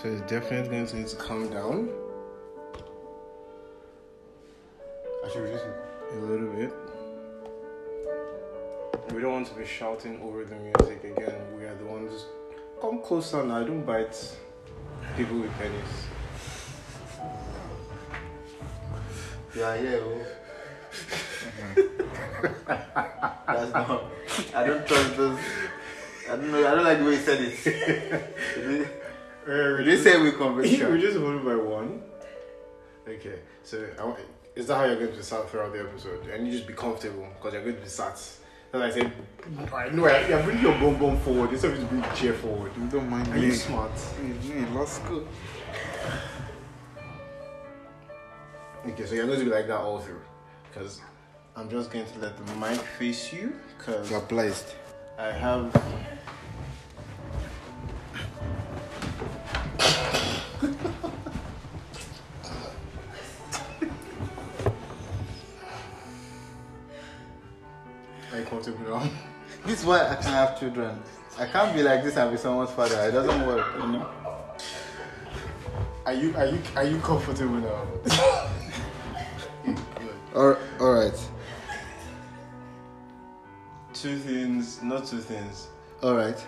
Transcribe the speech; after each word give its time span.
So 0.00 0.08
it's 0.08 0.20
definitely 0.30 0.68
going 0.68 0.86
to 0.86 0.96
need 0.96 1.08
to 1.08 1.16
come 1.16 1.48
down 1.50 1.88
I 5.24 5.28
should 5.28 5.42
reduce 5.42 5.62
it. 5.62 5.74
a 6.12 6.16
little 6.20 6.46
bit. 6.46 6.72
We 9.12 9.20
don't 9.20 9.32
want 9.32 9.48
to 9.48 9.54
be 9.54 9.66
shouting 9.66 10.20
over 10.22 10.44
the 10.44 10.54
music 10.54 11.02
again. 11.02 11.34
We 11.58 11.64
are 11.64 11.74
the 11.74 11.84
ones. 11.84 12.26
Come 12.80 13.02
closer 13.02 13.42
now. 13.42 13.64
Don't 13.64 13.84
bite 13.84 14.36
people 15.16 15.40
with 15.40 15.50
pennies. 15.58 16.06
Yeah, 19.56 19.74
yeah. 19.74 19.98
oh. 20.00 20.24
That's 23.48 23.72
not. 23.72 24.04
I 24.54 24.64
don't 24.64 24.86
trust 24.86 25.16
those. 25.16 25.40
I 26.30 26.36
don't 26.36 26.52
know. 26.52 26.68
I 26.68 26.74
don't 26.76 26.84
like 26.84 26.98
the 26.98 27.04
way 27.04 27.10
you 27.10 27.18
said 27.18 27.40
it. 27.42 28.88
Uh, 29.48 29.82
They 29.82 29.96
say 29.96 30.18
we 30.18 30.24
we 30.30 30.32
conversation. 30.36 31.00
just 31.00 31.16
voted 31.16 31.44
by 31.44 31.54
one. 31.56 32.02
Okay, 33.08 33.38
so 33.62 33.86
want, 33.98 34.18
is 34.54 34.66
that 34.66 34.74
how 34.76 34.84
you're 34.84 34.96
going 34.96 35.10
to 35.12 35.16
be 35.16 35.22
sat 35.22 35.48
throughout 35.48 35.72
the 35.72 35.80
episode? 35.80 36.26
And 36.26 36.46
you 36.46 36.52
just 36.52 36.66
be 36.66 36.74
comfortable 36.74 37.26
because 37.36 37.54
you're 37.54 37.62
going 37.62 37.76
to 37.76 37.80
be 37.80 37.88
sat. 37.88 38.20
And 38.74 38.82
I 38.82 38.90
said, 38.90 39.10
know 39.94 40.06
you're 40.28 40.42
bringing 40.42 40.62
your 40.62 40.78
bum 40.78 40.98
bum 40.98 41.16
forward 41.20 41.50
instead 41.50 41.70
of 41.70 41.78
just 41.78 41.88
bring 41.88 42.02
the 42.02 42.08
chair 42.08 42.34
forward. 42.34 42.70
You 42.76 42.86
don't 42.88 43.08
mind 43.08 43.28
Are 43.28 43.38
you 43.38 43.54
smart? 43.54 43.92
Me, 44.20 44.66
law 44.74 44.84
school. 44.84 45.26
Okay, 48.86 49.06
so 49.06 49.14
you're 49.14 49.26
going 49.26 49.38
to 49.38 49.44
be 49.46 49.50
like 49.50 49.66
that 49.68 49.78
all 49.80 50.00
through. 50.00 50.20
Because 50.68 51.00
I'm 51.56 51.70
just 51.70 51.90
going 51.90 52.04
to 52.04 52.18
let 52.18 52.36
the 52.36 52.54
mic 52.56 52.78
face 52.98 53.32
you. 53.32 53.54
Because 53.78 54.10
You're 54.10 54.20
blessed. 54.20 54.74
I 55.18 55.32
have. 55.32 55.72
Why 69.88 70.02
I 70.06 70.14
can't 70.14 70.26
have 70.26 70.58
children. 70.60 71.02
I 71.38 71.46
can't 71.46 71.74
be 71.74 71.82
like 71.82 72.02
this 72.04 72.16
and 72.16 72.30
be 72.30 72.36
someone's 72.36 72.70
father. 72.70 73.00
It 73.08 73.12
doesn't 73.12 73.46
work, 73.46 73.66
you 73.80 73.86
know. 73.88 74.08
Are 76.06 76.12
you 76.14 76.34
are 76.36 76.46
you 76.46 76.58
are 76.76 76.84
you 76.84 76.98
comfortable 77.00 77.56
now? 77.56 77.86
Good. 78.04 79.78
All, 80.34 80.56
all 80.80 80.92
right, 80.92 81.18
Two 83.94 84.16
things, 84.18 84.80
not 84.82 85.06
two 85.06 85.18
things. 85.18 85.68
all 86.02 86.14
right. 86.14 86.38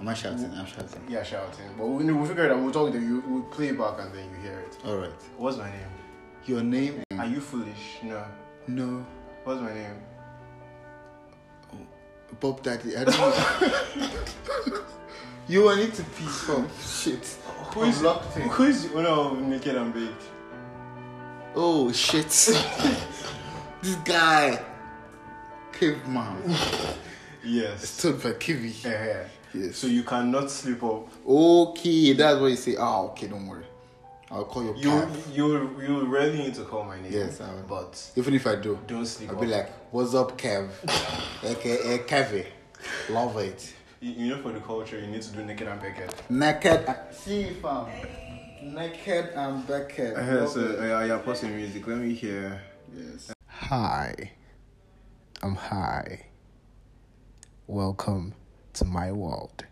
Am 0.00 0.08
I 0.08 0.14
shouting? 0.14 0.50
I'm 0.56 0.66
shouting. 0.66 1.00
Yeah, 1.08 1.22
shouting. 1.22 1.66
But 1.78 1.86
we, 1.86 2.10
we'll 2.10 2.24
figure 2.26 2.46
it 2.46 2.50
out. 2.50 2.58
We'll 2.60 2.72
talk 2.72 2.92
to 2.92 2.98
you. 2.98 3.22
We'll 3.28 3.42
play 3.44 3.68
it 3.68 3.78
back 3.78 4.00
and 4.00 4.12
then 4.12 4.28
you 4.30 4.36
hear 4.42 4.58
it. 4.58 4.78
All 4.84 4.96
right. 4.96 5.12
What's 5.36 5.56
my 5.58 5.70
name? 5.70 5.88
Your 6.46 6.62
name? 6.62 7.02
Are 7.16 7.26
you 7.26 7.40
foolish? 7.40 7.98
No. 8.02 8.24
No, 8.66 9.06
What's 9.44 9.60
my 9.60 9.72
name? 9.72 9.94
Bob 12.40 12.62
Daddy. 12.62 12.96
I 12.96 13.04
don't 13.04 13.18
know. 13.18 14.80
you 15.48 15.64
want 15.64 15.80
it 15.80 15.94
to 15.94 16.02
pee 16.02 16.24
from 16.26 16.68
shit. 16.80 17.24
Who 17.74 17.82
is 17.84 18.02
locked 18.02 18.36
in. 18.36 18.48
Who 18.48 18.64
is 18.64 18.88
the 18.88 18.94
owner 18.98 19.08
of 19.08 19.40
Naked 19.40 19.76
and 19.76 19.92
Baked? 19.92 20.22
Oh 21.54 21.90
shit. 21.92 22.28
this 23.82 23.94
guy, 24.04 24.60
caveman, 25.72 26.54
Yes. 27.42 27.88
stood 27.90 28.20
for 28.20 28.32
Kiwi. 28.34 28.70
Yeah. 28.84 29.24
Yes. 29.52 29.76
So 29.76 29.86
you 29.86 30.02
cannot 30.02 30.50
sleep 30.50 30.82
up. 30.82 31.08
Okay, 31.26 32.12
that's 32.14 32.40
what 32.40 32.50
you 32.50 32.56
say. 32.56 32.76
Ah, 32.78 33.02
okay, 33.02 33.28
don't 33.28 33.46
worry. 33.46 33.64
I'll 34.30 34.44
call 34.44 34.64
your 34.64 34.76
You 34.76 34.88
cab. 34.90 35.16
you 35.32 35.80
you 35.80 36.06
really 36.06 36.38
need 36.38 36.54
to 36.54 36.64
call 36.64 36.84
my 36.84 37.00
name. 37.00 37.12
Yes, 37.12 37.40
I 37.40 37.52
will. 37.54 37.62
But 37.68 38.10
Even 38.16 38.34
if 38.34 38.46
I 38.46 38.56
do, 38.56 38.78
don't 38.86 39.06
sleep 39.06 39.28
I'll 39.30 39.36
up. 39.36 39.40
be 39.42 39.46
like, 39.48 39.68
"What's 39.92 40.14
up, 40.14 40.36
Kev?" 40.38 40.70
AKA 41.44 41.98
Kevy. 42.06 42.46
Love 43.10 43.36
it. 43.38 43.72
you, 44.00 44.10
you 44.12 44.28
know, 44.30 44.42
for 44.42 44.52
the 44.52 44.60
culture, 44.60 44.98
you 44.98 45.06
need 45.06 45.22
to 45.22 45.30
do 45.32 45.44
Naked 45.44 45.68
and 45.68 45.80
Baked. 45.80 46.30
Naked. 46.30 46.86
See, 47.12 47.50
fam. 47.62 47.86
Naked 48.62 49.30
and 49.34 49.66
Beckett. 49.66 50.16
Love 50.16 50.48
so 50.50 50.60
it. 50.60 50.78
uh, 50.92 51.04
yeah, 51.04 51.18
pause 51.18 51.42
the 51.42 51.48
music. 51.48 51.86
Let 51.86 51.98
me 51.98 52.14
hear. 52.14 52.62
yes. 52.96 53.32
Hi, 53.46 54.32
I'm 55.42 55.54
Hi. 55.54 56.26
Welcome 57.66 58.34
to 58.74 58.84
my 58.84 59.12
world. 59.12 59.64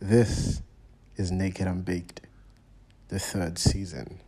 This 0.00 0.62
is 1.16 1.30
Naked 1.30 1.66
and 1.66 1.84
Baked, 1.84 2.20
the 3.10 3.18
third 3.18 3.58
season. 3.58 4.20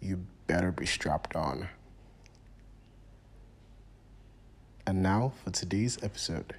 You 0.00 0.26
better 0.48 0.72
be 0.72 0.84
strapped 0.84 1.36
on. 1.36 1.68
And 4.84 5.00
now 5.00 5.32
for 5.44 5.50
today's 5.52 5.96
episode. 6.02 6.54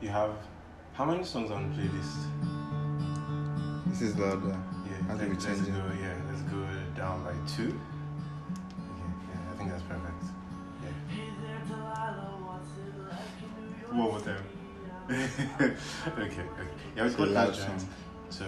You 0.00 0.08
have 0.08 0.30
how 0.94 1.04
many 1.04 1.24
songs 1.24 1.50
on 1.50 1.68
the 1.68 1.82
playlist? 1.82 2.30
This 3.90 4.00
is 4.00 4.16
louder. 4.16 4.56
How 5.08 5.14
do 5.14 5.28
we 5.28 5.34
let's 5.34 5.44
it? 5.46 5.72
go. 5.72 5.82
Yeah, 6.00 6.14
let's 6.30 6.42
go 6.42 6.66
down 6.96 7.24
by 7.24 7.32
two. 7.46 7.68
Okay, 7.68 7.78
yeah, 9.30 9.52
I 9.52 9.56
think 9.56 9.70
that's 9.70 9.82
perfect. 9.82 10.22
Yeah. 10.82 10.90
One 13.90 14.10
more 14.10 14.20
time. 14.20 14.44
okay, 15.08 15.22
okay. 16.18 16.42
Yeah, 16.96 17.02
we 17.02 17.06
It's 17.06 17.14
a 17.14 17.18
got 17.18 17.28
loud 17.28 17.54
that 17.54 17.68
joint. 17.68 17.84
So, 18.30 18.44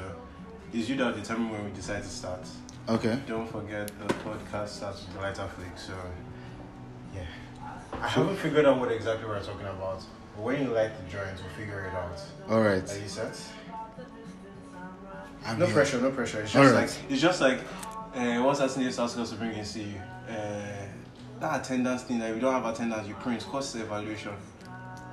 it's 0.73 0.89
you 0.89 0.97
that 0.97 1.15
determine 1.15 1.51
when 1.51 1.65
we 1.65 1.71
decide 1.71 2.03
to 2.03 2.09
start. 2.09 2.47
Okay. 2.89 3.19
Don't 3.27 3.49
forget 3.49 3.87
the 3.99 4.15
podcast 4.15 4.69
starts 4.69 5.05
with 5.05 5.15
the 5.15 5.21
lighter 5.21 5.47
flick. 5.55 5.77
So, 5.77 5.93
yeah. 7.15 7.23
I 7.93 8.09
haven't 8.09 8.37
figured 8.37 8.67
out 8.67 8.79
what 8.79 8.91
exactly 8.91 9.27
we're 9.29 9.43
talking 9.43 9.67
about. 9.67 10.03
But 10.35 10.43
when 10.43 10.63
you 10.63 10.69
light 10.69 10.93
the 10.97 11.11
joint, 11.11 11.39
we'll 11.39 11.55
figure 11.57 11.85
it 11.87 11.95
out. 11.95 12.21
All 12.51 12.63
right. 12.63 12.91
Are 12.91 12.99
you 12.99 13.09
set? 13.09 13.41
I'm 15.45 15.59
No 15.59 15.67
here. 15.67 15.75
pressure, 15.75 16.01
no 16.01 16.11
pressure. 16.11 16.41
It's 16.41 16.53
just 16.53 16.69
Alright. 16.69 16.89
like 16.89 17.11
it's 17.11 17.21
just 17.21 17.41
like 17.41 17.59
uh, 18.15 18.43
what's 18.43 18.59
that 18.61 18.71
thing 18.71 18.85
they 18.85 18.89
ask 18.89 19.19
us 19.19 19.31
to 19.31 19.37
bring 19.37 19.53
in 19.57 19.65
CU? 19.65 19.85
Uh, 20.29 20.33
that 21.41 21.61
attendance 21.61 22.03
thing 22.03 22.19
that 22.19 22.35
we 22.35 22.41
don't 22.41 22.53
have 22.53 22.67
attendance, 22.67 23.07
you 23.07 23.15
print 23.15 23.45
cost 23.45 23.77
evaluation. 23.77 24.33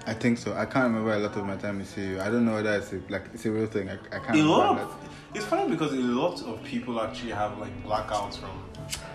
I 0.08 0.14
think 0.14 0.38
so. 0.38 0.54
I 0.54 0.66
can't 0.66 0.86
remember 0.86 1.14
a 1.14 1.20
lot 1.20 1.36
of 1.36 1.46
my 1.46 1.56
time 1.56 1.80
in 1.80 1.86
CU. 1.86 2.20
I 2.22 2.30
don't 2.30 2.46
know 2.46 2.54
whether 2.54 2.76
it's 2.76 2.94
a, 2.94 3.02
like 3.10 3.24
it's 3.34 3.46
a 3.46 3.52
real 3.52 3.68
thing. 3.68 3.90
I, 3.90 3.94
I 4.12 4.20
can't 4.20 4.40
A 4.40 4.44
lot 4.44 4.80
of, 4.80 4.96
it's 5.34 5.46
funny 5.46 5.70
because 5.70 5.94
a 5.94 5.98
lot 5.98 6.42
of 6.44 6.64
people 6.64 7.02
actually 7.02 7.32
have 7.32 7.58
like 7.58 7.84
blackouts 7.84 8.38
from 8.38 8.64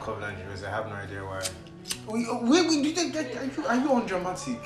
COVID 0.00 0.32
injuries. 0.36 0.64
I 0.64 0.70
have 0.70 0.86
no 0.88 0.94
idea 0.94 1.24
why. 1.24 1.42
Wait, 2.08 2.26
wait, 2.42 2.68
wait 2.68 2.82
do 2.82 3.02
you, 3.02 3.18
are 3.18 3.44
you 3.44 3.66
are 3.66 3.76
you 3.76 3.92
undramatic? 3.92 4.58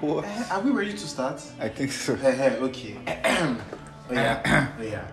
What? 0.00 0.24
Eh, 0.24 0.44
are 0.50 0.60
we 0.60 0.70
ready 0.70 0.92
to 0.92 1.06
start? 1.06 1.42
I 1.60 1.68
think 1.68 1.92
so. 1.92 2.14
Eh, 2.14 2.18
eh, 2.28 2.56
okay. 2.62 2.96
oh 3.06 4.12
yeah. 4.12 4.68
oh 4.78 4.82
yeah. 4.82 5.06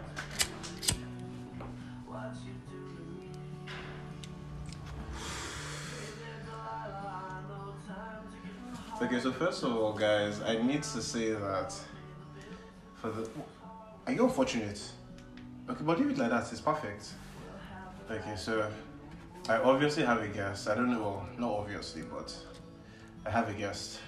Okay, 9.01 9.21
so 9.21 9.31
first 9.31 9.63
of 9.63 9.73
all, 9.77 9.93
guys, 9.93 10.41
I 10.41 10.61
need 10.61 10.83
to 10.83 11.01
say 11.01 11.31
that 11.31 11.73
for 12.95 13.11
the 13.11 13.29
are 14.05 14.11
you 14.11 14.25
unfortunate? 14.25 14.81
Okay, 15.69 15.83
but 15.85 15.97
leave 15.97 16.09
it 16.09 16.17
like 16.17 16.31
that. 16.31 16.51
It's 16.51 16.59
perfect. 16.59 17.13
Okay, 18.11 18.35
so 18.35 18.69
I 19.47 19.55
obviously 19.59 20.03
have 20.03 20.21
a 20.21 20.27
guest. 20.27 20.67
I 20.67 20.75
don't 20.75 20.91
know, 20.91 20.99
well, 20.99 21.29
not 21.37 21.51
obviously, 21.51 22.01
but 22.01 22.35
I 23.25 23.29
have 23.29 23.47
a 23.47 23.53
guest. 23.53 24.01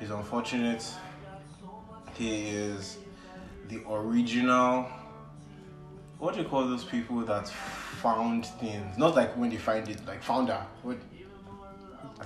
He's 0.00 0.10
unfortunate. 0.10 0.84
He 2.18 2.48
is 2.48 2.98
the 3.68 3.80
original. 3.88 4.88
What 6.18 6.34
do 6.34 6.40
you 6.40 6.48
call 6.48 6.66
those 6.66 6.84
people 6.84 7.20
that 7.26 7.46
found 7.46 8.46
things? 8.46 8.98
Not 8.98 9.14
like 9.14 9.36
when 9.36 9.50
they 9.50 9.56
find 9.56 9.88
it, 9.88 10.04
like 10.04 10.20
founder. 10.20 10.66
What? 10.82 10.98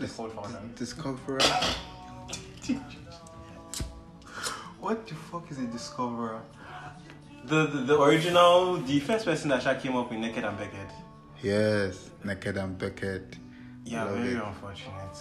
Called? 0.09 0.75
Discoverer. 0.77 1.39
What 4.81 5.07
the 5.07 5.15
fuck 5.15 5.51
is 5.51 5.59
a 5.59 5.67
discoverer? 5.67 6.41
The, 7.45 7.67
the 7.67 7.81
the 7.83 8.01
original, 8.01 8.77
the 8.79 8.99
first 9.01 9.27
person 9.27 9.51
that 9.51 9.67
actually 9.67 9.83
came 9.83 9.97
up 9.99 10.11
with 10.11 10.19
Naked 10.19 10.43
and 10.45 10.57
Beckett. 10.57 10.91
Yes. 11.43 12.11
Naked 12.25 12.57
and 12.57 12.79
Beckett. 12.79 13.37
Yeah, 13.85 14.05
Love 14.05 14.17
very 14.17 14.35
it. 14.35 14.43
unfortunate. 14.43 15.17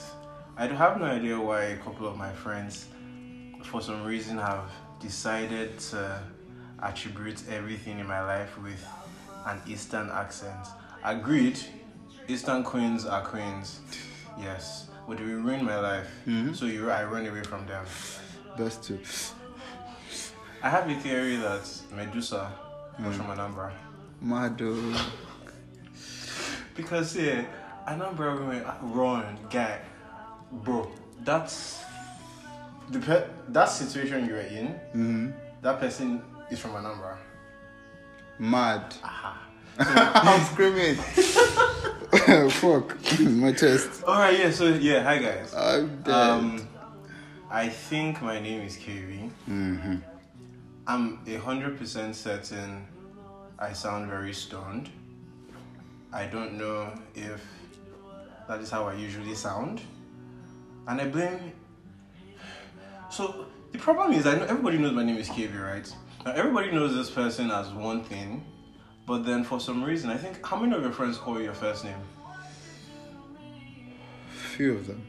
I 0.56 0.68
do 0.68 0.76
have 0.76 0.98
no 1.00 1.06
idea 1.06 1.38
why 1.40 1.64
a 1.64 1.78
couple 1.78 2.08
of 2.08 2.16
my 2.18 2.32
friends, 2.32 2.86
for 3.66 3.82
some 3.82 4.06
reason, 4.06 4.38
have 4.38 4.70
decided 5.02 5.78
to 5.92 6.22
attribute 6.82 7.44
everything 7.50 8.00
in 8.00 8.08
my 8.08 8.22
life 8.24 8.58
with 8.62 8.86
an 9.46 9.62
Eastern 9.68 10.10
accent. 10.10 10.68
Agreed, 11.04 11.60
Eastern 12.30 12.64
queens 12.64 13.06
are 13.06 13.22
queens. 13.26 13.82
Yes, 14.38 14.88
but 15.08 15.18
they 15.18 15.24
will 15.24 15.42
ruin 15.42 15.66
my 15.66 15.80
life. 15.80 16.08
Mhm. 16.28 16.56
So 16.56 16.66
you, 16.66 16.90
I 16.92 17.04
run 17.04 17.26
away 17.26 17.44
from 17.44 17.66
them. 17.66 17.86
Best 18.58 18.84
to. 18.86 19.00
I 20.62 20.70
have 20.70 20.90
a 20.90 20.96
theory 20.96 21.38
that 21.38 21.64
Medusa 21.96 22.52
was 23.04 23.16
from 23.16 23.28
Anambra. 23.28 23.72
Mado. 24.22 24.76
Because 26.76 27.16
yeah, 27.16 27.46
Anambra 27.88 28.38
women 28.40 28.64
run 28.94 29.38
guy, 29.50 29.80
bro. 30.52 30.90
That's 31.24 31.80
the 32.90 33.00
pe- 33.00 33.28
that 33.50 33.66
situation 33.70 34.26
you 34.26 34.34
were 34.34 34.40
in. 34.42 34.68
hmm 34.94 35.32
That 35.62 35.80
person 35.80 36.22
is 36.50 36.60
from 36.60 36.72
Anambra. 36.72 37.18
Mad. 38.40 38.96
Aha. 39.04 39.38
I'm 39.82 40.42
screaming. 40.46 40.96
Fuck. 42.50 42.98
My 43.22 43.54
chest. 43.54 44.04
All 44.06 44.20
right, 44.20 44.38
yeah. 44.38 44.52
So 44.52 44.66
yeah, 44.74 45.02
hi 45.04 45.20
guys. 45.20 45.54
I'm 45.56 46.02
dead. 46.02 46.14
Um, 46.14 46.68
I 47.50 47.70
think 47.70 48.22
my 48.22 48.40
name 48.42 48.62
is 48.62 48.76
KV. 48.76 49.30
hmm 49.46 49.96
I'm 50.86 51.20
a 51.28 51.36
hundred 51.36 51.78
percent 51.78 52.16
certain 52.16 52.86
I 53.58 53.72
sound 53.72 54.10
very 54.10 54.34
stoned. 54.34 54.90
I 56.12 56.26
don't 56.26 56.58
know 56.58 56.92
if 57.16 57.42
that 58.50 58.60
is 58.60 58.70
how 58.70 58.88
I 58.88 58.96
usually 58.96 59.36
sound, 59.36 59.82
and 60.88 61.00
I 61.00 61.08
blame. 61.08 61.54
So 63.10 63.46
the 63.72 63.78
problem 63.78 64.12
is, 64.12 64.28
I 64.28 64.36
know 64.36 64.44
everybody 64.46 64.78
knows 64.78 64.92
my 64.94 65.04
name 65.04 65.18
is 65.18 65.30
KV, 65.30 65.56
right? 65.64 65.90
Now 66.26 66.34
everybody 66.34 66.72
knows 66.72 66.94
this 66.96 67.10
person 67.10 67.50
as 67.50 67.70
one 67.70 68.04
thing, 68.04 68.44
but 69.10 69.26
then 69.26 69.44
for 69.44 69.60
some 69.60 69.84
reason, 69.84 70.12
I 70.12 70.18
think 70.18 70.46
how 70.46 70.56
many 70.56 70.76
of 70.76 70.84
your 70.84 70.92
friends 70.92 71.18
call 71.18 71.40
you 71.40 71.46
your 71.46 71.56
first 71.56 71.84
name? 71.84 71.98
Few 74.56 74.76
of 74.76 74.86
them. 74.86 75.04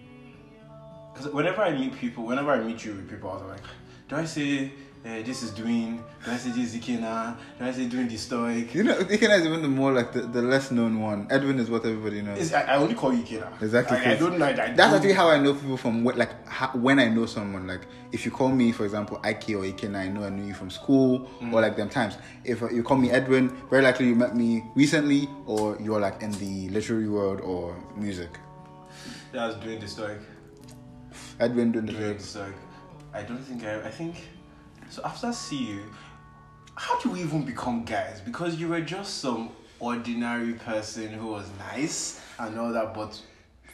Because 1.12 1.30
whenever 1.34 1.60
I 1.60 1.76
meet 1.76 1.94
people, 1.94 2.24
whenever 2.24 2.50
I 2.50 2.60
meet 2.60 2.82
you 2.82 2.94
with 2.94 3.10
people, 3.10 3.28
I 3.30 3.34
was 3.34 3.42
like, 3.42 3.60
do 4.08 4.16
I 4.16 4.24
say 4.24 4.72
uh, 5.02 5.22
this 5.22 5.42
is 5.42 5.50
doing? 5.52 6.04
Do 6.24 6.30
I 6.30 6.36
say 6.36 6.50
this 6.50 6.74
is 6.74 6.80
Ikena? 6.80 7.34
Do 7.58 7.64
I 7.64 7.72
say 7.72 7.86
doing 7.86 8.06
the 8.06 8.16
stoic? 8.18 8.74
You 8.74 8.82
know, 8.84 8.94
Ikena 8.96 9.38
is 9.38 9.46
even 9.46 9.62
the 9.62 9.68
more 9.68 9.92
like 9.92 10.12
the, 10.12 10.20
the 10.22 10.42
less 10.42 10.70
known 10.70 11.00
one. 11.00 11.26
Edwin 11.30 11.58
is 11.58 11.70
what 11.70 11.86
everybody 11.86 12.20
knows. 12.20 12.52
I, 12.52 12.62
I 12.62 12.76
only 12.76 12.94
call 12.94 13.12
you 13.14 13.22
Ikena. 13.22 13.62
Exactly. 13.62 13.96
Like, 13.96 14.06
I 14.06 14.16
don't 14.16 14.38
know. 14.38 14.44
I, 14.44 14.50
I 14.50 14.54
That's 14.54 14.76
don't- 14.76 14.94
actually 14.96 15.12
how 15.14 15.28
I 15.30 15.38
know 15.38 15.54
people 15.54 15.78
from 15.78 16.04
what, 16.04 16.18
like 16.18 16.46
how, 16.46 16.68
when 16.72 16.98
I 16.98 17.08
know 17.08 17.24
someone. 17.24 17.66
Like 17.66 17.86
if 18.12 18.26
you 18.26 18.30
call 18.30 18.50
me, 18.50 18.72
for 18.72 18.84
example, 18.84 19.18
Ike 19.24 19.48
or 19.50 19.62
Ikena, 19.64 19.96
I 19.96 20.08
know 20.08 20.22
I 20.24 20.28
knew 20.28 20.44
you 20.46 20.54
from 20.54 20.68
school 20.70 21.30
Mm. 21.40 21.52
or 21.54 21.62
like 21.62 21.76
them 21.76 21.88
times. 21.88 22.18
If 22.44 22.62
uh, 22.62 22.68
you 22.68 22.82
call 22.82 22.98
me 22.98 23.10
Edwin, 23.10 23.48
very 23.70 23.82
likely 23.82 24.06
you 24.08 24.14
met 24.14 24.36
me 24.36 24.64
recently 24.74 25.28
or 25.46 25.78
you're 25.80 26.00
like 26.00 26.20
in 26.22 26.32
the 26.32 26.68
literary 26.68 27.08
world 27.08 27.40
or 27.40 27.74
music. 27.96 28.28
Yeah, 29.32 29.44
I 29.44 29.46
was 29.46 29.56
doing 29.56 29.80
the 29.80 29.88
stoic. 29.88 30.18
Edwin 31.38 31.72
doing 31.72 31.86
the 31.86 31.92
Doing 31.92 32.16
the 32.18 32.22
stoic. 32.22 32.52
I 33.14 33.22
don't 33.22 33.38
think 33.42 33.64
I. 33.64 33.76
I 33.80 33.90
think. 33.90 34.16
So 34.90 35.02
after 35.04 35.32
CU, 35.32 35.78
how 36.74 36.98
do 37.00 37.10
we 37.10 37.20
even 37.20 37.44
become 37.44 37.84
guys? 37.84 38.20
Because 38.20 38.56
you 38.56 38.68
were 38.68 38.80
just 38.80 39.18
some 39.18 39.50
ordinary 39.78 40.54
person 40.54 41.08
who 41.10 41.28
was 41.28 41.48
nice 41.58 42.20
and 42.40 42.58
all 42.58 42.72
that, 42.72 42.92
but 42.92 43.20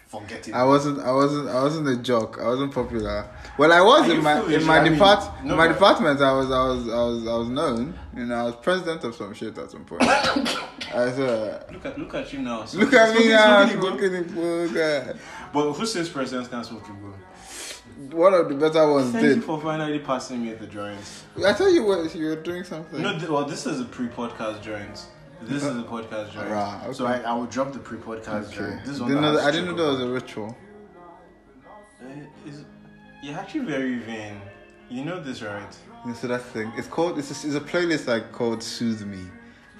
forget 0.08 0.46
it. 0.46 0.52
I 0.54 0.62
wasn't. 0.64 1.00
I 1.00 1.12
wasn't. 1.12 1.48
I 1.48 1.62
wasn't 1.62 1.88
a 1.88 1.96
jock. 1.96 2.38
I 2.38 2.46
wasn't 2.46 2.74
popular. 2.74 3.30
Well, 3.56 3.72
I 3.72 3.80
was 3.80 4.10
in 4.10 4.22
my 4.22 4.40
foolish? 4.40 4.60
in 4.60 4.66
my 4.66 4.78
I 4.78 4.84
mean, 4.84 4.92
depart 4.92 5.42
no, 5.42 5.56
my 5.56 5.68
department. 5.68 6.20
I 6.20 6.32
was. 6.32 6.50
I 6.50 6.62
was. 6.68 6.88
I 6.88 7.02
was. 7.04 7.26
I 7.26 7.36
was 7.38 7.48
known. 7.48 7.98
You 8.14 8.26
know, 8.26 8.34
I 8.34 8.42
was 8.44 8.56
president 8.56 9.02
of 9.04 9.14
some 9.14 9.32
shit 9.32 9.56
at 9.56 9.70
some 9.70 9.86
point. 9.86 10.02
I 10.02 11.10
said, 11.12 11.72
Look 11.72 11.86
at 11.86 11.98
look 11.98 12.14
at 12.14 12.32
you 12.32 12.40
now. 12.40 12.64
look 12.74 12.92
at 12.92 13.16
me 13.18 13.28
now, 13.28 13.66
smoking 13.66 14.10
smoking 14.10 14.34
book. 14.34 14.76
Eh. 14.76 15.12
But 15.52 15.72
who 15.72 15.86
says 15.86 16.08
presidents 16.10 16.48
can't 16.48 16.64
smoke 16.66 16.86
good? 16.86 17.14
One 18.10 18.34
of 18.34 18.48
the 18.50 18.54
better 18.56 18.90
ones 18.92 19.10
Thank 19.12 19.24
you 19.24 19.34
did. 19.36 19.44
for 19.44 19.58
finally 19.60 19.98
passing 20.00 20.42
me 20.44 20.52
the 20.52 20.66
joints. 20.66 21.24
I 21.44 21.52
thought 21.54 21.68
you 21.72 21.82
were 21.82 22.06
you 22.08 22.26
were 22.26 22.36
doing 22.36 22.62
something. 22.64 23.00
No, 23.00 23.16
th- 23.18 23.30
well, 23.30 23.44
this 23.46 23.66
is 23.66 23.80
a 23.80 23.84
pre-podcast 23.86 24.62
joints. 24.62 25.06
This 25.42 25.62
is 25.64 25.76
a 25.76 25.82
podcast 25.82 26.32
joint. 26.32 26.48
Right, 26.50 26.80
okay. 26.84 26.92
So 26.92 27.06
I, 27.06 27.18
I 27.20 27.32
will 27.34 27.46
drop 27.46 27.72
the 27.72 27.78
pre-podcast 27.78 28.48
okay. 28.48 28.56
joint. 28.56 28.80
This 28.84 28.94
is 28.96 29.00
one 29.00 29.10
Didn't 29.10 29.22
that 29.22 29.32
know 29.32 29.36
that- 29.38 29.46
I 29.46 29.50
didn't 29.50 29.68
know 29.76 29.76
there 29.76 29.86
was 29.92 30.00
a 30.00 30.08
ritual. 30.08 30.56
Uh, 32.02 32.06
is- 32.46 32.64
You're 33.22 33.38
actually 33.38 33.64
very 33.64 33.96
vain. 33.96 34.40
You 34.90 35.04
know 35.04 35.18
this, 35.22 35.42
right? 35.42 35.76
Yeah, 36.06 36.12
so 36.14 36.28
that's 36.28 36.44
the 36.44 36.50
thing. 36.50 36.72
It's 36.76 36.88
called. 36.88 37.18
It's 37.18 37.30
a, 37.30 37.46
it's 37.46 37.56
a 37.56 37.60
playlist 37.60 38.06
like 38.06 38.30
called 38.30 38.62
"Soothe 38.62 39.04
Me," 39.06 39.24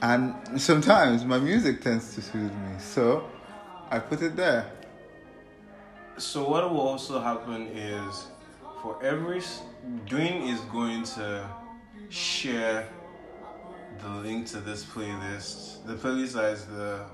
and 0.01 0.35
sometimes 0.61 1.25
my 1.25 1.39
music 1.39 1.81
tends 1.83 2.15
to 2.15 2.23
soothe 2.23 2.53
me, 2.53 2.79
so 2.79 3.29
I 3.91 3.99
put 3.99 4.23
it 4.23 4.35
there. 4.37 4.73
So 6.19 6.49
what 6.49 6.71
will 6.73 6.81
also 6.81 7.21
happen 7.21 7.67
is, 7.75 8.29
for 8.81 8.99
every 9.03 9.43
Dwayne 10.07 10.51
is 10.51 10.61
going 10.73 11.03
to 11.03 11.47
share 12.09 12.89
the 14.01 14.09
link 14.09 14.47
to 14.49 14.61
this 14.61 14.83
playlist. 14.83 15.85
The 15.87 15.95
playlist 15.95 16.53
is 16.53 16.65
the 16.65 17.05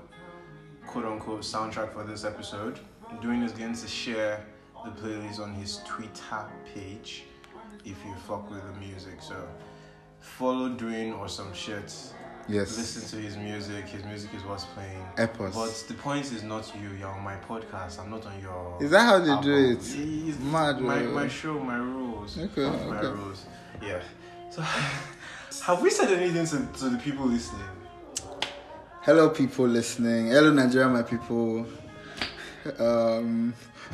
quote 0.87 1.03
unquote 1.03 1.41
soundtrack 1.41 1.91
for 1.91 2.05
this 2.05 2.23
episode. 2.23 2.79
Dwayne 3.21 3.43
is 3.43 3.51
going 3.51 3.75
to 3.75 3.87
share 3.87 4.45
the 4.85 4.91
playlist 4.91 5.41
on 5.41 5.53
his 5.53 5.81
Twitter 5.85 6.45
page 6.73 7.23
if 7.83 7.97
you 8.05 8.15
fuck 8.25 8.49
with 8.49 8.61
the 8.61 8.79
music. 8.79 9.21
So 9.21 9.35
follow 10.21 10.69
Dwayne 10.69 11.19
or 11.19 11.27
some 11.27 11.53
shit. 11.53 11.93
Yes. 12.49 12.77
Listen 12.77 13.07
to 13.19 13.25
his 13.25 13.37
music. 13.37 13.85
His 13.85 14.03
music 14.03 14.33
is 14.33 14.43
what's 14.43 14.65
playing. 14.65 15.05
Epos. 15.17 15.53
But 15.53 15.85
the 15.87 15.93
point 15.93 16.25
is 16.25 16.43
not 16.43 16.69
you. 16.75 16.89
You're 16.99 17.07
on 17.07 17.23
my 17.23 17.35
podcast. 17.37 17.99
I'm 17.99 18.09
not 18.09 18.25
on 18.25 18.39
your. 18.41 18.77
Is 18.81 18.91
that 18.91 19.05
how 19.05 19.19
they 19.19 19.41
do 19.41 19.71
it? 19.71 19.77
It's 19.77 20.39
Mad, 20.39 20.81
My, 20.81 20.99
my 21.03 21.27
show, 21.29 21.57
my 21.59 21.77
rules. 21.77 22.37
Okay, 22.37 22.63
My 22.65 22.97
okay. 22.99 23.07
rules. 23.07 23.45
Yeah. 23.81 24.01
So, 24.49 24.61
have 25.65 25.81
we 25.81 25.89
said 25.89 26.11
anything 26.11 26.45
to, 26.47 26.79
to 26.79 26.89
the 26.89 26.97
people 26.97 27.25
listening? 27.25 27.61
Hello, 29.01 29.29
people 29.29 29.65
listening. 29.67 30.27
Hello, 30.27 30.51
Nigeria, 30.51 30.89
my 30.89 31.03
people. 31.03 31.65
Um. 32.77 33.53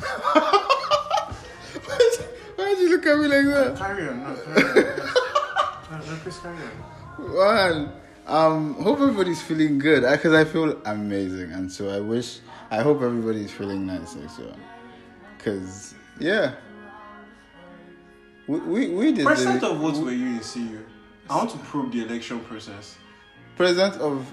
Why 2.56 2.74
did 2.74 2.78
you 2.80 2.90
look 2.90 3.06
at 3.06 3.18
me 3.18 3.26
like 3.28 3.44
that? 3.46 3.76
Carry 3.76 4.08
on. 4.08 4.22
No, 4.22 4.34
carry 4.34 4.90
on. 4.90 4.96
No, 5.90 5.98
no, 5.98 6.16
please 6.22 6.38
carry 6.38 6.56
on. 6.56 7.34
Man, 7.36 7.92
um, 8.30 8.74
hope 8.74 9.00
everybody's 9.00 9.42
feeling 9.42 9.78
good 9.78 10.02
because 10.10 10.32
I 10.34 10.44
feel 10.44 10.80
amazing, 10.84 11.52
and 11.52 11.70
so 11.70 11.88
I 11.90 12.00
wish, 12.00 12.38
I 12.70 12.80
hope 12.82 13.02
everybody's 13.02 13.50
feeling 13.50 13.86
nice 13.86 14.16
as 14.16 14.38
well. 14.38 14.56
Cause 15.38 15.94
yeah, 16.18 16.54
we 18.46 18.58
we, 18.60 18.88
we 18.88 19.12
did 19.12 19.26
President 19.26 19.60
the 19.60 19.70
of 19.70 19.80
what 19.80 19.96
were 19.96 20.12
you 20.12 20.26
in 20.28 20.40
CU? 20.40 20.84
I 21.28 21.36
want 21.36 21.50
to 21.50 21.58
probe 21.58 21.92
the 21.92 22.04
election 22.06 22.40
process. 22.40 22.96
president 23.56 24.00
of. 24.00 24.32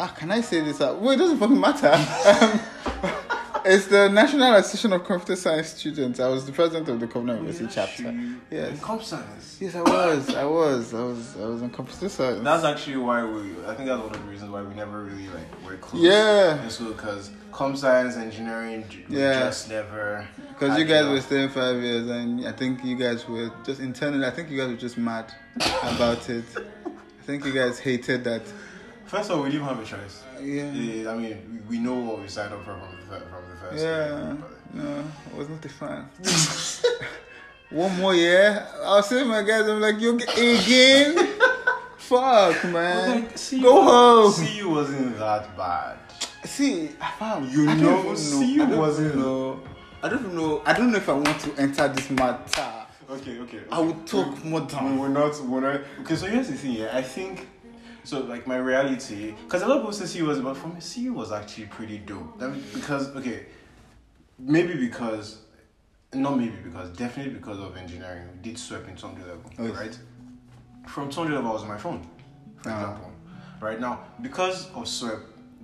Ah, 0.00 0.14
can 0.16 0.30
I 0.30 0.40
say 0.40 0.60
this? 0.60 0.78
Well, 0.78 1.10
it 1.10 1.16
doesn't 1.16 1.38
fucking 1.38 1.60
matter. 1.60 1.94
Um, 3.02 3.27
it's 3.64 3.86
the 3.86 4.08
National 4.08 4.54
Association 4.54 4.92
of 4.92 5.04
Computer 5.04 5.36
Science 5.36 5.68
Students. 5.68 6.20
I 6.20 6.28
was 6.28 6.46
the 6.46 6.52
president 6.52 6.88
of 6.88 7.00
the 7.00 7.06
Covenant 7.06 7.40
University 7.40 7.68
chapter. 7.72 8.14
Yes. 8.50 8.70
In 8.72 8.78
comp 8.78 9.02
science. 9.02 9.58
Yes, 9.60 9.74
I 9.74 9.82
was. 9.82 10.34
I 10.34 10.44
was. 10.44 10.94
I 10.94 11.02
was. 11.02 11.36
I 11.36 11.44
was 11.46 11.62
in 11.62 11.70
computer 11.70 12.08
science. 12.08 12.42
That's 12.42 12.64
actually 12.64 12.96
why 12.96 13.24
we. 13.24 13.50
I 13.66 13.74
think 13.74 13.88
that's 13.88 14.00
one 14.00 14.10
of 14.10 14.12
the 14.12 14.18
reasons 14.30 14.50
why 14.50 14.62
we 14.62 14.74
never 14.74 15.04
really 15.04 15.26
like 15.28 15.64
were 15.64 15.76
close. 15.76 16.02
Yeah. 16.02 16.62
In 16.62 16.70
school, 16.70 16.92
because 16.92 17.30
comp 17.52 17.76
science, 17.76 18.16
engineering, 18.16 18.84
Yeah. 19.08 19.40
just 19.44 19.68
never. 19.68 20.26
Because 20.48 20.78
you 20.78 20.84
guys 20.84 21.02
enough. 21.02 21.12
were 21.14 21.20
staying 21.20 21.48
five 21.50 21.82
years, 21.82 22.08
and 22.08 22.46
I 22.46 22.52
think 22.52 22.84
you 22.84 22.96
guys 22.96 23.28
were 23.28 23.50
just 23.64 23.80
internally. 23.80 24.26
I 24.26 24.30
think 24.30 24.50
you 24.50 24.58
guys 24.58 24.68
were 24.70 24.76
just 24.76 24.98
mad 24.98 25.32
about 25.82 26.28
it. 26.30 26.44
I 26.86 27.24
think 27.24 27.44
you 27.44 27.52
guys 27.52 27.78
hated 27.78 28.24
that. 28.24 28.42
First 29.08 29.30
of 29.30 29.38
all, 29.38 29.44
we 29.44 29.50
didn't 29.50 29.66
have 29.66 29.80
a 29.80 29.84
choice. 29.86 30.22
Uh, 30.36 30.40
yeah. 30.42 30.70
yeah. 30.70 31.10
I 31.10 31.16
mean, 31.16 31.62
we, 31.66 31.78
we 31.78 31.82
know 31.82 31.94
what 31.94 32.20
we 32.20 32.28
signed 32.28 32.52
up 32.52 32.62
for 32.62 32.76
from 32.78 32.90
the, 33.08 33.20
from 33.26 33.48
the 33.48 33.56
first. 33.56 33.82
Yeah. 33.82 34.18
Game, 34.18 34.44
no, 34.74 35.04
it 35.30 35.36
was 35.36 35.48
not 35.48 35.64
a 35.64 35.68
fan. 35.70 36.08
One 37.70 37.96
more 37.98 38.14
year, 38.14 38.66
I'll 38.82 39.02
see 39.02 39.24
my 39.24 39.42
guys. 39.42 39.66
I'm 39.66 39.80
like, 39.80 39.98
you 39.98 40.16
again? 40.16 41.16
Fuck, 41.96 42.64
man. 42.64 43.22
Like, 43.22 43.38
see, 43.38 43.62
Go 43.62 43.82
home. 43.82 44.32
See, 44.32 44.58
you 44.58 44.68
wasn't 44.68 45.18
that 45.18 45.56
bad. 45.56 45.96
See, 46.44 46.90
I 47.00 47.10
found. 47.12 47.50
you 47.50 47.66
I 47.66 47.74
know, 47.76 48.02
know. 48.02 48.14
See, 48.14 48.54
you 48.56 48.66
wasn't. 48.66 49.16
Know. 49.16 49.60
I 50.02 50.10
don't 50.10 50.34
know. 50.34 50.62
I 50.66 50.74
don't 50.74 50.92
know 50.92 50.98
if 50.98 51.08
I 51.08 51.12
want 51.14 51.40
to 51.40 51.54
enter 51.56 51.88
this 51.88 52.10
matter. 52.10 52.86
Okay, 53.10 53.38
okay. 53.38 53.56
okay. 53.56 53.60
I 53.72 53.80
will 53.80 53.94
talk 54.04 54.44
more 54.44 54.60
down. 54.60 54.98
We're 54.98 55.08
not. 55.08 55.42
We're 55.44 55.60
not. 55.60 55.80
Okay, 56.00 56.14
so 56.14 56.26
here's 56.26 56.48
the 56.48 56.54
thing. 56.54 56.72
Yeah, 56.72 56.90
I 56.92 57.00
think 57.00 57.48
So 58.04 58.20
like 58.20 58.46
my 58.46 58.56
reality, 58.56 59.34
because 59.44 59.62
a 59.62 59.66
lot 59.66 59.78
of 59.78 59.82
people 59.82 59.92
say 59.92 60.18
CU 60.18 60.26
was, 60.26 60.38
but 60.40 60.56
for 60.56 60.68
me, 60.68 60.80
CU 60.80 61.12
was 61.12 61.30
actually 61.32 61.66
pretty 61.66 61.98
dope. 61.98 62.38
That 62.38 62.52
because 62.74 63.14
okay, 63.16 63.46
maybe 64.38 64.74
because, 64.74 65.38
not 66.14 66.38
maybe 66.38 66.56
because, 66.64 66.90
definitely 66.96 67.34
because 67.34 67.58
of 67.58 67.76
engineering, 67.76 68.28
we 68.34 68.48
did 68.50 68.58
SWEP 68.58 68.88
in 68.88 68.96
200 68.96 69.26
level, 69.26 69.50
Oh, 69.58 69.66
yes. 69.66 69.76
right? 69.76 69.98
From 70.88 71.10
200 71.10 71.34
level, 71.34 71.50
I 71.50 71.52
was 71.54 71.62
on 71.62 71.68
my 71.68 71.76
phone. 71.78 72.06
for 72.62 72.70
Ah. 72.70 72.80
example. 72.80 73.12
Right 73.60 73.80
now, 73.80 74.00
because 74.22 74.70
of 74.74 74.88
SWEP, 74.88 75.18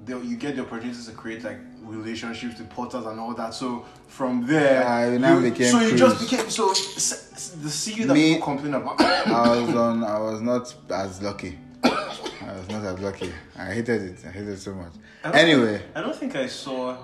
the, 0.05 0.19
you 0.21 0.37
get 0.37 0.57
the 0.57 0.62
opportunity 0.62 1.03
to 1.03 1.12
create 1.12 1.45
like 1.45 1.59
relationships 1.83 2.59
with 2.59 2.69
portals 2.71 3.07
and 3.07 3.19
all 3.19 3.33
that. 3.35 3.55
So 3.55 3.85
from 4.09 4.45
there, 4.47 4.85
Ah, 4.87 5.05
you 5.11 5.19
now 5.19 5.38
you- 5.38 5.50
became 5.50 5.71
so 5.73 5.81
you 5.81 5.97
just 5.97 6.21
became 6.21 6.50
so 6.50 6.69
the 6.69 7.71
CEO 7.71 8.07
that 8.09 8.14
Me- 8.14 8.35
people 8.35 8.45
complain 8.45 8.75
about. 8.75 9.00
I 9.00 9.61
was 9.62 9.75
on. 9.75 10.05
I 10.05 10.19
was 10.19 10.41
not 10.43 10.75
as 10.91 11.23
lucky. 11.23 11.59
I 12.54 12.58
was 12.58 12.68
not 12.70 12.84
as 12.84 13.00
lucky. 13.00 13.32
I 13.58 13.64
hated 13.66 14.02
it. 14.02 14.18
I 14.25 14.30
hated 14.30 14.50
it 14.50 14.58
so 14.61 14.75
much. 14.75 14.92
I 15.25 15.32
Anyway, 15.40 15.78
think- 15.78 15.90
I 15.96 16.00
don't 16.02 16.14
think 16.16 16.37
I 16.37 16.46
saw. 16.46 16.96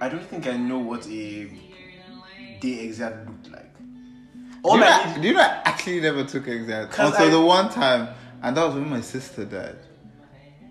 I 0.00 0.08
don't 0.08 0.24
think 0.24 0.46
I 0.46 0.56
know 0.56 0.78
what 0.78 1.06
a 1.08 1.50
day 2.60 2.80
exact 2.84 3.26
looked 3.26 3.50
like. 3.50 3.72
do 3.76 4.70
you, 4.70 4.76
know, 4.78 4.86
I 4.86 5.14
I- 5.16 5.18
do 5.18 5.28
you 5.28 5.34
know 5.34 5.40
I 5.40 5.62
actually 5.64 6.00
never 6.00 6.24
took 6.24 6.46
exam 6.46 6.84
until 6.84 7.12
I- 7.14 7.28
the 7.30 7.40
one 7.40 7.68
time, 7.70 8.08
and 8.42 8.56
that 8.56 8.64
was 8.64 8.74
when 8.74 8.88
my 8.88 9.00
sister 9.00 9.44
died. 9.44 9.76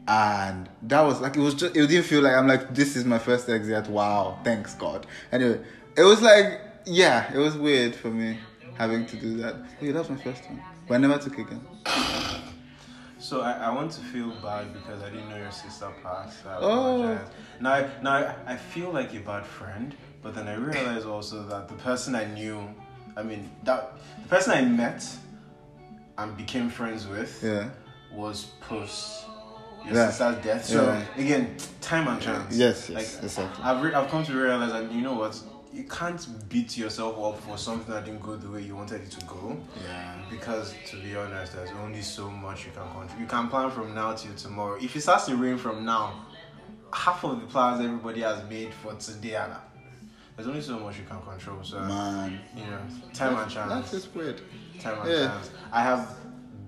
And 0.07 0.69
that 0.83 1.01
was 1.01 1.21
like 1.21 1.35
it 1.37 1.39
was 1.41 1.53
just 1.55 1.75
it 1.75 1.87
didn't 1.87 2.03
feel 2.05 2.21
like 2.21 2.33
I'm 2.33 2.47
like 2.47 2.73
this 2.73 2.95
is 2.95 3.03
my 3.05 3.19
first 3.19 3.47
exam. 3.49 3.91
Wow, 3.91 4.39
thanks 4.43 4.75
God. 4.75 5.05
Anyway, 5.31 5.59
it 5.97 6.03
was 6.03 6.21
like 6.21 6.59
yeah, 6.85 7.33
it 7.33 7.37
was 7.37 7.55
weird 7.57 7.95
for 7.95 8.09
me 8.09 8.37
having 8.77 9.05
to 9.07 9.15
do 9.17 9.37
that. 9.37 9.55
Yeah, 9.81 9.91
that 9.93 9.99
was 9.99 10.09
my 10.09 10.17
first 10.17 10.43
one, 10.49 10.61
but 10.87 10.95
I 10.95 10.97
never 10.97 11.17
took 11.17 11.37
again. 11.37 11.61
So 13.23 13.39
I, 13.41 13.51
I 13.53 13.69
want 13.73 13.89
to 13.93 14.01
feel 14.01 14.31
bad 14.41 14.73
because 14.73 15.01
I 15.01 15.09
didn't 15.09 15.29
know 15.29 15.37
your 15.37 15.51
sister 15.51 15.89
passed. 16.03 16.45
I 16.45 16.57
Oh. 16.57 17.01
apologize. 17.03 17.27
Now, 17.61 17.73
I- 17.73 17.89
now 18.01 18.35
I- 18.45 18.57
feel 18.57 18.89
like 18.91 19.13
a 19.13 19.19
bad 19.19 19.45
friend, 19.45 19.95
but 20.21 20.35
then 20.35 20.47
I 20.47 20.55
realized 20.55 21.05
also 21.07 21.37
that 21.51 21.63
the 21.69 21.75
person 21.75 22.15
I 22.15 22.25
knew, 22.25 22.57
I 23.15 23.23
mean 23.23 23.49
that 23.63 23.81
the 24.23 24.27
person 24.27 24.51
I 24.53 24.61
met 24.83 25.01
and 26.17 26.35
became 26.35 26.69
friends 26.69 27.07
with 27.07 27.41
Yeah. 27.41 27.69
was 28.11 28.37
post 28.69 29.25
your 29.85 29.95
Yeah. 29.95 30.09
sister's 30.09 30.43
death. 30.43 30.65
So 30.65 30.83
Yeah. 30.83 31.21
again, 31.23 31.55
time 31.81 32.07
and 32.07 32.21
chance. 32.21 32.55
Yes, 32.55 32.89
yes, 32.89 32.95
like 33.15 33.23
exactly. 33.23 33.63
I've 33.63 33.81
re- 33.83 33.93
I've 33.93 34.09
come 34.09 34.23
to 34.25 34.33
realize 34.33 34.71
that 34.71 34.91
you 34.91 35.01
know 35.01 35.13
what 35.13 35.33
you 35.73 35.83
can't 35.85 36.25
beat 36.49 36.77
yourself 36.77 37.17
up 37.19 37.41
for 37.43 37.57
something 37.57 37.91
that 37.93 38.05
didn't 38.05 38.21
go 38.21 38.35
the 38.35 38.49
way 38.49 38.61
you 38.61 38.75
wanted 38.75 39.01
it 39.01 39.11
to 39.11 39.25
go. 39.25 39.57
Yeah. 39.83 40.15
Because 40.29 40.75
to 40.91 40.97
be 41.01 41.15
honest, 41.15 41.53
there's 41.53 41.71
only 41.83 42.01
so 42.01 42.29
much 42.29 42.65
you 42.65 42.71
can 42.71 42.83
control. 42.91 43.19
You 43.19 43.25
can 43.25 43.47
plan 43.49 43.71
from 43.71 43.95
now 43.95 44.13
till 44.13 44.35
tomorrow. 44.35 44.77
If 44.79 44.95
it 44.95 45.01
starts 45.01 45.25
to 45.25 45.35
rain 45.35 45.57
from 45.57 45.83
now, 45.83 46.25
half 46.93 47.23
of 47.23 47.41
the 47.41 47.47
plans 47.47 47.83
everybody 47.83 48.21
has 48.21 48.47
made 48.49 48.71
for 48.73 48.93
today, 48.95 49.35
and 49.35 49.53
there's 50.35 50.47
only 50.47 50.61
so 50.61 50.79
much 50.79 50.97
you 50.99 51.05
can 51.05 51.19
control. 51.21 51.57
So 51.63 51.79
Man, 51.79 52.39
you 52.55 52.65
know, 52.65 52.79
time 53.13 53.35
and 53.37 53.51
chance 53.51 53.69
that's 53.73 53.91
just 53.91 54.15
weird. 54.15 54.41
time 54.79 54.99
and 55.01 55.09
Yeah. 55.09 55.27
chance. 55.27 55.49
I 55.71 55.81
have 55.81 56.07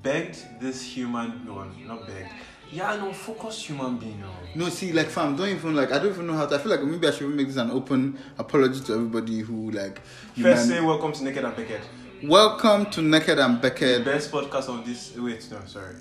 begged 0.06 0.62
this 0.62 0.82
human, 0.84 1.44
no, 1.46 1.64
not 1.88 2.06
begged. 2.08 2.30
Yeah, 2.72 2.96
no, 2.98 3.12
focused 3.12 3.66
human 3.66 3.98
being. 3.98 4.22
No. 4.22 4.30
No, 4.66 4.70
see, 4.70 4.92
like, 4.94 5.08
fam, 5.08 5.36
don't 5.36 5.50
even 5.50 5.76
like. 5.76 5.92
I 5.92 5.98
don't 6.00 6.14
even 6.14 6.28
know 6.28 6.34
how 6.34 6.46
to. 6.46 6.56
I 6.56 6.58
feel 6.60 6.72
like 6.72 6.84
maybe 6.84 7.08
I 7.08 7.12
should 7.12 7.30
make 7.30 7.48
this 7.48 7.58
an 7.58 7.72
open 7.72 8.18
apology 8.38 8.82
to 8.82 8.94
everybody 8.94 9.40
who 9.40 9.72
like. 9.72 10.00
First, 10.40 10.68
say 10.68 10.80
welcome 10.82 11.12
to 11.14 11.24
Naked 11.24 11.44
and 11.44 11.56
Beckett, 11.56 11.82
Welcome 12.24 12.86
to 12.92 13.02
Naked 13.02 13.40
and 13.40 13.58
the 13.58 13.62
Beckett. 13.70 14.06
best 14.06 14.32
podcast 14.32 14.68
of 14.70 14.86
this. 14.86 15.16
Wait, 15.18 15.48
no, 15.52 15.60
sorry. 15.66 15.96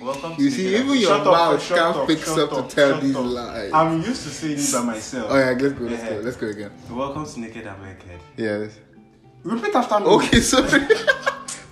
Welcome. 0.00 0.34
You 0.38 0.50
see, 0.50 0.76
even 0.76 0.96
your 0.98 1.16
Shut 1.16 1.24
mouth 1.24 1.62
shut 1.62 1.78
can't 1.78 1.96
up, 1.96 2.06
fix 2.08 2.24
shut 2.24 2.52
up 2.52 2.68
to 2.68 2.74
tell 2.74 3.00
these 3.00 3.16
up. 3.16 3.24
lies. 3.24 3.70
I'm 3.72 4.02
used 4.02 4.22
to 4.24 4.28
saying 4.30 4.58
it 4.58 4.72
by 4.72 4.82
myself. 4.82 5.26
Oh 5.30 5.38
yeah, 5.38 5.56
let's 5.60 5.74
go. 5.74 5.84
Let's 5.84 6.02
go. 6.08 6.20
Let's 6.24 6.36
go 6.36 6.46
again. 6.48 6.70
Welcome 6.90 7.26
to 7.26 7.40
Naked 7.40 7.66
and 7.66 7.82
Beckett. 7.82 8.20
Yes. 8.36 8.72
Repeat 9.42 9.74
after 9.74 10.00
me. 10.00 10.06
Okay, 10.06 10.40
sorry. 10.40 10.86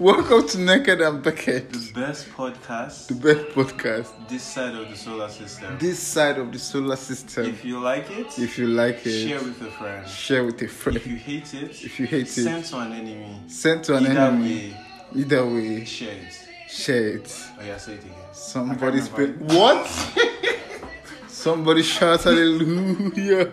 Welcome 0.02 0.49
to 0.49 0.59
Naked 0.59 1.00
and 1.00 1.23
Beckett, 1.23 1.73
The 1.73 1.92
best 2.00 2.28
podcast 2.30 3.06
the 3.06 3.14
best 3.14 3.47
podcast 3.54 4.28
this 4.28 4.42
side 4.42 4.75
of 4.75 4.88
the 4.90 4.97
solar 4.97 5.28
system. 5.28 5.78
this 5.78 5.99
side 6.00 6.38
of 6.38 6.50
the 6.50 6.59
solar 6.59 6.97
system. 6.97 7.47
If 7.47 7.64
you 7.64 7.78
like 7.78 8.11
it, 8.11 8.37
If 8.37 8.59
you 8.59 8.66
like 8.66 9.06
it, 9.06 9.28
share 9.28 9.38
with 9.38 9.62
a 9.62 9.71
friend. 9.71 10.09
share 10.09 10.44
with 10.44 10.61
a 10.62 10.66
friend. 10.66 10.97
If 10.97 11.06
you 11.06 11.14
hate 11.16 11.54
it, 11.54 11.71
If 11.85 12.00
you 12.00 12.06
hate 12.06 12.23
it, 12.26 12.42
send 12.42 12.64
to 12.64 12.78
an 12.78 12.92
enemy. 12.92 13.40
send 13.47 13.85
to 13.85 13.97
an 13.97 14.06
Either 14.06 14.21
enemy. 14.21 14.75
way, 14.75 14.76
Either 15.21 15.47
way, 15.47 15.85
share 15.85 16.14
it. 16.14 16.49
share 16.68 17.06
it. 17.18 17.47
Oh 17.61 17.64
yeah, 17.64 17.76
say 17.76 17.92
it 17.94 18.00
again. 18.00 18.14
Somebody's 18.32 19.09
been 19.09 19.35
what? 19.54 19.87
Somebody 21.28 21.82
shout 21.85 22.25
hallelujah. 22.25 23.52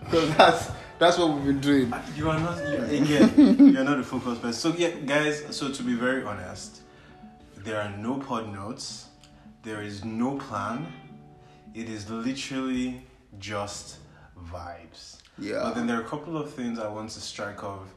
Because 0.00 0.30
that's 0.38 0.70
that's 0.98 1.18
what 1.18 1.34
we've 1.34 1.44
been 1.44 1.60
doing. 1.60 1.90
Ah, 1.92 2.02
you 2.16 2.30
are 2.30 2.38
not 2.38 2.58
you, 2.68 2.76
again. 3.02 3.58
you 3.72 3.78
are 3.78 3.84
not 3.84 3.98
a 3.98 4.02
focused 4.02 4.42
person. 4.42 4.52
So 4.52 4.76
yeah, 4.76 4.90
guys. 4.90 5.44
So 5.54 5.70
to 5.70 5.82
be 5.82 5.94
very 5.94 6.22
honest, 6.24 6.80
there 7.56 7.80
are 7.80 7.90
no 7.96 8.18
pod 8.18 8.52
notes. 8.52 9.06
There 9.62 9.82
is 9.82 10.04
no 10.04 10.36
plan. 10.38 10.86
It 11.74 11.88
is 11.88 12.08
literally 12.08 13.02
just 13.38 13.98
vibes. 14.50 15.18
Yeah. 15.38 15.60
But 15.64 15.74
then 15.74 15.86
there 15.86 15.98
are 15.98 16.02
a 16.02 16.08
couple 16.08 16.36
of 16.36 16.52
things 16.52 16.78
I 16.78 16.88
want 16.88 17.10
to 17.10 17.20
strike 17.20 17.62
off, 17.62 17.88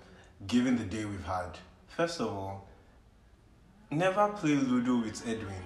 given 0.47 0.77
the 0.77 0.83
day 0.83 1.05
we've 1.05 1.23
had. 1.23 1.57
First 1.87 2.19
of 2.19 2.27
all, 2.27 2.67
never 3.91 4.27
play 4.29 4.55
Ludo 4.55 4.97
with 4.97 5.25
Edwin. 5.27 5.63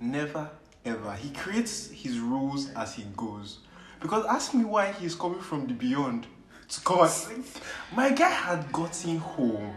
Never 0.00 0.50
ever. 0.84 1.12
He 1.12 1.30
creates 1.30 1.90
his 1.90 2.18
rules 2.18 2.70
as 2.70 2.94
he 2.94 3.04
goes. 3.16 3.58
Because 4.00 4.24
ask 4.26 4.54
me 4.54 4.64
why 4.64 4.92
he's 4.92 5.14
coming 5.14 5.40
from 5.40 5.66
the 5.66 5.74
beyond 5.74 6.26
to 6.70 6.80
come 6.82 7.00
and 7.00 7.44
my 7.92 8.10
guy 8.10 8.30
had 8.30 8.70
gotten 8.72 9.18
home. 9.18 9.74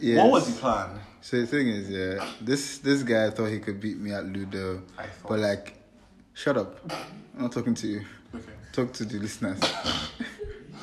Yes. 0.00 0.18
What 0.18 0.32
was 0.32 0.52
the 0.52 0.60
plan? 0.60 0.98
So 1.20 1.40
the 1.40 1.46
thing 1.46 1.68
is, 1.68 1.88
yeah, 1.88 2.26
this 2.40 2.78
this 2.78 3.02
guy 3.04 3.30
thought 3.30 3.46
he 3.46 3.60
could 3.60 3.80
beat 3.80 3.98
me 3.98 4.12
at 4.12 4.24
Ludo, 4.24 4.82
I 4.98 5.06
thought. 5.06 5.28
but 5.28 5.38
like, 5.38 5.74
shut 6.34 6.56
up. 6.56 6.80
I'm 7.36 7.42
not 7.42 7.52
talking 7.52 7.74
to 7.74 7.86
you. 7.86 8.04
Okay. 8.34 8.44
Talk 8.72 8.92
to 8.94 9.04
the 9.04 9.18
listeners. 9.18 9.60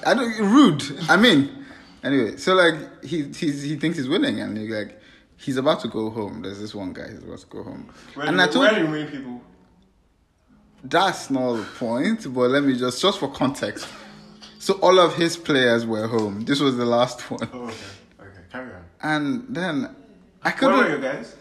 I 0.06 0.14
don't 0.14 0.40
rude. 0.40 0.84
I 1.10 1.18
mean, 1.18 1.66
anyway. 2.04 2.38
So 2.38 2.54
like, 2.54 3.04
he 3.04 3.24
he's, 3.24 3.64
he 3.64 3.76
thinks 3.76 3.98
he's 3.98 4.08
winning, 4.08 4.40
and 4.40 4.58
like, 4.70 5.02
he's 5.36 5.58
about 5.58 5.82
to 5.82 5.90
go 5.90 6.10
home. 6.10 6.42
There's 6.42 6.60
this 6.60 6.74
one 6.74 6.94
guy. 6.94 7.10
He's 7.10 7.20
about 7.24 7.40
to 7.40 7.48
go 7.48 7.64
home, 7.64 7.90
Where, 8.14 8.28
and 8.28 8.38
do, 8.38 8.44
I 8.44 8.48
told 8.48 8.66
where 8.66 8.76
do 8.76 8.86
you 8.86 8.92
win 8.92 9.08
people? 9.08 9.42
That's 10.84 11.30
not 11.30 11.54
the 11.56 11.64
point. 11.78 12.34
But 12.34 12.50
let 12.52 12.64
me 12.64 12.78
just 12.78 13.02
just 13.02 13.20
for 13.20 13.30
context. 13.32 13.88
So 14.60 14.74
all 14.82 15.00
of 15.00 15.16
his 15.16 15.38
players 15.38 15.86
were 15.86 16.08
home. 16.08 16.42
This 16.46 16.60
was 16.60 16.76
the 16.78 16.86
last 16.86 17.22
one, 17.32 17.50
Oh, 17.54 17.64
okay. 17.66 17.74
Okay. 18.22 18.30
Carry 18.52 18.72
on. 18.74 18.84
and 19.02 19.46
then 19.50 19.96
I 20.44 20.52
couldn't. 20.52 20.78
Where 20.78 20.90
were 20.90 20.96
you 20.96 21.02
guys? 21.02 21.36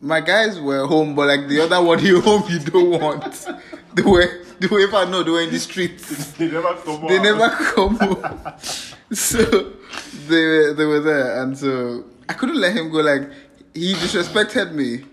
my 0.00 0.20
guys 0.20 0.60
were 0.60 0.86
home, 0.86 1.14
but 1.16 1.26
like 1.26 1.48
the 1.48 1.60
other 1.60 1.82
one, 1.82 1.98
you 2.04 2.20
home 2.28 2.44
you 2.48 2.58
don't 2.60 3.00
want. 3.00 3.46
They 3.94 4.02
were, 4.02 4.44
they 4.60 4.66
were 4.68 4.80
if 4.80 4.94
I 4.94 5.04
know 5.10 5.22
they 5.24 5.30
were 5.30 5.42
in 5.42 5.50
the 5.50 5.58
streets. 5.58 6.32
They 6.32 6.48
never 6.48 6.74
come 6.74 7.00
home. 7.00 7.08
They 7.08 7.18
out. 7.18 7.22
never 7.24 7.48
come 7.50 7.96
home. 7.96 8.54
So 9.12 9.40
they 10.28 10.44
were, 10.44 10.74
they 10.74 10.84
were 10.84 11.00
there, 11.00 11.42
and 11.42 11.56
so 11.58 12.04
I 12.28 12.34
couldn't 12.34 12.60
let 12.60 12.76
him 12.76 12.90
go. 12.92 12.98
Like 12.98 13.28
he 13.74 13.94
disrespected 13.94 14.72
me 14.72 15.04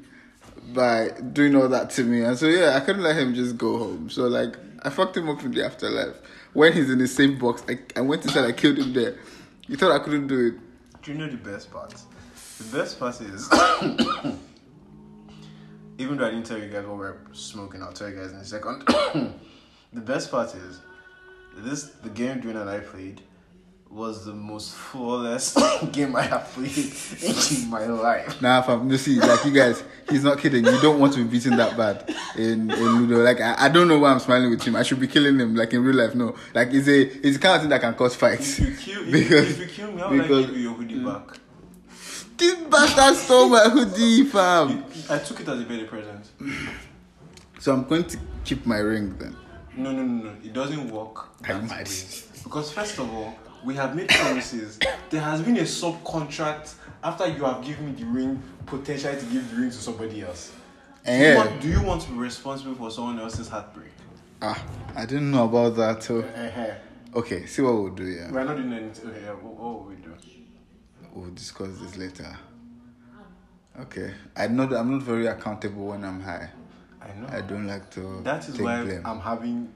by 0.76 1.10
doing 1.34 1.56
all 1.56 1.70
that 1.70 1.90
to 1.92 2.04
me, 2.04 2.22
and 2.22 2.38
so 2.38 2.48
yeah, 2.48 2.76
I 2.76 2.82
couldn't 2.82 3.02
let 3.04 3.16
him 3.18 3.34
just 3.34 3.58
go 3.58 3.78
home. 3.78 4.10
So 4.10 4.28
like 4.28 4.58
I 4.84 4.90
fucked 4.90 5.18
him 5.18 5.30
up 5.30 5.42
in 5.44 5.52
the 5.52 5.66
afterlife. 5.66 6.18
When 6.54 6.74
he's 6.74 6.90
in 6.90 7.00
the 7.00 7.08
same 7.08 7.40
box, 7.40 7.64
I, 7.68 7.80
I 7.96 8.02
went 8.02 8.24
inside, 8.24 8.46
I 8.46 8.52
killed 8.52 8.78
him 8.78 8.94
there. 8.94 9.18
You 9.68 9.78
thought 9.78 9.92
I 9.92 10.00
couldn't 10.04 10.28
do 10.28 10.48
it. 10.48 11.02
Do 11.02 11.12
you 11.12 11.18
know 11.18 11.28
the 11.28 11.38
best 11.38 11.72
part? 11.72 11.96
The 12.58 12.78
best 12.78 13.00
part 13.00 13.20
is, 13.20 13.50
even 15.98 16.18
though 16.18 16.28
I 16.28 16.32
didn't 16.32 16.46
tell 16.46 16.60
you 16.60 16.70
guys 16.70 16.86
what 16.86 16.98
we're 16.98 17.18
smoking, 17.34 17.82
I'll 17.82 17.94
tell 17.94 18.10
you 18.10 18.16
guys 18.16 18.32
in 18.32 18.38
a 18.38 18.46
second. 18.46 18.86
the 19.94 20.02
best 20.02 20.30
part 20.30 20.54
is, 20.56 20.80
this 21.58 21.86
the 22.04 22.10
game 22.10 22.42
Dwayne 22.42 22.62
and 22.62 22.70
I 22.70 22.80
played 22.80 23.22
was 23.96 24.26
the 24.26 24.34
most 24.34 24.74
flawless 24.74 25.56
game 25.94 26.18
I 26.18 26.24
have 26.24 26.52
played 26.52 26.94
in 27.58 27.70
my 27.70 27.86
life. 27.86 28.42
Nah, 28.42 28.62
fam, 28.62 28.90
you 28.92 28.98
see, 28.98 29.20
like 29.22 29.46
you 29.46 29.52
guys, 29.52 29.84
he's 30.10 30.24
not 30.24 30.38
kidding. 30.38 30.66
You 30.66 30.82
don't 30.82 31.00
want 31.00 31.14
to 31.14 31.24
be 31.24 31.32
beaten 31.32 31.56
that 31.56 31.78
bad 31.78 32.14
in, 32.36 32.70
in 32.70 32.78
Ludo. 32.78 33.24
Like, 33.24 33.40
I, 33.40 33.56
I 33.58 33.70
don't 33.70 33.88
know 33.88 33.98
why 33.98 34.12
I'm 34.12 34.20
smiling 34.20 34.50
with 34.50 34.62
him. 34.64 34.76
I 34.76 34.84
should 34.84 35.00
be 35.00 35.08
killing 35.08 35.40
him, 35.40 35.56
like 35.56 35.72
in 35.72 35.82
real 35.82 35.96
life. 35.96 36.14
No, 36.14 36.36
like 36.54 36.74
it's 36.74 36.90
a 36.90 37.02
it's 37.26 37.38
the 37.38 37.42
kind 37.42 37.56
of 37.56 37.62
thing 37.62 37.70
that 37.70 37.80
can 37.80 37.94
cause 37.94 38.16
fights. 38.16 38.60
If 38.60 38.86
you 38.86 38.96
kill, 38.96 39.12
because, 39.12 39.50
if, 39.52 39.60
you 39.60 39.68
kill 39.68 39.92
me, 39.94 40.02
how 40.02 40.08
I'll 40.08 40.12
because, 40.12 40.46
give 40.48 40.58
you 40.58 40.62
your 40.64 40.74
hoodie 40.74 41.00
back. 41.00 41.40
This 42.36 42.56
bastard 42.64 43.16
stole 43.16 43.48
my 43.48 43.70
hoodie, 43.70 44.26
fam. 44.26 44.84
I 45.10 45.20
took 45.20 45.40
it 45.40 45.48
as 45.48 45.62
a 45.62 45.64
birthday 45.64 45.86
present. 45.86 46.32
So 47.60 47.72
I'm 47.72 47.86
going 47.86 48.04
to 48.04 48.18
keep 48.44 48.66
my 48.66 48.80
ring 48.80 49.18
then. 49.18 49.38
No, 49.78 49.94
no, 49.94 50.04
no, 50.04 50.26
no. 50.26 50.36
It 50.44 50.52
doesn't 50.52 50.92
work. 50.92 51.40
That 51.44 51.64
way. 51.64 51.86
Because 52.44 52.72
first 52.72 53.00
of 53.00 53.12
all, 53.14 53.36
we 53.66 53.74
have 53.76 53.96
made 53.96 54.08
promises. 54.10 54.80
there 55.10 55.22
has 55.22 55.42
been 55.42 55.58
a 55.58 55.62
subcontract 55.62 56.76
after 57.04 57.28
you 57.28 57.44
have 57.44 57.64
given 57.64 57.86
me 57.88 57.92
the 57.94 58.06
ring, 58.06 58.42
potentially 58.66 59.18
to 59.20 59.26
give 59.26 59.50
the 59.52 59.58
ring 59.58 59.70
to 59.70 59.76
somebody 59.78 60.22
else. 60.22 60.54
Do 61.06 61.12
you, 61.12 61.18
Eh. 61.18 61.36
want, 61.36 61.62
do 61.62 61.68
you 61.70 61.82
want 61.84 62.02
to 62.04 62.12
be 62.12 62.18
responsible 62.18 62.76
for 62.76 62.90
someone 62.90 63.20
else's 63.20 63.48
heartbreak? 63.48 63.92
Ah, 64.42 64.64
I 64.96 65.06
didn't 65.06 65.32
know 65.32 65.46
about 65.46 65.76
that. 65.76 66.04
So 66.04 66.24
okay, 67.16 67.46
see 67.46 67.62
what 67.62 67.74
we'll 67.76 67.90
do. 67.94 68.06
Yeah, 68.06 68.32
We're 68.32 68.44
not 68.44 68.58
doing 68.58 68.74
anything. 68.74 69.10
Okay, 69.10 69.22
yeah, 69.22 69.32
what, 69.34 69.54
what 69.56 69.74
will 69.74 69.90
we 69.90 69.96
do? 69.96 70.14
we'll 71.14 71.32
discuss 71.32 71.70
this 71.80 71.96
later. 71.98 72.38
Okay. 73.80 74.14
I 74.36 74.48
know 74.48 74.66
that 74.68 74.78
I'm 74.78 74.92
not 74.92 75.02
very 75.02 75.28
accountable 75.28 75.88
when 75.88 76.04
I'm 76.04 76.22
high. 76.22 76.50
I 77.02 77.08
know. 77.20 77.28
I 77.30 77.42
don't 77.42 77.68
like 77.68 77.90
to 77.92 78.22
That 78.24 78.48
is 78.50 78.60
why 78.60 78.84
blame. 78.84 79.02
I'm 79.06 79.20
having. 79.20 79.72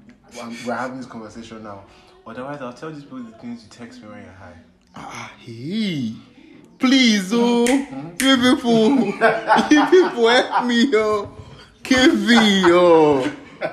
We're 0.66 0.74
having 0.76 0.98
this 0.98 1.06
conversation 1.06 1.64
now. 1.64 1.84
Otherwise, 2.30 2.62
I'll 2.62 2.74
tell 2.74 2.92
these 2.92 3.04
people 3.04 3.24
the 3.24 3.32
things 3.32 3.64
you 3.64 3.70
text 3.70 4.04
me 4.04 4.10
when 4.10 4.22
you're 4.22 4.32
high. 4.34 4.54
Ah, 4.96 5.32
he. 5.40 6.16
Please, 6.78 7.32
oh, 7.34 7.66
you 7.66 8.38
people, 8.38 9.06
you 9.72 9.86
people 9.88 10.28
help 10.30 10.66
me, 10.66 10.92
oh, 10.94 11.36
give 11.84 12.14
me, 12.20 12.62
oh, 12.68 13.24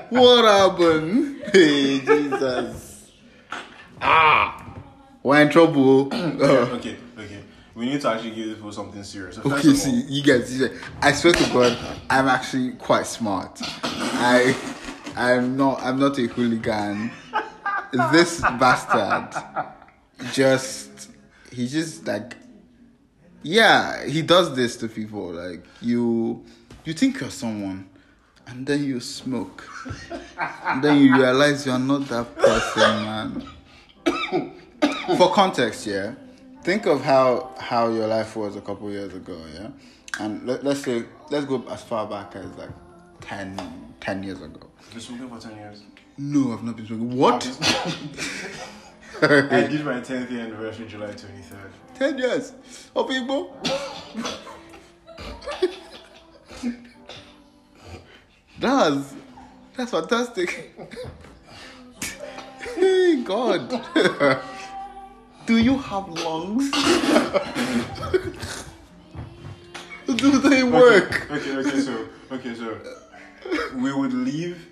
what 0.08 0.44
happened? 0.44 1.42
Hey, 1.52 2.00
Jesus. 2.00 3.10
Ah, 4.00 4.74
we're 5.22 5.42
in 5.42 5.50
trouble. 5.50 6.06
Okay, 6.12 6.36
Oh. 6.40 6.74
okay, 6.76 6.96
okay. 7.18 7.40
We 7.74 7.84
need 7.86 8.00
to 8.00 8.08
actually 8.08 8.30
give 8.30 8.46
these 8.46 8.54
people 8.54 8.72
something 8.72 9.04
serious. 9.04 9.36
So 9.36 9.42
Okay, 9.42 9.68
all- 9.68 9.74
see, 9.74 10.02
you 10.08 10.22
guys, 10.24 10.58
you 10.58 10.68
guys, 10.68 10.78
I 11.02 11.12
swear 11.12 11.34
to 11.34 11.52
God, 11.52 11.78
I'm 12.10 12.26
actually 12.26 12.72
quite 12.72 13.06
smart. 13.06 13.60
I, 13.84 14.56
I'm 15.14 15.56
not, 15.56 15.80
I'm 15.82 16.00
not 16.00 16.18
a 16.18 16.22
hooligan. 16.26 17.10
This 17.92 18.40
bastard, 18.40 19.42
just, 20.32 21.10
he 21.52 21.66
just 21.68 22.06
like, 22.06 22.36
yeah, 23.42 24.04
he 24.04 24.22
does 24.22 24.54
this 24.54 24.76
to 24.78 24.88
people. 24.88 25.32
Like 25.32 25.64
you, 25.80 26.44
you 26.84 26.92
think 26.92 27.20
you're 27.20 27.30
someone, 27.30 27.88
and 28.46 28.66
then 28.66 28.84
you 28.84 29.00
smoke, 29.00 29.68
and 30.64 30.82
then 30.82 31.00
you 31.00 31.16
realize 31.16 31.66
you're 31.66 31.78
not 31.78 32.08
that 32.08 32.36
person, 32.36 32.82
man 33.04 33.46
for 35.16 35.32
context, 35.32 35.86
yeah, 35.86 36.14
think 36.62 36.86
of 36.86 37.02
how 37.02 37.54
how 37.58 37.88
your 37.88 38.06
life 38.06 38.36
was 38.36 38.56
a 38.56 38.60
couple 38.60 38.90
years 38.90 39.14
ago, 39.14 39.38
yeah, 39.54 39.68
and 40.20 40.46
let, 40.46 40.64
let's 40.64 40.82
say 40.82 41.04
let's 41.30 41.46
go 41.46 41.64
as 41.68 41.82
far 41.82 42.06
back 42.06 42.36
as 42.36 42.46
like 42.56 42.70
10, 43.20 43.94
10 44.00 44.22
years 44.22 44.40
ago. 44.40 44.68
Smoking 44.96 45.28
for 45.28 45.40
10 45.40 45.56
years. 45.56 45.82
No, 46.18 46.52
I've 46.52 46.62
not 46.62 46.76
been 46.76 46.86
smoking. 46.86 47.16
What? 47.16 47.44
I 49.22 49.66
did 49.66 49.84
my 49.84 50.00
10th 50.00 50.30
year 50.30 50.40
anniversary 50.42 50.86
July 50.86 51.08
23rd. 51.08 51.70
Ten 51.94 52.18
years 52.18 52.52
of 52.94 53.06
Igbo. 53.08 53.50
that's 58.58 59.14
that's 59.76 59.90
fantastic. 59.90 60.74
hey 62.74 63.22
God, 63.22 63.68
do 65.46 65.56
you 65.56 65.78
have 65.78 66.08
lungs? 66.08 66.70
do 70.06 70.38
they 70.38 70.62
work? 70.62 71.30
Okay, 71.30 71.56
okay, 71.56 71.80
so, 71.80 72.06
okay, 72.32 72.54
so 72.54 72.78
we 73.76 73.92
would 73.92 74.12
leave 74.12 74.66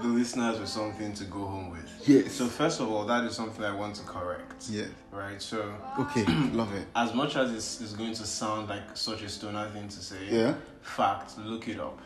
the 0.00 0.08
listeners 0.08 0.58
with 0.60 0.68
something 0.68 1.12
to 1.14 1.24
go 1.24 1.40
home 1.46 1.70
with. 1.70 2.02
Yes. 2.06 2.32
So 2.32 2.46
first 2.46 2.80
of 2.80 2.88
all, 2.90 3.04
that 3.06 3.24
is 3.24 3.34
something 3.34 3.64
I 3.64 3.74
want 3.74 3.96
to 3.96 4.02
correct. 4.02 4.66
Yeah. 4.70 4.84
Right. 5.12 5.40
So 5.42 5.74
Okay, 5.98 6.24
love 6.52 6.72
it. 6.74 6.86
as 6.94 7.14
much 7.14 7.36
as 7.36 7.52
it's, 7.52 7.80
it's 7.80 7.92
going 7.94 8.14
to 8.14 8.24
sound 8.26 8.68
like 8.68 8.96
such 8.96 9.22
a 9.22 9.28
stoner 9.28 9.68
thing 9.70 9.88
to 9.88 9.96
say, 9.96 10.16
Yeah. 10.30 10.54
fact, 10.82 11.38
look 11.38 11.68
it 11.68 11.80
up. 11.80 11.98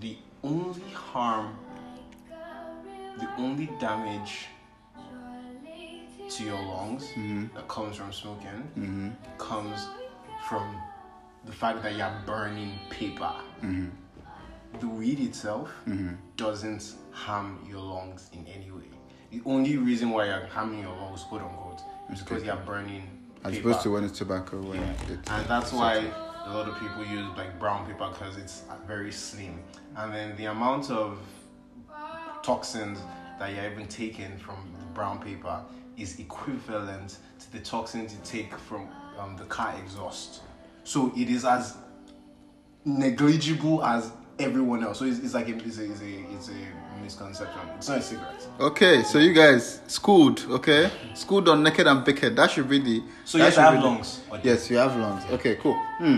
The 0.00 0.16
only 0.44 0.90
harm, 0.92 1.56
the 3.18 3.28
only 3.38 3.66
damage 3.80 4.46
to 6.28 6.44
your 6.44 6.60
lungs 6.60 7.04
Mm-hmm. 7.14 7.54
that 7.54 7.68
comes 7.68 7.96
from 7.96 8.12
smoking 8.12 9.16
comes 9.38 9.86
from 10.48 10.76
the 11.44 11.52
fact 11.52 11.82
that 11.82 11.94
you're 11.96 12.12
burning 12.26 12.72
paper. 12.90 13.32
Mm-hmm. 13.62 13.86
The 14.80 14.88
weed 14.88 15.20
itself 15.20 15.70
doesn't 16.36 16.94
harm 17.16 17.58
your 17.68 17.80
lungs 17.80 18.28
in 18.34 18.46
any 18.46 18.70
way. 18.70 18.84
The 19.30 19.40
only 19.46 19.76
reason 19.78 20.10
why 20.10 20.26
you're 20.26 20.46
harming 20.46 20.80
your 20.80 20.94
lungs, 20.94 21.22
quote 21.24 21.42
unquote, 21.42 21.80
is 22.12 22.20
because 22.20 22.44
you're 22.44 22.56
burning 22.56 23.02
As 23.42 23.54
paper. 23.54 23.70
opposed 23.70 23.82
to 23.84 23.90
when 23.92 24.04
it's 24.04 24.18
tobacco, 24.18 24.60
when 24.60 24.80
Yeah. 24.80 24.92
it's 25.14 25.30
and 25.30 25.46
that's 25.48 25.72
why 25.72 25.94
a 26.44 26.52
lot 26.52 26.68
of 26.68 26.78
people 26.78 27.04
use 27.04 27.26
like 27.36 27.58
brown 27.58 27.86
paper 27.86 28.08
because 28.12 28.36
it's 28.36 28.62
very 28.86 29.10
slim 29.10 29.58
and 29.96 30.14
then 30.14 30.36
the 30.36 30.44
amount 30.44 30.90
of 30.90 31.18
toxins 32.42 32.98
that 33.40 33.52
you're 33.52 33.68
even 33.72 33.86
taking 33.88 34.36
from 34.38 34.56
the 34.78 34.84
brown 34.94 35.18
paper 35.18 35.60
is 35.96 36.20
equivalent 36.20 37.18
to 37.40 37.50
the 37.50 37.58
toxins 37.58 38.12
you 38.12 38.20
take 38.24 38.56
from 38.56 38.88
um, 39.18 39.36
the 39.36 39.44
car 39.46 39.74
exhaust 39.82 40.42
so 40.84 41.12
it 41.16 41.28
is 41.28 41.44
as 41.44 41.76
negligible 42.84 43.82
as 43.84 44.12
everyone 44.38 44.84
else 44.84 45.00
so 45.00 45.04
it's, 45.04 45.18
it's 45.18 45.34
like 45.34 45.48
a, 45.48 45.56
it's, 45.56 45.78
a, 45.78 45.90
it's, 45.90 46.00
a, 46.00 46.32
it's 46.34 46.48
a 46.48 46.52
misconception 47.02 47.60
it's 47.76 47.88
not 47.88 47.98
a 48.58 48.62
Okay, 48.64 49.02
so 49.02 49.18
you 49.18 49.32
guys 49.32 49.80
schooled, 49.86 50.44
okay? 50.48 50.90
Schooled 51.14 51.48
on 51.48 51.62
naked 51.62 51.86
and 51.86 52.04
baked. 52.04 52.34
That 52.36 52.50
should 52.50 52.68
be 52.68 52.78
the. 52.78 53.02
so 53.24 53.38
you 53.38 53.44
that 53.44 53.54
have 53.54 53.54
to 53.54 53.70
should 53.70 53.76
be 53.76 53.82
the- 53.82 53.86
lungs 53.86 54.20
Yes, 54.42 54.70
you 54.70 54.76
have 54.76 54.96
lungs. 54.96 55.24
Okay, 55.32 55.56
cool. 55.56 55.74
Hmm. 55.98 56.16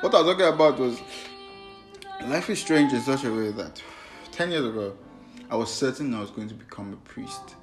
What 0.00 0.14
I 0.14 0.22
was 0.22 0.32
talking 0.34 0.46
about 0.54 0.78
was 0.78 1.00
life 2.26 2.48
is 2.50 2.60
strange 2.60 2.92
in 2.92 3.00
such 3.00 3.24
a 3.24 3.32
way 3.32 3.50
that 3.52 3.82
ten 4.32 4.50
years 4.50 4.64
ago, 4.64 4.96
I 5.50 5.56
was 5.56 5.72
certain 5.72 6.14
I 6.14 6.20
was 6.20 6.30
going 6.30 6.48
to 6.48 6.54
become 6.54 6.92
a 6.92 6.96
priest. 7.08 7.56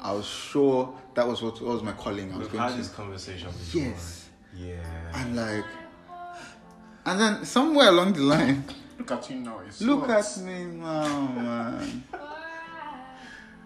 I 0.00 0.12
was 0.12 0.26
sure 0.26 0.94
that 1.14 1.26
was 1.26 1.42
what, 1.42 1.60
what 1.62 1.72
was 1.74 1.82
my 1.82 1.92
calling. 1.92 2.32
I 2.32 2.36
was 2.36 2.46
we've 2.48 2.52
going 2.52 2.62
had 2.64 2.72
to. 2.72 2.76
this 2.78 2.88
conversation 2.90 3.48
before 3.50 3.82
Yes. 3.82 4.28
yeah 4.54 4.74
And 5.14 5.36
like, 5.36 5.64
and 7.06 7.20
then 7.20 7.44
somewhere 7.44 7.88
along 7.88 8.12
the 8.14 8.20
line, 8.20 8.64
look 8.98 9.10
at 9.10 9.30
you 9.30 9.36
now 9.36 9.60
it's 9.66 9.80
Look 9.80 10.06
not- 10.08 10.18
at 10.20 10.42
me 10.44 10.64
now, 10.64 11.26
man. 11.34 12.04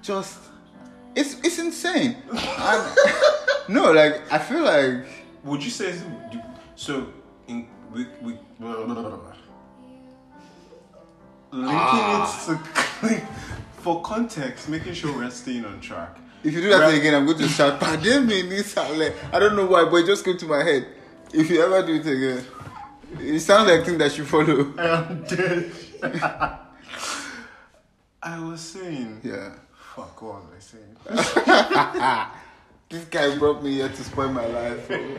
Just, 0.02 0.38
it's 1.14 1.38
it's 1.40 1.58
insane. 1.58 2.16
And- 2.32 2.96
no, 3.68 3.92
like 3.92 4.32
I 4.32 4.38
feel 4.38 4.62
like 4.62 5.06
Would 5.44 5.62
you 5.62 5.70
say 5.70 5.94
so? 6.76 7.12
In 7.46 7.66
we 7.92 8.06
we 8.22 8.38
linking 11.50 11.74
it 11.74 11.78
ah. 11.80 12.44
to 12.46 13.20
for 13.80 14.02
context, 14.02 14.68
making 14.68 14.92
sure 14.92 15.16
we're 15.16 15.30
staying 15.30 15.64
on 15.64 15.80
track. 15.80 16.18
if 16.44 16.52
you 16.52 16.60
do 16.60 16.68
that 16.68 16.92
again, 16.92 17.14
I'm 17.14 17.24
going 17.26 17.38
to 17.38 17.48
shout. 17.48 17.80
Pardon 17.80 18.26
me, 18.26 18.42
Nisale. 18.42 19.14
I 19.32 19.38
don't 19.38 19.56
know 19.56 19.66
why, 19.66 19.84
but 19.84 19.96
it 19.96 20.06
just 20.06 20.24
came 20.24 20.36
to 20.38 20.46
my 20.46 20.62
head. 20.62 20.86
If 21.32 21.48
you 21.50 21.62
ever 21.62 21.86
do 21.86 21.94
it 21.94 22.06
again, 22.06 22.44
it 23.20 23.40
sounds 23.40 23.68
like 23.70 23.81
a 23.81 23.85
thing 23.85 23.98
that 23.98 24.16
you 24.18 24.24
follow. 24.24 24.72
I 24.78 24.96
am 25.11 25.24
dead. 25.24 25.72
I 28.22 28.40
was 28.44 28.61
saying, 28.61 29.20
Yeah. 29.22 29.54
fuck, 29.94 30.20
what 30.22 30.42
was 30.44 30.72
I 31.09 31.14
saying? 31.16 32.28
This 32.90 33.04
guy 33.04 33.37
brought 33.37 33.62
me 33.62 33.74
here 33.74 33.88
to 33.90 34.02
spoil 34.04 34.33
my 34.33 34.46
life. 34.46 34.90
Oh. 34.90 35.18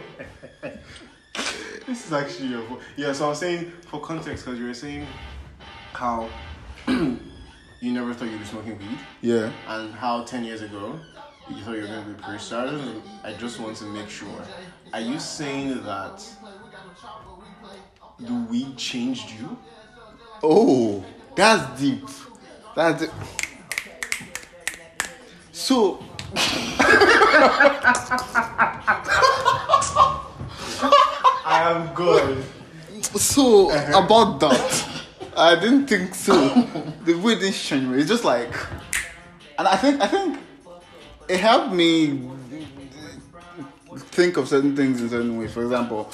This 1.86 2.08
is 2.08 2.12
actually 2.14 2.48
your 2.48 2.64
vo- 2.64 2.80
yeah. 2.96 3.14
So 3.14 3.26
I 3.26 3.30
was 3.30 3.40
saying 3.40 3.72
for 3.88 4.00
context 4.02 4.44
because 4.46 4.60
you 4.60 4.66
were 4.66 4.74
saying 4.74 5.06
how 5.94 6.28
you 6.88 7.20
never 7.82 8.12
thought 8.16 8.28
you'd 8.30 8.40
be 8.40 8.46
smoking 8.46 8.78
weed. 8.80 8.98
yeah. 9.22 9.52
and 9.68 9.94
how 9.94 10.24
10 10.24 10.44
years 10.46 10.62
ago 10.64 11.00
you 11.48 11.62
thought 11.64 11.76
you 11.76 11.82
were 11.82 11.88
going 11.88 12.04
to 12.06 12.10
be 12.10 12.20
a 12.20 12.28
priest. 12.28 12.48
So 12.48 12.60
I, 13.24 13.30
I 13.30 13.34
just 13.34 13.60
want 13.60 13.78
to 13.78 13.86
make 13.86 14.10
sure. 14.10 14.28
Are 14.92 15.00
you 15.02 15.20
saying 15.20 15.84
that 15.84 16.28
the 18.20 18.34
weed 18.50 18.78
changed 18.78 19.32
you? 19.40 19.58
Oh, 20.44 21.04
that's 21.36 21.80
deep. 21.80 22.08
That's 22.76 23.02
deep. 23.02 23.12
So, 25.52 26.04
I 31.46 31.72
am 31.72 31.94
good. 31.94 32.44
so 33.16 33.72
uh-huh. 33.72 34.04
about 34.04 34.40
that, 34.40 35.04
I 35.36 35.56
didn't 35.56 35.88
think 35.88 36.16
so. 36.16 36.34
The 37.04 37.14
way 37.16 37.36
this 37.36 37.62
changed 37.62 37.90
me, 37.90 38.00
it's 38.00 38.10
just 38.10 38.24
like, 38.24 38.54
and 39.58 39.68
I 39.68 39.76
think 39.76 40.02
I 40.02 40.08
think 40.08 40.40
it 41.28 41.40
helped 41.40 41.74
me 41.74 42.30
think 43.98 44.38
of 44.38 44.48
certain 44.48 44.76
things 44.76 45.02
in 45.02 45.10
certain 45.10 45.38
ways. 45.38 45.54
For 45.54 45.64
example, 45.64 46.12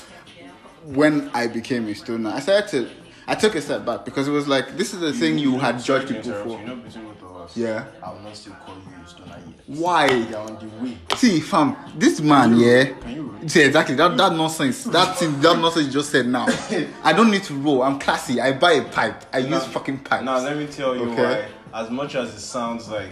when 0.94 1.30
I 1.34 1.48
became 1.48 1.88
a 1.88 1.96
stoner, 1.96 2.30
I 2.32 2.40
started 2.40 2.70
to. 2.72 2.90
I 3.28 3.34
took 3.34 3.56
a 3.56 3.62
step 3.62 3.84
back 3.86 4.06
because 4.06 4.28
it 4.28 4.32
was 4.32 4.48
like 4.48 4.78
this 4.78 4.94
is 4.94 5.00
the 5.00 5.12
thing 5.12 5.40
you 5.40 5.58
had 5.58 5.84
judged 5.84 6.10
people 6.10 6.32
for. 6.44 6.60
You 6.60 6.68
know, 6.68 6.76
between 6.76 7.06
us, 7.46 7.58
Yeah. 7.58 7.86
I 8.04 8.12
will 8.12 8.20
not 8.22 8.36
still 8.36 8.54
call 8.54 8.76
you 8.76 9.04
a 9.04 9.08
stoner 9.08 9.38
yet. 9.48 9.80
Why? 9.80 10.06
You're 10.12 10.38
on 10.40 10.58
the 10.60 10.84
way. 10.84 10.98
See, 11.16 11.40
fam, 11.40 11.76
this 11.98 12.22
man, 12.22 12.58
yeah. 12.58 12.86
Can 12.86 13.16
you 13.16 13.24
roll? 13.24 13.48
See, 13.48 13.62
exactly. 13.62 13.96
That 13.96 14.16
that 14.18 14.34
nonsense. 14.34 14.84
That 14.86 15.18
thing, 15.18 15.40
that 15.42 15.58
nonsense 15.60 15.88
you 15.88 15.92
just 15.92 16.12
said 16.12 16.28
now. 16.28 16.46
I 17.04 17.14
don't 17.14 17.32
need 17.32 17.44
to 17.44 17.54
roll. 17.56 17.82
I'm 17.84 18.00
classy. 18.00 18.40
I 18.42 18.54
buy 18.54 18.74
a 18.74 18.84
pipe. 18.84 19.26
I 19.34 19.40
use 19.40 19.66
fucking 19.66 20.00
pipes. 20.00 20.24
Now, 20.24 20.38
let 20.40 20.58
me 20.58 20.68
tell 20.68 20.96
you 20.96 21.10
Okay. 21.12 21.48
why. 21.72 21.82
As 21.82 21.90
much 21.90 22.16
as 22.16 22.34
it 22.34 22.40
sounds 22.40 22.90
like, 22.90 23.10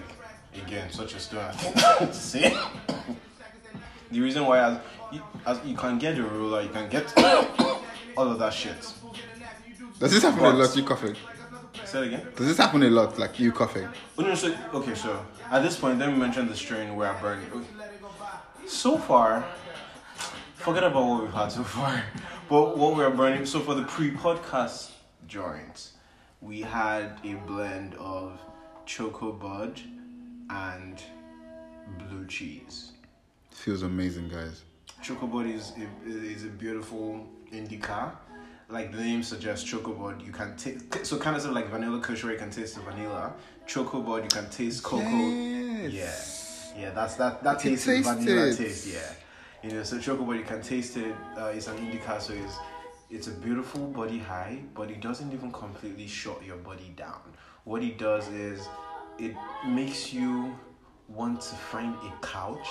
again, 0.64 0.90
such 0.92 1.16
a 1.16 1.20
stoner 1.20 1.52
thing 1.54 2.08
to 2.08 2.14
say, 2.14 2.56
the 4.12 4.22
reason 4.22 4.46
why, 4.46 4.60
as 4.60 4.74
you, 4.76 4.80
as 5.46 5.60
you 5.66 5.76
can 5.76 5.98
get 6.00 6.18
a 6.18 6.24
ruler, 6.24 6.62
you 6.62 6.70
can 6.70 6.90
get 6.90 7.14
all 8.18 8.32
of 8.32 8.40
that 8.40 8.54
shit. 8.54 8.94
Does 10.00 10.12
this 10.12 10.24
happen 10.24 10.44
a 10.44 10.50
lot? 10.50 10.76
You 10.76 10.84
coughing? 10.84 11.16
Say 11.86 12.00
it 12.00 12.08
again. 12.08 12.28
Does 12.36 12.48
this 12.48 12.58
happen 12.58 12.84
a 12.84 12.90
lot? 12.90 13.18
Like 13.18 13.40
you 13.40 13.52
coughing? 13.52 13.88
Oh, 14.18 14.58
okay, 14.74 14.96
so 14.96 15.26
at 15.52 15.62
this 15.64 15.80
point, 15.80 16.00
let 16.00 16.12
me 16.12 16.18
mention 16.18 16.48
the 16.48 16.56
strain 16.56 16.96
where 16.96 17.14
I 17.14 17.22
burn 17.22 17.40
it. 17.40 18.70
So 18.70 18.98
far, 18.98 19.46
forget 20.56 20.84
about 20.84 21.06
what 21.06 21.24
we've 21.24 21.34
had 21.34 21.50
so 21.52 21.64
far. 21.64 22.04
But 22.50 22.78
what 22.78 22.98
we're 22.98 23.10
burning, 23.10 23.46
so 23.46 23.62
for 23.62 23.74
the 23.74 23.84
pre 23.84 24.12
podcast 24.12 24.92
joints, 25.28 25.94
we 26.42 26.60
had 26.62 27.18
a 27.24 27.36
blend 27.48 27.96
of 27.96 28.38
Choco 28.86 29.32
Bud 29.32 29.80
and 30.50 31.02
blue 31.98 32.28
cheese. 32.28 32.92
Feels 33.50 33.82
amazing, 33.82 34.28
guys. 34.28 34.64
Chocobod 35.04 35.54
is 35.54 35.74
a, 35.78 36.10
is 36.10 36.46
a 36.46 36.48
beautiful 36.48 37.28
indica. 37.52 38.18
Like 38.70 38.92
the 38.92 38.98
name 38.98 39.22
suggests, 39.22 39.70
Chocobod, 39.70 40.26
you 40.26 40.32
can 40.32 40.56
taste. 40.56 41.06
So 41.06 41.18
kind 41.18 41.36
of 41.36 41.42
sort 41.42 41.52
of 41.52 41.62
like 41.62 41.70
vanilla 41.70 42.00
kush, 42.00 42.24
you 42.24 42.36
can 42.38 42.50
taste 42.50 42.76
the 42.76 42.82
vanilla. 42.82 43.34
Chocobod, 43.68 44.24
you 44.24 44.30
can 44.30 44.50
taste 44.50 44.82
cocoa. 44.82 45.04
Yes. 45.04 46.72
Yeah, 46.76 46.82
yeah, 46.82 46.92
that's 46.92 47.16
that. 47.16 47.44
That 47.44 47.60
taste 47.60 47.88
is 47.88 48.08
vanilla 48.08 48.48
it. 48.48 48.58
taste. 48.58 48.88
Yeah, 48.88 49.00
you 49.62 49.72
know. 49.76 49.84
So 49.84 49.98
Chocobod, 49.98 50.38
you 50.38 50.46
can 50.46 50.62
taste 50.62 50.96
it. 50.96 51.14
Uh, 51.38 51.52
it's 51.54 51.68
an 51.68 51.78
indica, 51.78 52.20
so 52.22 52.34
it's 52.34 52.58
it's 53.12 53.28
a 53.28 53.32
beautiful 53.32 53.86
body 53.88 54.20
high, 54.20 54.60
but 54.74 54.90
it 54.90 55.02
doesn't 55.02 55.34
even 55.34 55.52
completely 55.52 56.08
shut 56.08 56.44
your 56.44 56.58
body 56.58 56.94
down. 56.96 57.22
What 57.66 57.84
it 57.84 57.98
does 57.98 58.28
is 58.30 58.68
it 59.20 59.36
makes 59.68 60.14
you 60.14 60.56
want 61.10 61.42
to 61.42 61.56
find 61.56 61.94
a 61.96 62.26
couch, 62.26 62.68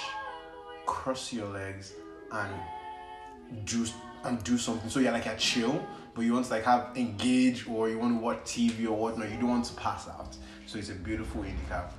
cross 0.86 1.32
your 1.32 1.48
legs, 1.48 1.92
and 2.32 3.66
do 3.66 3.86
and 4.24 4.42
do 4.44 4.58
something. 4.58 4.88
So 4.88 5.00
you're 5.00 5.12
like 5.12 5.26
a 5.26 5.36
chill, 5.36 5.84
but 6.14 6.22
you 6.22 6.32
want 6.32 6.46
to 6.46 6.52
like 6.52 6.64
have 6.64 6.96
engage 6.96 7.68
or 7.68 7.88
you 7.88 7.98
want 7.98 8.18
to 8.18 8.22
watch 8.22 8.38
TV 8.38 8.86
or 8.86 8.92
whatnot. 8.92 9.30
You 9.30 9.36
don't 9.38 9.50
want 9.50 9.64
to 9.66 9.74
pass 9.74 10.08
out. 10.08 10.36
So 10.66 10.78
it's 10.78 10.90
a 10.90 10.94
beautiful 10.94 11.42
indica. 11.42 11.90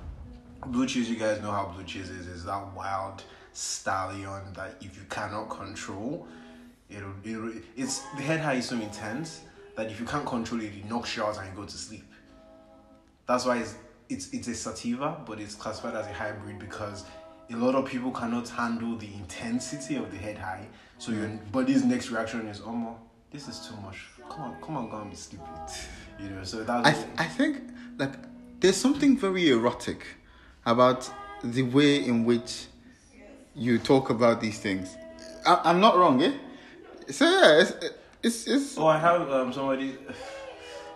Blue 0.66 0.86
cheese, 0.86 1.10
you 1.10 1.16
guys 1.16 1.42
know 1.42 1.50
how 1.50 1.66
blue 1.66 1.84
cheese 1.84 2.10
is. 2.10 2.26
Is 2.26 2.44
that 2.44 2.74
wild 2.74 3.22
stallion 3.52 4.52
that 4.54 4.76
if 4.80 4.96
you 4.96 5.04
cannot 5.08 5.50
control, 5.50 6.26
it'll, 6.88 7.12
it'll 7.22 7.52
it's 7.76 8.00
the 8.16 8.22
head 8.22 8.40
high 8.40 8.54
is 8.54 8.66
so 8.66 8.76
intense 8.76 9.42
that 9.76 9.90
if 9.90 10.00
you 10.00 10.06
can't 10.06 10.26
control 10.26 10.60
it, 10.60 10.66
it 10.66 10.88
knocks 10.88 11.16
you 11.16 11.24
out 11.24 11.38
and 11.38 11.48
you 11.48 11.54
go 11.54 11.64
to 11.64 11.76
sleep. 11.76 12.04
That's 13.26 13.44
why 13.44 13.58
it's 13.58 13.76
it's 14.08 14.32
it's 14.32 14.48
a 14.48 14.54
sativa, 14.54 15.20
but 15.26 15.40
it's 15.40 15.54
classified 15.54 15.94
as 15.94 16.06
a 16.06 16.12
hybrid 16.12 16.58
because 16.58 17.04
a 17.50 17.56
lot 17.56 17.74
of 17.74 17.84
people 17.86 18.10
cannot 18.10 18.48
handle 18.48 18.96
the 18.96 19.12
intensity 19.14 19.96
of 19.96 20.10
the 20.10 20.16
head 20.16 20.38
high. 20.38 20.66
So 20.98 21.12
your 21.12 21.28
body's 21.52 21.84
next 21.84 22.10
reaction 22.10 22.46
is, 22.46 22.62
oh 22.64 22.72
no, 22.72 22.98
this 23.30 23.48
is 23.48 23.66
too 23.68 23.76
much. 23.82 24.06
Come 24.30 24.42
on, 24.42 24.56
come 24.62 24.76
on, 24.76 24.88
go 24.88 25.00
and 25.00 25.10
be 25.10 25.16
sleeping. 25.16 25.46
You 26.16 26.28
know, 26.30 26.44
so 26.44 26.62
that's 26.62 26.86
I, 26.86 26.92
th- 26.92 27.06
I 27.18 27.24
think 27.24 27.60
like 27.98 28.12
there's 28.60 28.76
something 28.76 29.18
very 29.18 29.50
erotic 29.50 30.06
about 30.64 31.10
the 31.42 31.62
way 31.62 32.06
in 32.06 32.24
which 32.24 32.66
you 33.56 33.78
talk 33.78 34.10
about 34.10 34.40
these 34.40 34.60
things. 34.60 34.96
I, 35.44 35.60
I'm 35.64 35.80
not 35.80 35.96
wrong, 35.96 36.22
eh? 36.22 36.32
So 37.10 37.24
yeah, 37.24 37.62
it's 37.62 37.72
it's, 38.22 38.46
it's 38.46 38.78
Oh, 38.78 38.86
I 38.86 38.98
have 38.98 39.28
um 39.28 39.52
somebody. 39.52 39.98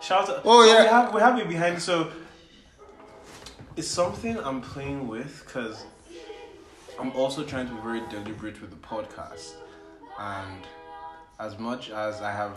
Shout 0.00 0.30
out! 0.30 0.42
Oh, 0.44 0.64
so 0.64 0.72
yeah. 0.72 0.82
we 0.82 0.88
have 0.88 1.14
we 1.14 1.20
have 1.20 1.38
it 1.40 1.48
behind. 1.48 1.82
So 1.82 2.12
it's 3.76 3.88
something 3.88 4.38
I'm 4.38 4.60
playing 4.60 5.08
with 5.08 5.42
because 5.44 5.84
I'm 6.98 7.12
also 7.12 7.44
trying 7.44 7.68
to 7.68 7.74
be 7.74 7.80
very 7.80 8.00
deliberate 8.08 8.60
with 8.60 8.70
the 8.70 8.76
podcast, 8.76 9.54
and 10.18 10.66
as 11.38 11.58
much 11.58 11.90
as 11.90 12.20
I 12.20 12.32
have. 12.32 12.52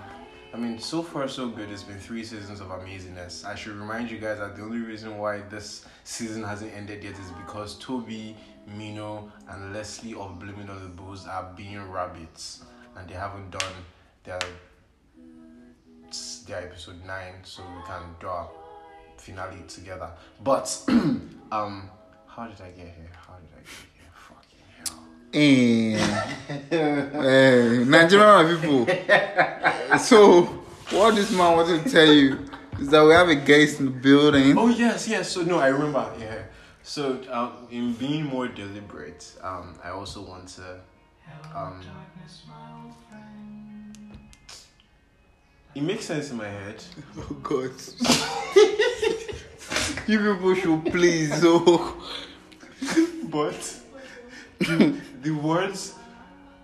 I 0.54 0.58
mean, 0.58 0.80
so 0.80 1.02
far 1.02 1.30
so 1.30 1.48
good. 1.48 1.70
It's 1.72 1.84
been 1.84 1.98
three 2.00 2.26
seasons 2.26 2.60
of 2.60 2.68
amazingness. 2.68 3.46
I 3.46 3.56
should 3.56 3.76
remind 3.78 4.12
you 4.12 4.18
guys 4.18 4.40
that 4.40 4.58
the 4.58 4.64
only 4.64 4.80
reason 4.80 5.18
why 5.18 5.40
this 5.50 5.86
season 6.04 6.44
hasn't 6.44 6.74
ended 6.74 7.06
yet 7.06 7.14
is 7.14 7.32
because 7.46 7.80
Toby, 7.80 8.36
Mino, 8.68 9.32
and 9.48 9.74
Leslie 9.74 10.14
of 10.16 10.40
Blaming 10.40 10.70
on 10.70 10.82
the 10.82 10.90
Bulls 10.90 11.26
are 11.26 11.54
being 11.56 11.90
rabbits, 11.90 12.64
and 12.98 13.08
they 13.08 13.14
haven't 13.14 13.52
done 13.52 13.74
their 14.24 14.40
their 16.48 16.64
episode 16.64 17.06
nine, 17.06 17.36
so 17.44 17.64
we 17.78 17.84
can 17.84 18.02
do 18.20 18.28
our 18.28 18.50
finale 19.18 19.64
together. 19.68 20.12
But 20.44 20.84
um, 20.90 21.90
how 22.28 22.48
did 22.48 22.60
I 22.60 22.72
get 22.72 22.88
here? 22.88 23.12
How 25.34 25.40
did 25.40 25.40
I 25.40 25.42
get 25.42 25.42
here? 25.42 25.42
Fucking 25.92 25.94
hell. 26.02 26.28
eh, 26.72 27.10
eh, 27.14 27.84
Nigerian 27.86 28.60
people. 28.60 28.86
So 30.00 30.44
what 30.92 31.16
this 31.16 31.32
man 31.32 31.56
wanted 31.58 31.84
to 31.84 31.90
tell 31.92 32.12
you 32.12 32.40
is 32.80 32.88
that 32.90 33.04
we 33.06 33.12
have 33.14 33.30
a 33.30 33.36
guest 33.36 33.80
in 33.80 33.86
the 33.86 33.92
building. 33.92 34.58
Oh 34.58 34.68
yes, 34.70 35.08
yes. 35.08 35.32
So 35.32 35.42
no, 35.44 35.60
I 35.60 35.68
remember. 35.68 36.12
Yeah. 36.20 36.40
So 36.84 37.22
um, 37.32 37.68
in 37.70 37.94
being 37.94 38.26
more 38.26 38.48
deliberate, 38.48 39.32
um, 39.42 39.76
I 39.84 39.90
also 39.90 40.22
want 40.22 40.48
to 40.50 40.80
um. 41.56 41.82
It 45.74 45.84
makes 45.84 46.04
sense 46.06 46.32
in 46.32 46.38
my 46.38 46.50
head. 46.50 46.84
Oh 47.18 47.34
God. 47.42 47.72
you 50.08 50.20
people 50.20 50.56
should 50.56 50.86
please 50.92 51.32
oh. 51.44 51.96
but 53.30 53.80
the, 55.22 55.32
words 55.32 55.96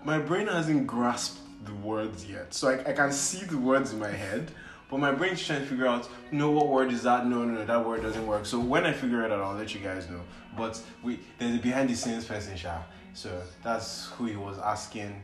my 0.04 0.18
brain 0.18 0.46
hasn't 0.46 0.86
grasped 0.86 1.38
the 1.64 1.74
words 1.74 2.26
yet 2.28 2.52
so 2.54 2.68
I, 2.68 2.90
I 2.90 2.92
can 2.92 3.12
see 3.12 3.44
the 3.44 3.58
words 3.58 3.92
in 3.92 3.98
my 3.98 4.10
head 4.10 4.50
but 4.90 4.98
my 5.00 5.12
brain's 5.12 5.44
trying 5.44 5.60
to 5.60 5.66
figure 5.66 5.86
out 5.86 6.08
no 6.32 6.50
what 6.50 6.68
word 6.68 6.92
is 6.92 7.02
that 7.02 7.26
no 7.26 7.44
no 7.44 7.54
no 7.54 7.64
that 7.64 7.84
word 7.84 8.02
doesn't 8.02 8.26
work 8.26 8.46
so 8.46 8.58
when 8.58 8.86
i 8.86 8.92
figure 8.92 9.24
it 9.24 9.30
out 9.32 9.40
i'll 9.40 9.54
let 9.56 9.74
you 9.74 9.80
guys 9.80 10.08
know 10.08 10.20
but 10.56 10.80
we 11.02 11.20
there's 11.38 11.56
a 11.56 11.58
behind 11.58 11.90
the 11.90 11.94
scenes 11.96 12.24
person 12.24 12.56
Sha. 12.56 12.78
so 13.12 13.42
that's 13.62 14.06
who 14.12 14.26
he 14.26 14.36
was 14.36 14.58
asking 14.58 15.22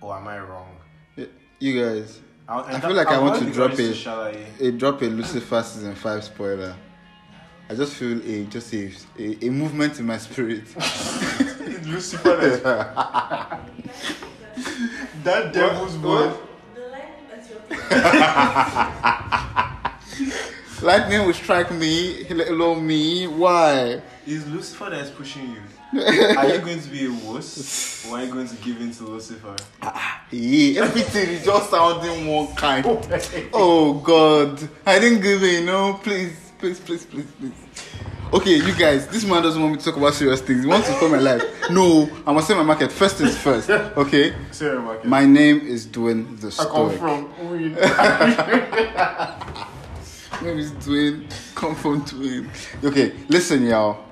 or 0.00 0.16
am 0.16 0.28
i 0.28 0.38
wrong 0.38 0.76
You 1.58 1.72
guys, 1.82 2.20
I'll, 2.48 2.64
I 2.64 2.78
feel 2.80 2.92
like 2.92 3.06
I 3.08 3.18
want 3.18 3.42
to 3.42 3.50
drop 3.50 3.72
it 3.78 4.06
a- 4.06 4.10
I? 4.10 4.66
a 4.66 4.70
drop 4.72 5.00
a 5.00 5.06
Lucifer 5.06 5.62
season 5.62 5.94
five 5.94 6.22
spoiler. 6.22 6.76
I 7.70 7.74
just 7.74 7.94
feel 7.94 8.20
a 8.22 8.44
just 8.44 8.74
a 8.74 8.92
a, 9.18 9.46
a 9.46 9.50
movement 9.50 9.98
in 9.98 10.04
my 10.06 10.18
spirit. 10.18 10.64
It's 11.68 11.86
Lucifer. 11.88 12.36
that 15.24 15.52
devil's 15.52 15.96
boy. 15.96 16.32
The 16.76 16.80
lightning 16.92 17.26
at 17.32 17.50
your 20.80 20.86
lightning 20.86 21.26
will 21.26 21.34
strike 21.34 21.72
me, 21.72 22.22
let 22.30 22.48
alone 22.48 22.86
me. 22.86 23.26
Why? 23.26 24.00
Is 24.28 24.46
Lucifer 24.46 24.90
that's 24.90 25.10
pushing 25.10 25.50
you? 25.50 25.62
are 26.36 26.46
you 26.46 26.58
going 26.58 26.80
to 26.80 26.88
be 26.88 27.06
a 27.06 27.10
wuss 27.10 28.06
or 28.08 28.18
are 28.18 28.24
you 28.24 28.32
going 28.32 28.46
to 28.46 28.56
give 28.56 28.80
in 28.80 28.92
to 28.92 29.02
Lucifer? 29.04 29.56
Ah, 29.82 30.24
yeah, 30.30 30.82
everything 30.82 31.30
is 31.30 31.44
just 31.44 31.70
sounding 31.70 32.28
one 32.28 32.54
kind. 32.54 32.86
Oh 33.52 33.94
God, 33.94 34.68
I 34.84 35.00
didn't 35.00 35.20
give 35.20 35.42
in. 35.42 35.66
No, 35.66 35.94
please, 35.94 36.52
please, 36.60 36.78
please, 36.78 37.04
please, 37.06 37.26
please. 37.40 37.52
Okay, 38.32 38.56
you 38.56 38.74
guys, 38.74 39.06
this 39.06 39.24
man 39.24 39.40
doesn't 39.40 39.60
want 39.62 39.74
me 39.74 39.78
to 39.78 39.84
talk 39.84 39.96
about 39.96 40.12
serious 40.12 40.40
things. 40.40 40.62
He 40.62 40.66
wants 40.66 40.88
to 40.88 40.94
spoil 40.96 41.10
my 41.10 41.18
life. 41.18 41.44
No, 41.70 42.10
I 42.26 42.32
must 42.32 42.48
say 42.48 42.54
my 42.54 42.64
market. 42.64 42.90
First 42.90 43.16
things 43.16 43.38
first. 43.38 43.70
Okay, 43.96 44.34
Sarah 44.50 44.80
Market. 44.82 45.06
my 45.06 45.24
name 45.24 45.60
is 45.60 45.86
Dwayne 45.86 46.38
the 46.40 46.48
I 46.60 46.64
come 46.64 46.90
from. 46.98 47.30
My 50.42 50.42
name 50.42 50.58
is 50.58 50.72
Dwayne. 50.72 51.54
Come 51.54 51.76
from 51.76 52.02
Dwayne. 52.04 52.48
Okay, 52.84 53.12
listen, 53.28 53.64
y'all. 53.64 54.04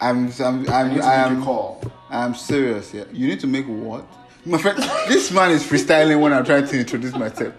I'm, 0.00 0.30
I'm, 0.40 0.68
I'm, 0.70 1.02
I 1.02 1.14
am, 1.14 1.42
call. 1.42 1.82
I'm 2.08 2.36
serious. 2.36 2.94
Yeah, 2.94 3.04
you 3.12 3.26
need 3.26 3.40
to 3.40 3.48
make 3.48 3.66
what? 3.66 4.06
My 4.44 4.58
friend, 4.58 4.78
this 5.08 5.32
man 5.32 5.50
is 5.50 5.64
freestyling 5.64 6.20
when 6.20 6.32
I'm 6.32 6.44
trying 6.44 6.68
to 6.68 6.78
introduce 6.78 7.14
myself. 7.16 7.52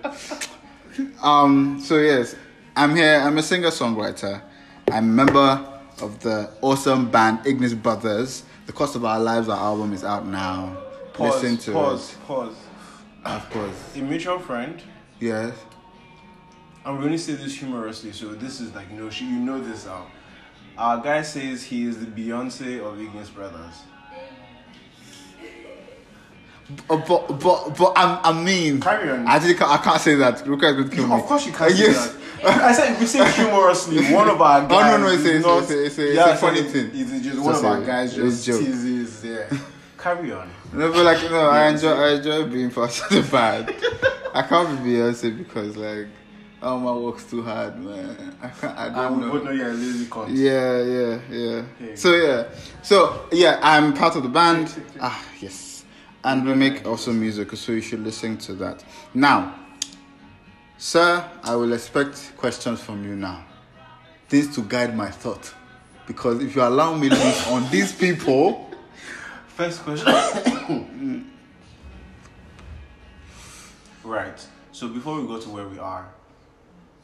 Um. 1.21 1.81
So 1.81 1.97
yes, 1.97 2.35
I'm 2.77 2.95
here. 2.95 3.19
I'm 3.19 3.37
a 3.37 3.43
singer-songwriter. 3.43 4.41
I'm 4.89 5.03
a 5.03 5.25
member 5.25 5.76
of 6.01 6.19
the 6.19 6.49
awesome 6.61 7.09
band 7.09 7.45
Ignis 7.45 7.73
Brothers. 7.73 8.43
The 8.65 8.73
Cost 8.73 8.95
of 8.95 9.05
Our 9.05 9.19
Lives, 9.19 9.47
our 9.49 9.57
album 9.57 9.93
is 9.93 10.03
out 10.03 10.25
now. 10.27 10.77
Pause, 11.13 11.43
Listen 11.43 11.57
to 11.57 11.71
pause, 11.71 12.15
pause. 12.25 12.53
it. 12.53 13.27
Of 13.27 13.49
course. 13.49 13.95
A 13.95 13.99
mutual 13.99 14.39
friend, 14.39 14.81
Yes. 15.19 15.53
I'm 16.85 16.99
going 17.01 17.11
to 17.11 17.17
say 17.17 17.33
this 17.33 17.53
humorously, 17.57 18.13
so 18.13 18.33
this 18.33 18.61
is 18.61 18.73
like, 18.73 18.89
no, 18.91 19.09
she, 19.09 19.25
you 19.25 19.39
know 19.39 19.59
this 19.59 19.85
now. 19.85 20.07
Our 20.77 21.01
guy 21.01 21.21
says 21.21 21.63
he 21.63 21.83
is 21.85 21.97
the 21.99 22.05
Beyonce 22.05 22.79
of 22.79 23.01
Ignis 23.01 23.29
Brothers. 23.29 23.73
Uh, 26.89 26.97
but 26.97 27.39
but 27.39 27.77
but 27.77 27.93
I, 27.95 28.19
I 28.25 28.43
mean, 28.43 28.81
Carry 28.81 29.09
on. 29.09 29.25
I 29.25 29.39
can't, 29.39 29.61
I 29.63 29.77
can't 29.77 30.01
say 30.01 30.15
that. 30.15 30.39
Ruka 30.45 30.63
is 30.69 30.75
going 30.75 30.89
to 30.89 30.95
kill 30.95 31.07
me. 31.07 31.15
Of 31.15 31.21
course 31.23 31.45
you 31.45 31.53
can't 31.53 31.71
say 31.73 31.93
that. 31.93 32.13
I 32.43 32.73
said 32.73 32.99
we 32.99 33.05
say 33.05 33.31
humorously. 33.33 34.13
One 34.13 34.29
of 34.29 34.41
our 34.41 34.61
guys. 34.67 34.71
Oh 34.77 34.97
no 34.97 35.03
no, 35.03 35.13
it's 35.13 35.25
a, 35.25 35.39
not, 35.39 35.63
it's 35.63 35.71
a, 35.71 35.85
it's 35.85 35.97
a, 35.97 36.07
it's 36.07 36.15
yeah, 36.15 36.33
a 36.33 36.37
funny 36.37 36.59
it's 36.59 36.71
thing. 36.71 36.91
It's 36.93 37.25
just 37.25 37.39
one 37.39 37.49
it's 37.51 37.59
of 37.59 37.65
our 37.65 37.81
guys 37.83 38.15
just 38.15 38.45
teases. 38.45 39.23
Yeah. 39.23 39.57
Carry 39.97 40.31
on. 40.31 40.49
No, 40.73 40.91
but 40.91 41.05
like 41.05 41.23
no, 41.29 41.49
I 41.49 41.69
enjoy 41.69 41.91
I 41.91 42.13
enjoy 42.15 42.45
being 42.47 42.71
part 42.71 42.99
of 42.99 43.09
the 43.09 43.21
band. 43.31 43.73
I 44.33 44.43
can't 44.43 44.83
be 44.83 44.91
Beyonce 44.91 45.37
because 45.37 45.75
like. 45.75 46.07
Oh 46.59 46.79
my 46.79 46.91
work's 46.91 47.23
too 47.23 47.43
hard, 47.43 47.77
man. 47.79 48.35
I 48.41 48.47
can't. 48.49 48.77
I 48.77 48.89
don't 48.89 48.97
um, 48.97 49.21
know. 49.21 49.37
know 49.37 49.51
you're 49.51 49.69
a 49.69 49.73
lazy 49.73 50.05
cunt. 50.05 50.29
Yeah, 50.31 50.81
yeah, 50.81 51.19
yeah. 51.29 51.61
Hey. 51.77 51.95
So 51.95 52.15
yeah, 52.15 52.47
so 52.81 53.27
yeah, 53.31 53.59
I'm 53.61 53.93
part 53.93 54.15
of 54.15 54.23
the 54.23 54.29
band. 54.29 54.73
ah 54.99 55.23
yes, 55.39 55.85
and 56.23 56.45
we 56.45 56.55
make 56.55 56.85
awesome 56.87 57.19
music, 57.19 57.55
so 57.55 57.73
you 57.73 57.81
should 57.81 58.03
listen 58.03 58.37
to 58.39 58.53
that. 58.55 58.83
Now, 59.13 59.53
sir, 60.77 61.27
I 61.43 61.55
will 61.55 61.73
expect 61.73 62.33
questions 62.37 62.81
from 62.81 63.03
you 63.03 63.15
now. 63.15 63.45
Things 64.29 64.53
to 64.55 64.61
guide 64.61 64.95
my 64.95 65.09
thought, 65.09 65.53
because 66.05 66.41
if 66.43 66.55
you 66.55 66.61
allow 66.63 66.93
me 66.95 67.09
loose 67.09 67.47
on 67.47 67.69
these 67.71 67.93
people, 67.93 68.63
First 69.47 69.81
question. 69.81 71.25
right. 74.03 74.47
So 74.71 74.87
before 74.87 75.19
we 75.19 75.25
go 75.27 75.39
to 75.39 75.49
where 75.49 75.67
we 75.67 75.79
are, 75.79 76.07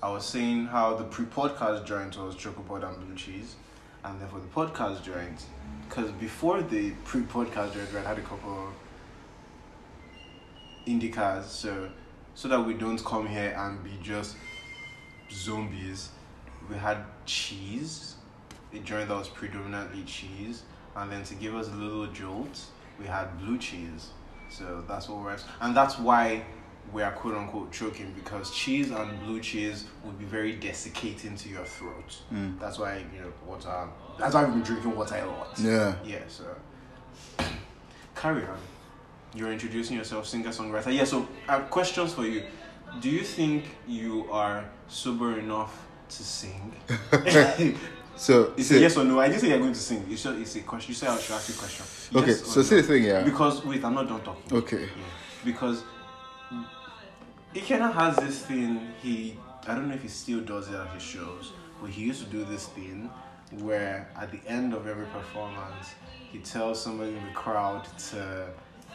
I 0.04 0.10
was 0.12 0.24
saying 0.26 0.68
how 0.68 0.96
the 0.96 1.06
pre-podcast 1.06 1.86
joint 1.86 2.16
was 2.18 2.36
chocolate 2.36 2.84
and 2.84 2.96
blue 2.98 3.16
cheese, 3.16 3.56
and 4.04 4.22
then 4.22 4.28
for 4.28 4.40
the 4.40 4.48
podcast 4.48 5.02
joint, 5.02 5.46
because 5.90 6.12
before 6.12 6.62
the 6.62 6.92
pre-podcast 7.06 7.74
joint, 7.74 7.96
I 7.96 8.10
had 8.10 8.20
a 8.20 8.22
couple 8.22 8.68
of 8.68 8.74
indicas, 10.86 11.46
so 11.46 11.90
so 12.36 12.48
that 12.48 12.62
we 12.62 12.74
don't 12.74 13.04
come 13.04 13.28
here 13.28 13.56
and 13.58 13.84
be 13.84 13.98
just 14.02 14.36
zombies. 15.32 16.10
We 16.70 16.76
had 16.78 16.98
cheese, 17.26 18.16
a 18.74 18.80
joint 18.80 19.10
that 19.10 19.18
was 19.18 19.30
predominantly 19.30 20.04
cheese, 20.04 20.64
and 20.96 21.12
then 21.12 21.24
to 21.24 21.36
give 21.36 21.56
us 21.56 21.68
a 21.68 21.76
little 21.76 22.08
jolt, 22.08 22.60
we 23.00 23.06
had 23.06 23.38
blue 23.40 23.58
cheese. 23.58 24.10
So 24.50 24.84
that's 24.88 25.10
what 25.10 25.24
we're, 25.24 25.38
and 25.62 25.76
that's 25.76 25.98
why 25.98 26.46
we 26.92 27.02
are 27.02 27.12
quote 27.12 27.36
unquote 27.36 27.72
choking 27.72 28.14
because 28.14 28.52
cheese 28.52 28.92
and 28.92 29.20
blue 29.22 29.40
cheese 29.40 29.86
would 30.04 30.20
be 30.20 30.26
very 30.26 30.54
desiccating 30.56 31.36
to 31.38 31.50
your 31.50 31.66
throat. 31.66 32.22
Mm. 32.32 32.60
That's 32.60 32.78
why 32.78 33.04
you 33.14 33.22
know 33.22 33.34
water. 33.46 33.88
That's 34.20 34.36
why 34.36 34.44
we've 34.44 34.54
been 34.54 34.64
drinking 34.64 34.96
water 34.96 35.16
a 35.16 35.26
lot. 35.26 35.58
yeah. 35.60 35.96
Yeah, 36.06 36.20
so 36.28 36.46
carry 38.16 38.44
on. 38.46 38.58
You're 39.36 39.52
introducing 39.52 39.98
yourself, 39.98 40.28
singer 40.28 40.50
songwriter. 40.50 40.94
Yeah, 40.94 41.06
so 41.06 41.28
I 41.48 41.54
have 41.54 41.70
questions 41.70 42.14
for 42.14 42.26
you. 42.26 42.44
Do 43.02 43.10
you 43.10 43.22
think 43.24 43.66
you 43.88 44.32
are 44.32 44.66
sober 44.88 45.40
enough 45.40 45.88
to 46.10 46.24
sing? 46.24 46.74
So, 48.16 48.54
it's 48.56 48.68
so- 48.70 48.76
a 48.76 48.80
yes 48.80 48.96
or 48.96 49.04
no. 49.04 49.20
I 49.20 49.28
didn't 49.28 49.42
say 49.42 49.50
you're 49.50 49.58
going 49.58 49.74
to 49.74 49.80
sing. 49.80 50.06
It's 50.08 50.22
just 50.22 50.38
it's 50.40 50.56
a 50.56 50.62
question. 50.62 50.92
You 50.92 50.96
said 50.96 51.10
I 51.10 51.18
should 51.20 51.34
ask 51.36 51.50
you 51.50 51.56
a 51.56 51.58
question. 51.58 51.86
okay. 52.16 52.28
Yes 52.28 52.46
So 52.46 52.62
no? 52.62 52.68
the 52.68 52.84
thing, 52.84 53.04
yeah. 53.06 53.24
Because 53.24 53.66
wait, 53.66 53.84
I'm 53.84 53.96
not 53.96 54.08
done 54.08 54.22
talking. 54.22 54.56
Okay. 54.56 54.82
Yeah, 54.84 55.04
because 55.44 55.84
Ikena 57.56 57.92
has 57.94 58.16
this 58.18 58.46
thing. 58.46 58.88
He 59.02 59.38
I 59.68 59.74
don't 59.74 59.88
know 59.88 59.96
if 59.96 60.04
he 60.04 60.10
still 60.10 60.42
does 60.42 60.70
it 60.70 60.76
at 60.76 60.90
his 60.94 61.02
shows, 61.02 61.54
but 61.82 61.90
he 61.90 62.04
used 62.04 62.24
to 62.24 62.30
do 62.30 62.44
this 62.46 62.68
thing 62.68 63.10
where 63.62 64.08
at 64.16 64.32
the 64.32 64.42
end 64.48 64.74
of 64.76 64.86
every 64.88 65.06
performance, 65.08 65.96
he 66.32 66.38
tells 66.40 66.82
somebody 66.82 67.16
in 67.18 67.26
the 67.26 67.32
crowd 67.34 67.88
to 68.12 68.48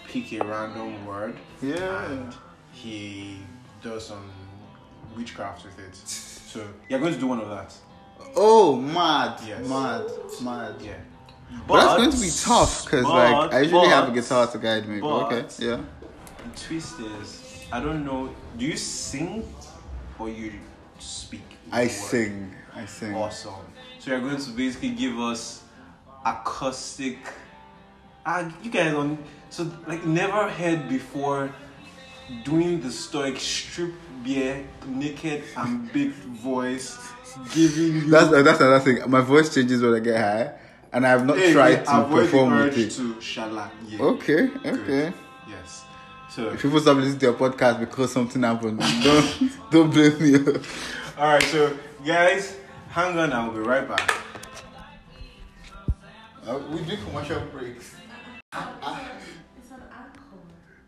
pick 0.09 0.33
a 0.33 0.44
random 0.44 1.07
word. 1.07 1.37
Yeah. 1.62 2.11
And 2.11 2.35
he 2.73 3.38
does 3.83 4.07
some 4.07 4.31
witchcraft 5.16 5.64
with 5.64 5.79
it. 5.79 5.97
So 6.49 6.66
you're 6.88 6.99
going 6.99 7.12
to 7.12 7.21
do 7.21 7.27
one 7.27 7.40
of 7.40 7.51
that. 7.51 7.75
Oh, 8.35 8.75
mad, 8.75 9.38
Yes. 9.47 9.68
mad, 9.68 10.05
mad. 10.42 10.77
Yeah. 10.81 10.94
But, 11.66 11.77
that's 11.85 11.97
going 11.99 12.11
to 12.11 12.16
be 12.18 12.31
tough 12.42 12.85
because 12.87 13.05
like 13.05 13.53
I 13.53 13.61
usually 13.61 13.88
have 13.88 14.09
a 14.09 14.12
guitar 14.12 14.47
to 14.47 14.57
guide 14.59 14.88
me. 14.88 14.99
But, 14.99 15.29
but- 15.29 15.33
okay, 15.35 15.66
yeah. 15.66 15.81
The 16.42 16.59
twist 16.59 17.01
is, 17.01 17.66
I 17.71 17.81
don't 17.81 18.03
know. 18.03 18.35
Do 18.57 18.64
you 18.64 18.79
sing 18.79 19.47
or 20.18 20.31
you 20.31 20.55
speak? 20.99 21.44
I 21.71 21.87
sing. 21.87 22.55
I 22.75 22.87
sing. 22.87 23.14
Awesome. 23.14 23.53
So 23.99 24.12
you're 24.12 24.21
going 24.21 24.40
to 24.40 24.51
basically 24.53 24.90
give 24.90 25.18
us 25.18 25.64
acoustic. 26.25 27.18
Ah, 28.25 28.51
you 28.62 28.71
guys 28.71 28.94
on. 28.94 29.18
So 29.50 29.70
like 29.87 30.04
never 30.04 30.48
heard 30.48 30.88
before. 30.88 31.50
Doing 32.44 32.82
the 32.82 32.90
stoic 32.90 33.38
strip 33.38 33.94
beer, 34.22 34.62
naked 34.87 35.44
and 35.56 35.90
big 35.94 36.11
voice, 36.12 36.98
giving 37.54 37.94
you. 37.94 38.11
That's 38.11 38.30
that's 38.30 38.61
another 38.61 38.80
thing. 38.80 38.98
My 39.11 39.22
voice 39.22 39.54
changes 39.54 39.80
when 39.80 39.94
I 39.94 40.00
get 40.00 40.20
high, 40.20 40.52
and 40.92 41.06
I 41.06 41.08
have 41.08 41.24
not 41.24 41.38
Hey, 41.38 41.54
tried 41.54 41.87
to 41.87 42.00
avoid 42.02 42.18
the 42.18 42.24
perform 42.26 42.52
urge 42.52 42.76
with 42.76 42.87
it. 42.87 42.90
To 42.96 43.14
shala. 43.14 43.70
Yeah. 43.87 44.02
Okay, 44.02 44.48
Good. 44.48 44.66
okay. 44.66 45.12
Yes. 45.48 45.84
So. 46.30 46.50
If 46.50 46.61
people 46.61 46.80
stop 46.80 46.98
listening 46.98 47.18
to 47.20 47.26
your 47.26 47.34
podcast 47.34 47.80
because 47.80 48.12
something 48.12 48.42
happened, 48.42 48.78
don't 49.02 49.70
don't 49.70 49.90
blame 49.90 50.20
me. 50.20 50.34
All 51.18 51.28
right. 51.32 51.42
So 51.44 51.74
guys, 52.04 52.58
hang 52.90 53.18
on. 53.18 53.32
I'll 53.32 53.52
be 53.52 53.61
right 53.61 53.88
back. 53.88 54.12
Uh, 56.46 56.58
we 56.70 56.82
do 56.82 56.94
commercial 56.98 57.40
breaks. 57.52 57.94
It's 58.52 59.70
an 59.70 59.82
alcohol. 59.92 60.44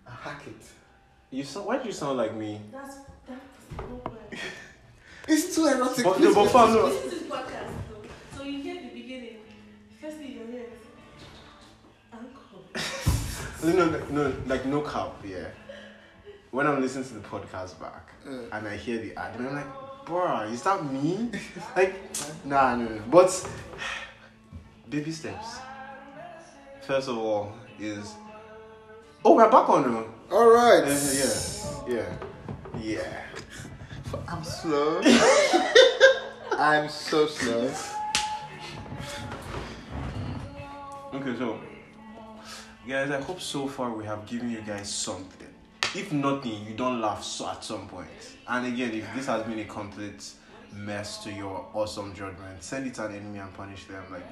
I 0.07 0.10
hack 0.21 0.43
it. 0.47 0.63
You 1.31 1.45
sound. 1.45 1.67
Why 1.67 1.79
do 1.79 1.87
you 1.87 1.93
sound 1.93 2.19
like 2.19 2.35
me? 2.37 2.61
That's 2.73 2.97
that's 3.29 3.41
the 3.69 3.75
problem. 3.75 4.17
It's 5.29 5.55
too 5.55 5.67
erotic. 5.67 6.05
But, 6.05 6.19
no, 6.21 6.35
but 6.35 6.49
fam, 6.51 6.73
no. 6.73 6.89
This 6.89 7.13
is 7.13 7.23
podcast 7.25 7.71
though. 7.89 8.37
So 8.37 8.43
you 8.43 8.61
hear 8.63 8.83
the 8.83 8.89
beginning. 8.89 9.37
First 10.01 10.17
thing 10.17 10.33
you 10.33 10.47
hear 10.51 10.63
is 10.63 10.81
alcohol. 12.13 12.65
No, 13.63 13.87
no, 13.87 14.07
no, 14.11 14.35
like 14.47 14.65
no 14.67 14.81
cap, 14.81 15.13
yeah. 15.25 15.49
When 16.51 16.67
I'm 16.67 16.81
listening 16.81 17.05
to 17.05 17.15
the 17.15 17.21
podcast 17.21 17.79
back 17.79 18.09
Uh. 18.27 18.49
and 18.57 18.67
I 18.67 18.77
hear 18.77 18.99
the 18.99 19.15
ad, 19.17 19.37
and 19.39 19.49
I'm 19.49 19.55
like, 19.55 19.73
bruh, 20.07 20.51
is 20.51 20.63
that 20.63 20.83
me? 20.91 21.31
like, 21.77 21.95
nah, 22.45 22.75
no, 22.75 22.89
no. 22.89 23.03
But 23.11 23.31
baby 24.89 25.13
steps. 25.13 25.59
First 26.81 27.09
of 27.09 27.19
all, 27.19 27.53
is 27.79 28.15
oh, 29.25 29.35
we're 29.35 29.51
back 29.51 29.69
on 29.69 29.83
no. 29.83 30.07
All 30.31 30.51
right. 30.51 30.85
Uh, 30.85 31.87
yeah, 31.89 32.07
yeah, 32.79 33.01
yeah. 33.03 33.23
I'm 34.29 34.45
slow. 34.45 35.01
I'm 36.53 36.89
so 36.89 37.27
slow. 37.27 37.71
Okay, 41.13 41.37
so 41.39 41.59
guys, 42.87 43.11
I 43.11 43.21
hope 43.21 43.41
so 43.41 43.67
far 43.67 43.91
we 43.91 44.05
have 44.05 44.27
given 44.27 44.51
you 44.51 44.61
guys 44.63 44.93
something. 44.93 45.49
If 45.95 46.13
nothing, 46.13 46.67
you 46.67 46.75
don't 46.75 47.01
laugh 47.01 47.25
so 47.25 47.51
at 47.51 47.65
some 47.65 47.89
point. 47.89 48.09
And 48.49 48.67
again, 48.67 48.93
if 48.93 49.13
this 49.15 49.27
has 49.27 49.43
been 49.43 49.59
a 49.59 49.65
complete 49.65 50.25
mess 50.73 51.23
to 51.25 51.33
your 51.33 51.67
awesome 51.75 52.15
judgment, 52.15 52.63
send 52.63 52.87
it 52.87 52.95
to 52.95 53.07
an 53.07 53.17
enemy 53.17 53.41
and 53.41 53.53
punish 53.55 53.87
them. 53.87 54.05
Like, 54.11 54.23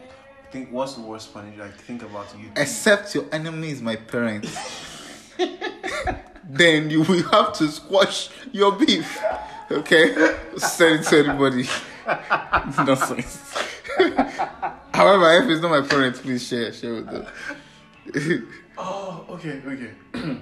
think 0.50 0.70
what's 0.72 0.94
the 0.94 1.02
worst 1.02 1.32
punishment? 1.34 1.70
Like, 1.70 1.78
think 1.80 2.02
about 2.02 2.26
you. 2.38 2.50
Except 2.56 3.14
your 3.14 3.26
enemy 3.32 3.70
is 3.70 3.82
my 3.82 3.96
parents. 3.96 4.56
then 6.44 6.90
you 6.90 7.02
will 7.02 7.22
have 7.30 7.52
to 7.54 7.68
squash 7.68 8.30
your 8.52 8.72
beef. 8.72 9.18
Okay? 9.70 10.14
Send 10.56 11.00
it 11.00 11.06
to 11.08 11.18
anybody. 11.28 11.68
Nonsense. 12.86 13.54
However, 14.94 15.42
if 15.42 15.50
it's 15.50 15.62
not 15.62 15.70
my 15.70 15.86
parents, 15.86 16.20
please 16.20 16.46
share. 16.46 16.72
Share 16.72 16.94
with 16.94 17.06
them. 17.10 17.26
Oh, 18.78 19.26
okay, 19.30 19.60
okay. 19.66 19.90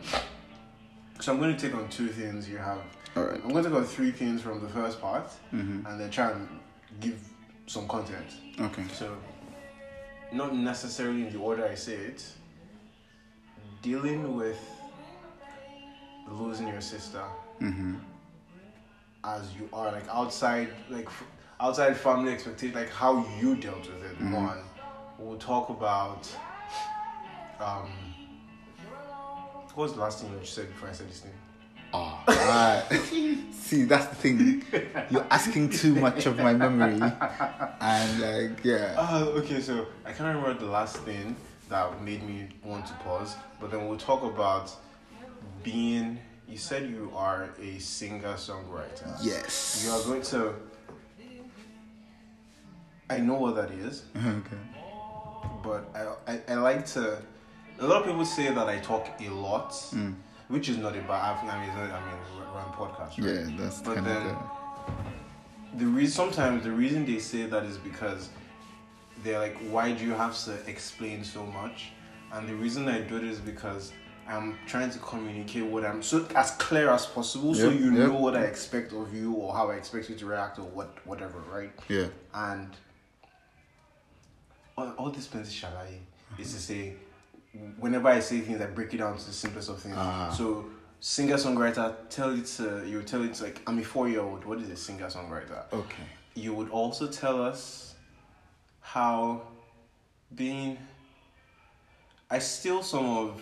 so 1.20 1.32
I'm 1.32 1.38
going 1.40 1.56
to 1.56 1.60
take 1.60 1.74
on 1.76 1.88
two 1.88 2.08
things 2.08 2.48
you 2.48 2.58
have. 2.58 2.78
Alright. 3.16 3.40
I'm 3.42 3.50
going 3.50 3.64
to 3.64 3.70
take 3.70 3.78
on 3.78 3.84
three 3.84 4.10
things 4.12 4.42
from 4.42 4.60
the 4.62 4.68
first 4.68 5.00
part, 5.00 5.26
Mhm. 5.52 5.86
and 5.86 5.98
then 6.00 6.10
try 6.10 6.30
and 6.32 6.46
give 7.00 7.18
some 7.66 7.88
content. 7.88 8.26
Okay. 8.60 8.84
So, 8.92 9.16
not 10.32 10.54
necessarily 10.54 11.26
in 11.26 11.32
the 11.32 11.38
order 11.38 11.64
I 11.66 11.74
say 11.74 11.94
it, 11.94 12.24
dealing 13.82 14.36
with 14.36 14.58
losing 16.28 16.68
your 16.68 16.80
sister 16.80 17.22
Mm-hmm. 17.60 17.94
as 19.24 19.54
you 19.54 19.66
are, 19.72 19.90
like 19.90 20.06
outside, 20.10 20.68
like 20.90 21.06
f- 21.06 21.24
outside 21.58 21.96
family 21.96 22.32
expectation, 22.34 22.74
like 22.74 22.90
how 22.90 23.26
you 23.40 23.56
dealt 23.56 23.86
with 23.88 24.04
it. 24.04 24.20
One, 24.20 24.58
we'll 25.18 25.38
talk 25.38 25.70
about. 25.70 26.28
Um, 27.58 27.90
what 29.72 29.84
was 29.84 29.94
the 29.94 30.00
last 30.00 30.20
thing 30.22 30.30
you 30.38 30.44
said 30.44 30.68
before 30.68 30.90
I 30.90 30.92
said 30.92 31.08
this 31.08 31.20
thing? 31.20 31.32
Oh, 31.96 32.24
alright. 32.28 32.84
See, 33.66 33.82
that's 33.84 34.06
the 34.06 34.14
thing. 34.14 34.64
You're 35.10 35.26
asking 35.30 35.70
too 35.70 35.94
much 35.96 36.26
of 36.26 36.38
my 36.38 36.52
memory. 36.52 37.00
And, 37.80 38.20
like, 38.20 38.64
yeah. 38.64 38.94
Uh, 38.96 39.24
okay, 39.40 39.60
so 39.60 39.86
I 40.04 40.12
can't 40.12 40.36
remember 40.36 40.54
the 40.54 40.70
last 40.70 40.98
thing 40.98 41.34
that 41.68 42.00
made 42.02 42.22
me 42.22 42.48
want 42.64 42.86
to 42.86 42.92
pause, 42.94 43.34
but 43.60 43.70
then 43.72 43.88
we'll 43.88 43.98
talk 43.98 44.22
about 44.22 44.70
being. 45.64 46.18
You 46.48 46.56
said 46.58 46.88
you 46.88 47.10
are 47.16 47.50
a 47.60 47.78
singer 47.80 48.34
songwriter. 48.34 49.08
Yes. 49.20 49.82
You 49.84 49.90
are 49.90 50.02
going 50.04 50.22
to. 50.22 50.54
I 53.10 53.18
know 53.18 53.34
what 53.34 53.56
that 53.56 53.70
is, 53.72 54.04
Okay. 54.16 54.56
but 55.62 55.88
I, 55.94 56.32
I, 56.32 56.40
I 56.48 56.54
like 56.54 56.86
to 56.94 57.20
a 57.78 57.86
lot 57.86 58.00
of 58.02 58.06
people 58.06 58.24
say 58.24 58.52
that 58.52 58.68
I 58.68 58.78
talk 58.78 59.08
a 59.20 59.28
lot, 59.28 59.70
Mm. 59.92 60.14
Which 60.48 60.68
is 60.68 60.78
not 60.78 60.96
a 60.96 61.00
bad. 61.00 61.38
I 61.44 61.66
mean, 61.66 61.76
not, 61.76 61.90
I 61.90 62.06
mean, 62.06 62.18
we're 62.38 62.60
on 62.60 62.72
podcast, 62.72 63.18
right? 63.18 63.50
Yeah, 63.50 63.56
that's 63.58 63.80
But 63.80 63.96
kind 63.96 64.06
then- 64.06 64.26
of 64.26 64.36
the 65.76 65.86
reason 65.86 66.12
sometimes 66.12 66.64
the 66.64 66.72
reason 66.72 67.04
they 67.04 67.18
say 67.18 67.46
that 67.46 67.64
is 67.64 67.76
because 67.78 68.30
they're 69.22 69.38
like 69.38 69.56
why 69.70 69.92
do 69.92 70.04
you 70.04 70.12
have 70.12 70.36
to 70.44 70.54
explain 70.66 71.22
so 71.22 71.44
much 71.44 71.90
and 72.32 72.48
the 72.48 72.54
reason 72.54 72.88
i 72.88 73.00
do 73.00 73.16
it 73.16 73.24
is 73.24 73.38
because 73.38 73.92
i'm 74.28 74.56
trying 74.66 74.90
to 74.90 74.98
communicate 74.98 75.64
what 75.64 75.84
i'm 75.84 76.02
so 76.02 76.26
as 76.34 76.52
clear 76.52 76.90
as 76.90 77.06
possible 77.06 77.54
so 77.54 77.70
you 77.70 77.92
yep. 77.92 78.08
know 78.08 78.14
what 78.14 78.36
i 78.36 78.42
expect 78.42 78.92
of 78.92 79.14
you 79.14 79.32
or 79.34 79.52
how 79.54 79.70
i 79.70 79.74
expect 79.74 80.08
you 80.08 80.16
to 80.16 80.26
react 80.26 80.58
or 80.58 80.64
what 80.66 80.94
whatever 81.06 81.38
right 81.50 81.72
yeah. 81.88 82.06
and 82.34 82.68
all, 84.76 84.88
all 84.98 85.10
this 85.10 85.26
plenty 85.26 85.50
shalai 85.50 85.98
is 86.38 86.52
to 86.52 86.60
say 86.60 86.94
whenever 87.78 88.08
I 88.08 88.20
say 88.20 88.40
things 88.40 88.60
I 88.60 88.66
break 88.66 88.92
it 88.94 88.98
down 88.98 89.16
to 89.16 89.24
the 89.24 89.32
simplest 89.32 89.68
of 89.68 89.80
things. 89.80 89.94
Ah. 89.96 90.30
So 90.36 90.66
singer 91.00 91.36
songwriter 91.36 91.94
tell 92.08 92.30
it 92.30 92.46
to 92.46 92.84
you 92.86 93.02
tell 93.02 93.22
it 93.22 93.34
to, 93.34 93.44
like 93.44 93.60
I'm 93.66 93.78
a 93.78 93.84
four 93.84 94.08
year 94.08 94.20
old, 94.20 94.44
what 94.44 94.60
is 94.60 94.68
a 94.70 94.76
singer 94.76 95.06
songwriter? 95.06 95.64
Okay. 95.72 96.04
You 96.34 96.54
would 96.54 96.70
also 96.70 97.06
tell 97.06 97.42
us 97.42 97.94
how 98.80 99.42
being 100.34 100.78
I 102.30 102.38
steal 102.38 102.82
some 102.82 103.06
of 103.06 103.40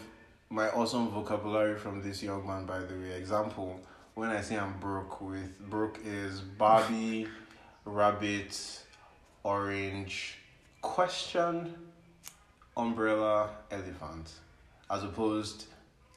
my 0.50 0.68
awesome 0.70 1.09
vocabulary 1.09 1.79
from 1.79 2.03
this 2.03 2.22
young 2.22 2.46
man 2.46 2.66
by 2.66 2.81
the 2.81 2.94
way. 2.94 3.12
Example, 3.12 3.81
when 4.14 4.31
I 4.31 4.40
say 4.40 4.57
I'm 4.57 4.79
broke 4.79 5.20
with 5.20 5.59
broke 5.70 5.98
is 6.05 6.40
Barbie, 6.40 7.27
rabbit, 7.85 8.81
orange, 9.42 10.38
question, 10.81 11.74
umbrella, 12.77 13.51
elephant, 13.71 14.31
as 14.91 15.05
opposed 15.05 15.65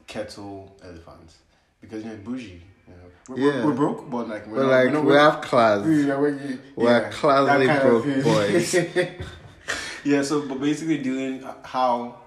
kettle, 0.07 0.75
elephant. 0.83 1.33
Because 1.81 2.03
you 2.03 2.09
know 2.09 2.17
bougie, 2.17 2.61
you 2.87 2.93
know. 2.93 2.99
We're, 3.29 3.37
Yeah. 3.59 3.65
we're, 3.65 3.73
broke, 3.73 4.09
but 4.09 4.27
like 4.29 4.47
we're 4.47 4.63
not- 4.63 4.69
like 4.69 4.85
we're 4.85 4.91
not- 4.93 5.05
we 5.05 5.13
have 5.13 5.41
class. 5.41 5.85
yeah, 5.85 6.17
we're, 6.19 6.59
We're 6.75 7.01
yeah, 7.01 7.09
classically 7.09 7.89
broke 7.89 8.23
boys. 8.23 8.73
yeah, 10.03 10.21
so 10.21 10.47
but 10.47 10.59
basically 10.59 10.97
dealing 10.99 11.43
uh, 11.43 11.53
how 11.63 12.17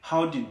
how 0.00 0.26
did 0.26 0.46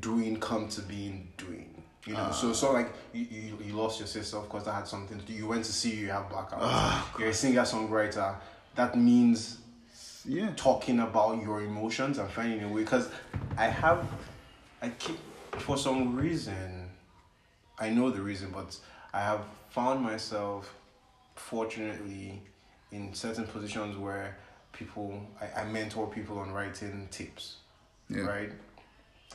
doing 0.00 0.38
come 0.38 0.68
to 0.68 0.80
being 0.82 1.28
doing? 1.36 1.70
You 2.06 2.12
know, 2.14 2.30
so 2.32 2.52
so 2.52 2.72
like 2.72 2.92
you, 3.12 3.26
you, 3.30 3.58
you 3.64 3.72
lost 3.74 3.98
your 3.98 4.06
sister, 4.06 4.36
of 4.36 4.48
course 4.48 4.64
that 4.64 4.72
had 4.72 4.86
something 4.86 5.18
to 5.18 5.24
do. 5.24 5.32
You 5.32 5.46
went 5.48 5.64
to 5.64 5.72
CU 5.72 6.06
have 6.08 6.28
blackout. 6.28 7.18
You're 7.18 7.30
a 7.30 7.34
singer 7.34 7.62
songwriter. 7.62 8.34
That 8.76 8.96
means 8.96 9.58
Yeah. 10.26 10.50
talking 10.56 11.00
about 11.00 11.42
your 11.42 11.62
emotions 11.62 12.18
and 12.18 12.30
finding 12.30 12.62
a 12.64 12.68
way 12.68 12.82
because 12.82 13.08
I 13.56 13.66
have 13.66 14.06
I 14.82 14.88
keep 14.90 15.18
for 15.58 15.76
some 15.76 16.16
reason 16.16 16.88
I 17.78 17.90
know 17.90 18.10
the 18.10 18.22
reason 18.22 18.50
but 18.50 18.76
I 19.12 19.20
have 19.20 19.42
found 19.70 20.02
myself 20.02 20.74
fortunately 21.36 22.40
in 22.92 23.12
certain 23.14 23.46
positions 23.46 23.96
where 23.96 24.36
people 24.72 25.20
I, 25.40 25.62
I 25.62 25.64
mentor 25.66 26.06
people 26.06 26.38
on 26.38 26.52
writing 26.52 27.08
tips 27.10 27.56
Yeah. 28.08 28.22
right 28.22 28.52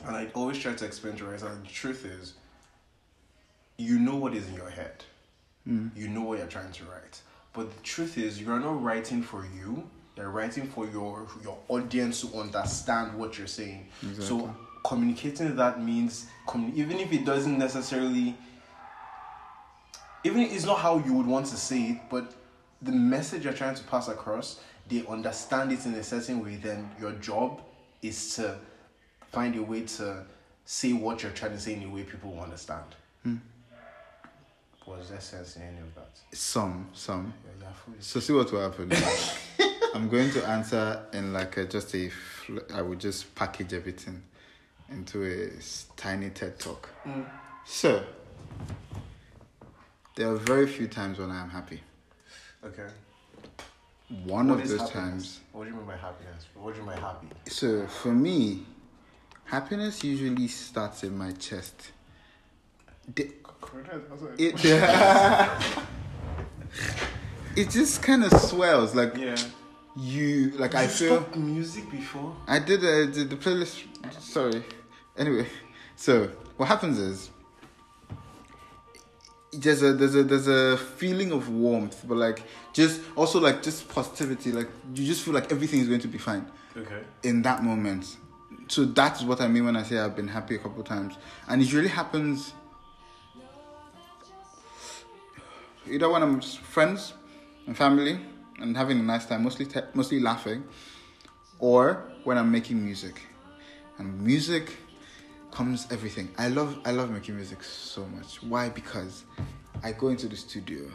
and 0.04 0.16
I 0.16 0.28
always 0.34 0.58
try 0.58 0.72
to 0.74 0.84
explain 0.84 1.16
to 1.16 1.24
writers 1.24 1.42
the 1.42 1.68
truth 1.68 2.04
is 2.04 2.34
you 3.76 3.98
know 3.98 4.16
what 4.16 4.34
is 4.34 4.48
in 4.48 4.54
your 4.54 4.70
head 4.70 5.04
Mm. 5.68 5.90
you 5.94 6.08
know 6.08 6.22
what 6.22 6.38
you're 6.38 6.46
trying 6.46 6.72
to 6.72 6.84
write. 6.84 7.20
But 7.52 7.70
the 7.76 7.82
truth 7.82 8.16
is, 8.16 8.40
you're 8.40 8.58
not 8.58 8.82
writing 8.82 9.22
for 9.22 9.44
you. 9.44 9.88
You're 10.20 10.30
writing 10.30 10.66
for 10.66 10.86
your 10.86 11.26
your 11.42 11.58
audience 11.68 12.20
to 12.20 12.38
understand 12.38 13.18
what 13.18 13.38
you're 13.38 13.46
saying. 13.46 13.88
Exactly. 14.02 14.26
So 14.26 14.54
communicating 14.84 15.56
that 15.56 15.82
means, 15.82 16.26
even 16.74 16.98
if 16.98 17.12
it 17.12 17.24
doesn't 17.24 17.58
necessarily, 17.58 18.36
even 20.24 20.42
if 20.42 20.52
it's 20.52 20.66
not 20.66 20.78
how 20.78 20.98
you 20.98 21.14
would 21.14 21.26
want 21.26 21.46
to 21.46 21.56
say 21.56 21.82
it, 21.82 21.98
but 22.10 22.34
the 22.82 22.92
message 22.92 23.44
you're 23.44 23.54
trying 23.54 23.74
to 23.74 23.84
pass 23.84 24.08
across, 24.08 24.60
they 24.88 25.04
understand 25.06 25.72
it 25.72 25.84
in 25.86 25.94
a 25.94 26.02
certain 26.02 26.44
way. 26.44 26.56
Then 26.56 26.90
your 27.00 27.12
job 27.12 27.60
is 28.02 28.34
to 28.36 28.58
find 29.32 29.56
a 29.56 29.62
way 29.62 29.82
to 29.82 30.24
say 30.64 30.92
what 30.92 31.22
you're 31.22 31.32
trying 31.32 31.52
to 31.52 31.60
say 31.60 31.74
in 31.74 31.82
a 31.82 31.88
way 31.88 32.02
people 32.02 32.32
will 32.32 32.40
understand. 32.40 32.84
Hmm. 33.22 33.36
Was 34.86 35.10
there 35.10 35.20
sense 35.20 35.56
in 35.56 35.62
any 35.62 35.78
of 35.78 35.94
that? 35.94 36.10
Some, 36.36 36.88
some. 36.92 37.32
Yeah, 37.60 37.66
yeah, 37.68 37.94
So 38.00 38.18
see 38.18 38.32
what 38.32 38.50
will 38.50 38.60
happen. 38.60 38.90
I'm 39.94 40.08
going 40.08 40.30
to 40.32 40.46
answer 40.46 41.02
in 41.12 41.32
like 41.32 41.56
a, 41.56 41.64
just 41.64 41.94
a, 41.94 42.10
I 42.72 42.82
would 42.82 43.00
just 43.00 43.34
package 43.34 43.72
everything 43.72 44.22
into 44.90 45.24
a 45.24 45.50
tiny 45.96 46.30
TED 46.30 46.58
talk. 46.58 46.88
Mm. 47.06 47.24
So 47.64 48.04
there 50.16 50.28
are 50.30 50.36
very 50.36 50.66
few 50.66 50.86
times 50.86 51.18
when 51.18 51.30
I 51.30 51.40
am 51.40 51.50
happy. 51.50 51.80
Okay. 52.64 52.86
One 54.24 54.48
What 54.48 54.60
of 54.60 54.68
those 54.68 54.80
happiness? 54.80 54.92
times. 54.92 55.40
What 55.52 55.64
do 55.64 55.70
you 55.70 55.76
mean 55.76 55.86
by 55.86 55.96
happiness? 55.96 56.46
What 56.54 56.74
do 56.74 56.80
you 56.80 56.86
mean 56.86 56.96
by 56.96 57.00
happy? 57.00 57.28
So 57.46 57.86
for 57.86 58.12
me, 58.12 58.64
happiness 59.44 60.02
usually 60.04 60.48
starts 60.48 61.04
in 61.04 61.16
my 61.16 61.32
chest. 61.32 61.92
The- 63.14 63.32
it 64.38 64.64
it 67.56 67.70
just 67.70 68.02
kind 68.02 68.24
of 68.24 68.32
swells 68.40 68.94
like 68.94 69.16
yeah. 69.16 69.36
You 69.96 70.50
like 70.56 70.74
I 70.74 70.82
you 70.84 70.88
feel 70.88 71.26
music 71.36 71.90
before. 71.90 72.34
I 72.46 72.58
did 72.58 72.80
uh, 72.80 73.12
the, 73.12 73.24
the 73.28 73.36
playlist. 73.36 73.84
Sorry. 74.20 74.62
Anyway, 75.16 75.46
so 75.96 76.30
what 76.56 76.66
happens 76.66 76.98
is 76.98 77.30
there's 79.52 79.82
a 79.82 79.92
there's 79.92 80.14
a 80.14 80.22
there's 80.22 80.46
a 80.46 80.76
feeling 80.76 81.32
of 81.32 81.48
warmth, 81.48 82.04
but 82.06 82.16
like 82.16 82.42
just 82.72 83.00
also 83.16 83.40
like 83.40 83.62
just 83.62 83.88
positivity. 83.88 84.52
Like 84.52 84.68
you 84.94 85.04
just 85.04 85.22
feel 85.24 85.34
like 85.34 85.50
everything 85.50 85.80
is 85.80 85.88
going 85.88 86.00
to 86.00 86.08
be 86.08 86.18
fine 86.18 86.46
Okay. 86.76 87.02
in 87.24 87.42
that 87.42 87.62
moment. 87.64 88.16
So 88.68 88.84
that's 88.84 89.22
what 89.22 89.40
I 89.40 89.48
mean 89.48 89.64
when 89.64 89.76
I 89.76 89.82
say 89.82 89.98
I've 89.98 90.14
been 90.14 90.28
happy 90.28 90.54
a 90.54 90.58
couple 90.58 90.82
times, 90.84 91.14
and 91.48 91.60
it 91.60 91.72
really 91.72 91.88
happens 91.88 92.54
either 95.90 96.08
when 96.08 96.22
I'm 96.22 96.40
friends 96.40 97.14
and 97.66 97.76
family 97.76 98.20
and 98.60 98.76
having 98.76 98.98
a 99.00 99.02
nice 99.02 99.26
time, 99.26 99.42
mostly 99.44 99.66
te- 99.66 99.88
mostly 99.94 100.20
laughing, 100.20 100.64
or 101.58 102.04
when 102.24 102.38
I'm 102.38 102.50
making 102.50 102.82
music. 102.84 103.22
And 103.98 104.20
music 104.20 104.76
comes 105.50 105.86
everything. 105.90 106.30
I 106.38 106.48
love 106.48 106.78
I 106.84 106.90
love 106.92 107.10
making 107.10 107.36
music 107.36 107.62
so 107.62 108.06
much. 108.06 108.42
Why? 108.42 108.68
Because 108.68 109.24
I 109.82 109.92
go 109.92 110.08
into 110.08 110.28
the 110.28 110.36
studio 110.36 110.88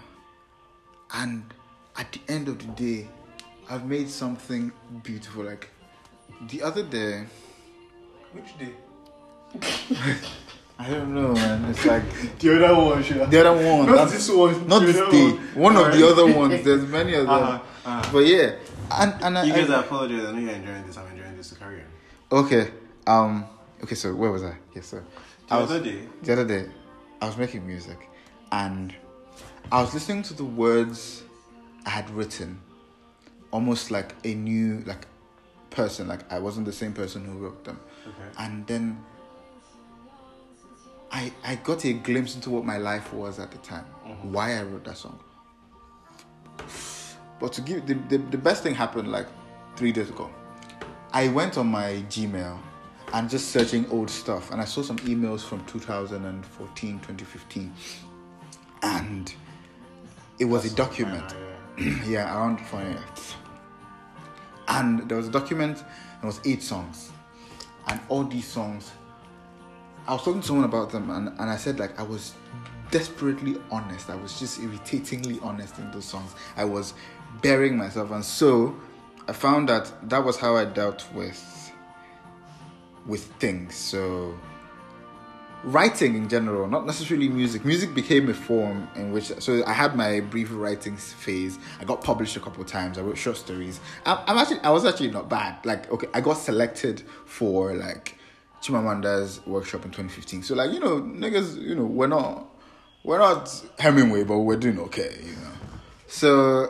and 1.14 1.44
at 1.98 2.12
the 2.12 2.22
end 2.28 2.48
of 2.48 2.58
the 2.60 2.68
day 2.74 3.08
I've 3.70 3.86
made 3.86 4.10
something 4.10 4.72
beautiful. 5.04 5.44
Like 5.44 5.70
the 6.50 6.62
other 6.62 6.84
day 6.84 7.26
Which 8.34 8.58
day? 8.60 8.74
I 10.78 10.90
don't 10.90 11.14
know 11.16 11.34
man, 11.34 11.66
it's 11.72 11.86
like 11.86 12.04
The 12.40 12.56
other 12.66 12.76
one, 12.76 13.02
sure. 13.04 13.26
the 13.28 13.40
other 13.50 13.54
one. 13.54 13.86
Not 13.96 14.10
this 14.10 14.30
one. 14.30 14.68
not 14.68 14.80
the 14.80 14.86
this 14.88 14.98
other 14.98 15.12
day. 15.12 15.32
one. 15.32 15.74
One 15.74 15.78
of 15.78 15.98
the 15.98 16.08
other 16.08 16.26
ones. 16.34 16.64
There's 16.66 16.86
many 16.86 17.14
of 17.14 17.26
them. 17.28 17.30
Uh-huh, 17.30 17.60
uh-huh. 17.86 18.10
But 18.12 18.20
yeah. 18.26 18.56
And 18.92 19.14
and 19.24 19.38
I, 19.38 19.44
You 19.46 19.54
guys 19.54 19.70
I- 19.70 19.78
I 19.78 19.80
apologize. 19.82 20.26
I 20.26 20.32
know 20.34 20.40
you're 20.40 20.50
enjoying 20.52 20.86
this. 20.86 20.98
I'm 20.98 21.08
enjoying 21.12 21.38
this. 21.38 21.48
So 21.48 21.56
carry 21.56 21.82
on. 21.82 22.40
Okay. 22.46 22.72
Um 23.08 23.46
okay, 23.84 23.96
so 23.96 24.14
where 24.14 24.32
was 24.32 24.44
I? 24.44 24.58
Yes, 24.76 24.88
so 24.88 24.98
The 25.48 25.54
I 25.56 25.62
was 25.62 25.72
other 25.72 25.84
day. 25.84 26.00
the 26.24 26.34
other 26.34 26.46
day 26.46 26.66
I 27.22 27.26
was 27.28 27.38
making 27.38 27.66
music 27.66 28.10
and 28.52 28.94
I 29.72 29.82
was 29.82 29.94
listening 29.94 30.24
to 30.24 30.34
the 30.34 30.44
words 30.44 31.24
I 31.86 31.90
had 31.92 32.10
written 32.10 32.60
almost 33.52 33.92
like 33.92 34.14
a 34.26 34.34
new 34.36 34.84
like 34.86 35.08
person 35.70 36.08
like 36.08 36.30
I 36.32 36.40
wasn't 36.40 36.66
the 36.66 36.74
same 36.74 36.94
person 36.94 37.24
who 37.26 37.38
wrote 37.38 37.64
them 37.64 37.80
Okay. 38.08 38.30
and 38.40 38.66
then 38.68 39.04
I 41.12 41.32
I 41.44 41.56
got 41.56 41.86
a 41.86 41.94
glimpse 41.94 42.36
into 42.36 42.50
what 42.50 42.66
my 42.66 42.78
life 42.78 43.14
was 43.14 43.40
at 43.40 43.52
the 43.52 43.58
time 43.60 43.86
why 44.32 44.58
I 44.58 44.64
wrote 44.64 44.84
that 44.86 44.98
song. 44.98 45.20
But 47.40 47.54
to 47.54 47.62
give 47.62 47.86
the, 47.86 47.96
the, 47.96 48.18
the 48.18 48.38
best 48.38 48.64
thing 48.64 48.74
happened 48.74 49.12
like 49.12 49.28
three 49.76 49.92
days 49.92 50.10
ago. 50.10 50.30
I 51.12 51.28
went 51.30 51.58
on 51.58 51.68
my 51.68 52.04
Gmail 52.10 52.58
and 53.14 53.30
just 53.30 53.50
searching 53.50 53.86
old 53.90 54.10
stuff 54.10 54.52
and 54.52 54.62
I 54.62 54.66
saw 54.66 54.82
some 54.82 54.98
emails 55.00 55.42
from 55.42 55.64
2014 55.66 57.00
2015 57.00 57.74
and 58.84 59.34
it 60.40 60.46
was 60.46 60.72
a 60.72 60.76
document. 60.76 61.36
Yeah, 62.08 62.34
around 62.34 62.60
four 62.60 62.82
years. 62.82 63.36
And 64.68 65.08
there 65.10 65.18
was 65.18 65.28
a 65.28 65.32
document, 65.32 65.80
and 65.80 66.24
it 66.24 66.26
was 66.26 66.40
eight 66.46 66.64
songs. 66.64 67.12
And 67.88 68.00
all 68.10 68.24
these 68.24 68.48
songs, 68.48 68.92
I 70.08 70.14
was 70.14 70.24
talking 70.24 70.42
to 70.42 70.48
someone 70.48 70.66
about 70.66 70.92
them, 70.92 71.10
and, 71.10 71.30
and 71.30 71.50
I 71.50 71.58
said, 71.58 71.80
like, 71.80 72.00
I 72.00 72.04
was 72.04 72.34
desperately 72.92 73.58
honest. 73.72 74.10
I 74.10 74.16
was 74.16 74.40
just 74.40 74.60
irritatingly 74.60 75.40
honest 75.42 75.80
in 75.80 75.92
those 75.92 76.06
songs. 76.06 76.34
I 76.56 76.66
was 76.66 76.94
burying 77.42 77.78
myself. 77.78 78.12
And 78.12 78.24
so 78.24 78.76
I 79.28 79.34
found 79.34 79.70
that 79.70 79.92
that 80.10 80.24
was 80.24 80.38
how 80.38 80.56
I 80.56 80.66
dealt 80.66 81.06
with 81.14 81.72
with 83.06 83.26
things. 83.34 83.76
So 83.76 84.38
writing 85.64 86.16
in 86.16 86.30
general, 86.30 86.68
not 86.68 86.86
necessarily 86.86 87.28
music. 87.28 87.66
Music 87.66 87.94
became 87.94 88.30
a 88.30 88.34
form 88.34 88.88
in 88.96 89.12
which. 89.12 89.26
So 89.40 89.64
I 89.66 89.74
had 89.74 89.96
my 89.96 90.20
brief 90.20 90.50
writing 90.52 90.96
phase. 90.98 91.58
I 91.80 91.84
got 91.84 92.04
published 92.04 92.38
a 92.38 92.40
couple 92.40 92.64
times. 92.64 92.98
I 92.98 93.02
wrote 93.02 93.18
short 93.18 93.38
stories. 93.38 93.80
I, 94.06 94.24
I'm 94.28 94.38
actually, 94.38 94.60
I 94.60 94.70
was 94.70 94.86
actually 94.86 95.12
not 95.12 95.30
bad. 95.30 95.66
Like, 95.66 95.92
okay, 95.92 96.08
I 96.14 96.22
got 96.22 96.36
selected 96.36 97.02
for 97.26 97.74
like 97.74 98.18
Chimamanda's 98.62 99.46
workshop 99.46 99.86
in 99.86 99.92
2015. 99.92 100.44
So 100.44 100.56
like, 100.56 100.72
you 100.72 100.80
know, 100.80 101.02
niggas, 101.02 101.62
you 101.62 101.76
know, 101.76 101.84
we're 101.86 102.08
not, 102.08 102.46
we're 103.04 103.20
not 103.20 103.50
Hemingway, 103.80 104.24
but 104.24 104.40
we're 104.40 104.58
doing 104.58 104.80
okay, 104.80 105.16
you 105.24 105.32
know. 105.34 105.52
So 106.08 106.64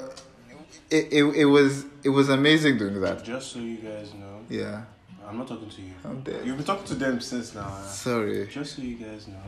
it, 0.90 1.08
it, 1.12 1.24
it 1.36 1.46
was, 1.46 1.86
it 2.04 2.10
was 2.10 2.30
amazing 2.30 2.78
doing 2.78 3.00
that. 3.02 3.24
Just 3.24 3.52
so 3.52 3.60
you 3.60 3.78
guys 3.78 4.14
know, 4.14 4.42
Yeah. 4.50 4.84
I'm 5.28 5.40
not 5.40 5.48
talking 5.48 5.70
to 5.70 5.82
you. 5.82 5.92
I'm 6.04 6.22
dead. 6.22 6.46
You've 6.46 6.58
been 6.58 6.66
talking 6.66 6.86
to 6.86 6.94
them 6.96 7.20
since 7.20 7.56
now. 7.56 7.62
uh, 7.62 7.82
Sorry. 7.88 8.46
Just 8.48 8.76
so 8.76 8.84
you 8.84 8.96
guys 8.96 9.28
know, 9.28 9.42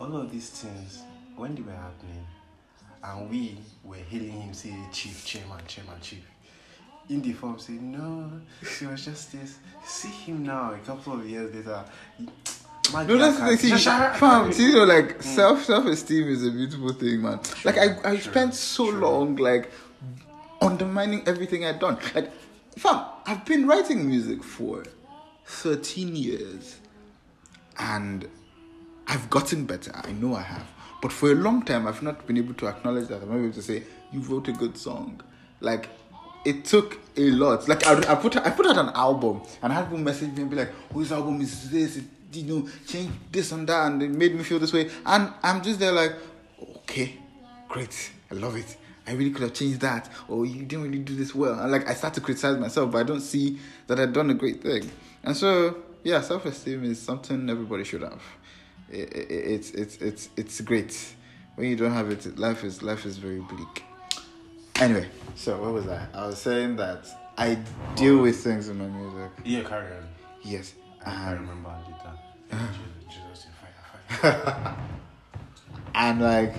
all 0.00 0.16
of 0.16 0.32
these 0.32 0.50
things, 0.50 1.02
when 1.36 1.54
they 1.54 1.62
were 1.62 1.70
happening, 1.70 2.26
and 3.04 3.30
we 3.30 3.58
were 3.84 3.94
hailing 3.96 4.32
him, 4.32 4.52
say, 4.54 4.74
Chief, 4.90 5.24
Chairman, 5.24 5.58
Chairman, 5.68 5.94
Chief. 6.00 6.24
In 7.10 7.20
the 7.20 7.32
form, 7.34 7.58
say, 7.58 7.74
no, 7.74 8.30
she 8.66 8.86
was 8.86 9.04
just 9.04 9.32
this. 9.32 9.58
See 9.84 10.08
him 10.08 10.42
now, 10.44 10.72
a 10.72 10.78
couple 10.78 11.12
of 11.14 11.26
years 11.28 11.54
later. 11.54 11.84
My 12.92 13.04
No, 13.04 13.16
that's 13.16 13.38
the 13.38 13.46
thing. 13.48 13.56
See, 13.58 13.68
Just 13.70 13.84
shut 13.84 14.16
fam, 14.16 14.52
see, 14.52 14.66
you 14.68 14.72
know, 14.74 14.84
like 14.84 15.18
mm. 15.18 15.22
self 15.22 15.64
self 15.64 15.86
esteem 15.86 16.28
is 16.28 16.46
a 16.46 16.50
beautiful 16.50 16.92
thing, 16.92 17.22
man. 17.22 17.40
like 17.64 17.78
I, 17.78 17.96
I 18.04 18.16
Sure, 18.18 18.30
spent 18.32 18.54
so 18.54 18.90
sure. 18.90 19.00
long 19.00 19.36
like 19.36 19.70
undermining 20.60 21.22
everything 21.26 21.64
I'd 21.64 21.78
done. 21.78 21.98
Like, 22.14 22.30
fam, 22.76 23.04
I've 23.26 23.44
been 23.44 23.66
writing 23.66 24.06
music 24.06 24.42
for 24.44 24.84
thirteen 25.46 26.14
years, 26.16 26.76
and 27.78 28.28
I've 29.06 29.28
gotten 29.30 29.64
better. 29.64 29.92
I 29.94 30.12
know 30.12 30.34
I 30.34 30.42
have, 30.42 30.66
but 31.02 31.12
for 31.12 31.32
a 31.32 31.34
long 31.34 31.62
time, 31.62 31.86
I've 31.86 32.02
not 32.02 32.26
been 32.26 32.36
able 32.38 32.54
to 32.54 32.66
acknowledge 32.68 33.08
that. 33.08 33.22
I'm 33.22 33.28
not 33.30 33.38
able 33.38 33.52
to 33.54 33.62
say 33.62 33.82
you 34.12 34.20
wrote 34.20 34.48
a 34.48 34.52
good 34.52 34.76
song. 34.76 35.22
Like, 35.60 35.88
it 36.44 36.64
took 36.64 36.98
a 37.16 37.30
lot. 37.30 37.68
Like, 37.68 37.86
I, 37.86 38.12
I 38.12 38.14
put 38.16 38.36
I 38.36 38.50
put 38.50 38.66
out 38.66 38.76
an 38.78 38.90
album, 38.94 39.42
and 39.62 39.72
I 39.72 39.76
had 39.76 39.84
people 39.84 39.98
message 39.98 40.32
me 40.34 40.42
and 40.42 40.50
be 40.50 40.56
like, 40.56 40.70
oh, 40.90 40.94
whose 40.94 41.12
album 41.12 41.40
is 41.40 41.70
this." 41.70 41.96
It, 41.96 42.04
you 42.32 42.42
know, 42.42 42.68
change 42.88 43.12
this 43.30 43.52
and 43.52 43.68
that, 43.68 43.86
and 43.86 44.02
it 44.02 44.10
made 44.10 44.34
me 44.34 44.42
feel 44.42 44.58
this 44.58 44.72
way. 44.72 44.90
And 45.06 45.32
I'm 45.40 45.62
just 45.62 45.78
there 45.78 45.92
like, 45.92 46.14
okay, 46.78 47.16
great, 47.68 48.10
I 48.28 48.34
love 48.34 48.56
it. 48.56 48.76
I 49.06 49.12
really 49.12 49.30
could 49.30 49.42
have 49.42 49.52
changed 49.54 49.80
that, 49.82 50.10
or 50.26 50.44
you 50.44 50.64
didn't 50.64 50.82
really 50.84 50.98
do 50.98 51.14
this 51.14 51.32
well. 51.32 51.56
And 51.60 51.70
like 51.70 51.88
I 51.88 51.94
start 51.94 52.14
to 52.14 52.20
criticize 52.20 52.58
myself, 52.58 52.90
but 52.90 52.98
I 52.98 53.02
don't 53.04 53.20
see 53.20 53.60
that 53.86 54.00
I've 54.00 54.12
done 54.12 54.30
a 54.30 54.34
great 54.34 54.62
thing. 54.62 54.90
And 55.22 55.36
so, 55.36 55.76
yeah, 56.02 56.20
self-esteem 56.22 56.82
is 56.82 57.00
something 57.00 57.48
everybody 57.48 57.84
should 57.84 58.02
have. 58.02 58.22
I- 58.92 58.96
I- 58.96 59.26
It's 59.54 59.70
it's 59.70 59.96
it's 59.98 60.28
it's 60.36 60.60
great. 60.62 61.14
When 61.54 61.68
you 61.68 61.76
don't 61.76 61.92
have 61.92 62.10
it, 62.10 62.36
life 62.36 62.64
is 62.64 62.82
life 62.82 63.06
is 63.06 63.16
very 63.18 63.38
bleak. 63.40 63.84
Anyway, 64.80 65.08
so 65.36 65.60
what 65.62 65.72
was 65.72 65.86
that? 65.86 66.08
I 66.12 66.26
was 66.26 66.38
saying 66.38 66.76
that 66.76 67.06
I 67.38 67.56
deal 67.94 68.18
with 68.18 68.42
things 68.42 68.68
in 68.68 68.78
my 68.78 68.86
music. 68.86 69.30
Yeah, 69.44 69.62
carry 69.62 69.86
on. 69.96 70.08
Yes, 70.42 70.74
I 71.06 71.32
um, 71.32 71.40
remember 71.40 71.68
I 71.68 71.82
did 71.86 71.94
that. 72.04 72.72
Jesus, 72.72 73.14
Jesus, 73.14 73.46
fire, 74.20 74.32
fire. 74.32 74.76
and 75.94 76.20
like 76.20 76.54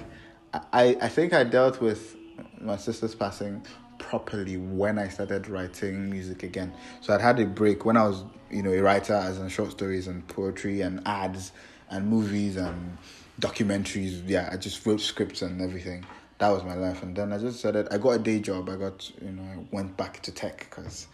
I 0.72 0.97
I 1.01 1.09
think 1.09 1.34
I 1.34 1.43
dealt 1.43 1.82
with 1.82 2.16
my 2.61 2.78
sister's 2.78 3.13
passing 3.16 3.61
properly 3.99 4.55
when 4.55 4.97
I 4.97 5.09
started 5.09 5.49
writing 5.49 6.09
music 6.09 6.43
again. 6.43 6.74
So 7.01 7.13
I'd 7.13 7.22
had 7.22 7.38
a 7.41 7.45
break 7.45 7.84
when 7.84 7.97
I 7.97 8.07
was 8.07 8.24
you 8.49 8.63
know 8.63 8.72
a 8.72 8.80
writer 8.80 9.13
as 9.13 9.39
in 9.39 9.49
short 9.49 9.72
stories 9.72 10.07
and 10.07 10.26
poetry 10.30 10.80
and 10.82 11.05
ads 11.05 11.51
and 11.89 12.07
movies 12.07 12.55
and 12.55 12.97
documentaries. 13.41 14.24
Yeah, 14.26 14.47
I 14.51 14.55
just 14.55 14.86
wrote 14.86 15.01
scripts 15.01 15.41
and 15.41 15.61
everything. 15.61 16.05
That 16.38 16.49
was 16.49 16.63
my 16.63 16.75
life, 16.75 17.01
and 17.03 17.15
then 17.15 17.31
I 17.31 17.38
just 17.38 17.61
said 17.61 17.73
started. 17.73 17.93
I 17.93 17.97
got 17.97 18.09
a 18.11 18.19
day 18.19 18.39
job. 18.39 18.69
I 18.69 18.75
got 18.75 19.09
you 19.21 19.31
know 19.31 19.43
I 19.43 19.65
went 19.71 19.95
back 19.95 20.21
to 20.23 20.31
tech 20.31 20.67
because 20.69 21.07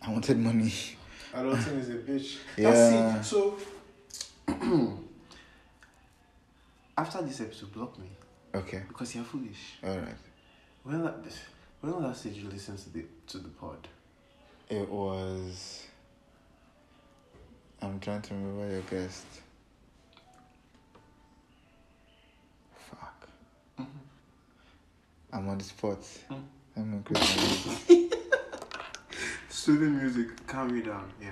I 0.00 0.10
wanted 0.12 0.38
money. 0.38 0.72
Adulting 1.34 1.78
is 1.80 1.88
a 1.90 1.94
bitch. 1.94 2.36
Yeah. 2.56 3.18
It. 3.18 3.24
So, 3.24 3.58
after 6.96 7.22
this 7.22 7.40
episode, 7.40 7.72
block 7.72 7.98
me 7.98 8.06
Okay, 8.54 8.82
because 8.86 9.14
you're 9.16 9.24
foolish. 9.24 9.78
all 9.82 9.98
right. 9.98 10.14
When 10.84 11.02
la- 11.02 11.14
when 11.80 12.02
last 12.02 12.22
did 12.22 12.36
you 12.36 12.48
listen 12.48 12.76
to 12.76 12.90
the 12.90 13.04
to 13.28 13.38
the 13.38 13.48
pod? 13.48 13.88
It 14.70 14.88
was. 14.88 15.86
I'm 17.82 17.98
trying 17.98 18.22
to 18.22 18.34
remember 18.34 18.70
your 18.70 18.80
guest. 18.82 19.24
Fuck. 22.88 23.28
I'm 25.34 25.48
on 25.48 25.58
the 25.58 25.64
spot. 25.64 25.98
I'm 26.30 26.94
on 26.94 27.02
Christmas. 27.02 27.84
Student 29.48 30.00
music, 30.00 30.46
calm 30.46 30.72
me 30.72 30.80
down. 30.80 31.12
Yeah. 31.20 31.30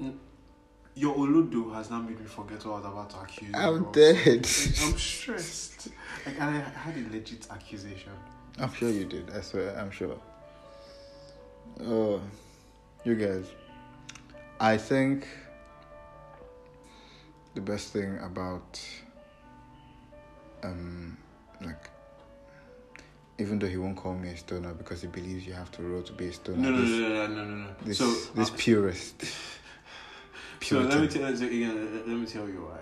Mm. 0.00 0.16
Your 0.94 1.14
Oludo 1.16 1.74
has 1.74 1.90
now 1.90 2.00
made 2.00 2.18
me 2.18 2.26
forget 2.26 2.64
what 2.64 2.76
I 2.76 2.76
was 2.76 2.84
about 2.86 3.10
to 3.10 3.20
accuse 3.20 3.50
you 3.50 3.60
I'm 3.60 3.92
dead. 3.92 4.38
I'm 4.82 4.98
stressed. 4.98 5.88
Like, 6.24 6.40
I 6.40 6.50
had 6.50 6.96
a 6.96 7.12
legit 7.12 7.46
accusation. 7.50 8.12
I'm 8.58 8.72
sure 8.72 8.88
you 8.88 9.04
did. 9.04 9.30
I 9.30 9.42
swear. 9.42 9.78
I'm 9.78 9.90
sure. 9.90 10.18
Oh, 11.84 12.22
you 13.04 13.14
guys. 13.16 13.44
I 14.58 14.78
think 14.78 15.28
the 17.54 17.60
best 17.60 17.92
thing 17.92 18.18
about 18.18 18.80
um 20.62 21.16
like 21.60 21.90
even 23.38 23.58
though 23.58 23.68
he 23.68 23.76
won't 23.76 23.96
call 23.96 24.14
me 24.14 24.30
a 24.30 24.36
stoner 24.36 24.74
because 24.74 25.00
he 25.02 25.06
believes 25.06 25.46
you 25.46 25.52
have 25.52 25.70
to 25.70 25.82
roll 25.82 26.02
to 26.02 26.12
be 26.12 26.26
a 26.26 26.32
stoner. 26.32 26.58
No, 26.58 26.70
no, 26.70 26.80
this, 26.82 26.90
no, 26.90 27.08
no, 27.08 27.26
no, 27.26 27.44
no, 27.44 27.54
no. 27.54 27.68
This, 27.82 27.98
so, 27.98 28.10
this 28.34 28.50
uh, 28.50 28.54
purist. 28.56 29.22
so 30.62 30.80
let 30.80 31.00
me 31.00 31.06
tell 31.06 31.36
so 31.36 31.46
again. 31.46 32.02
Let 32.06 32.16
me 32.16 32.26
tell 32.26 32.48
you 32.48 32.68
why. 32.68 32.80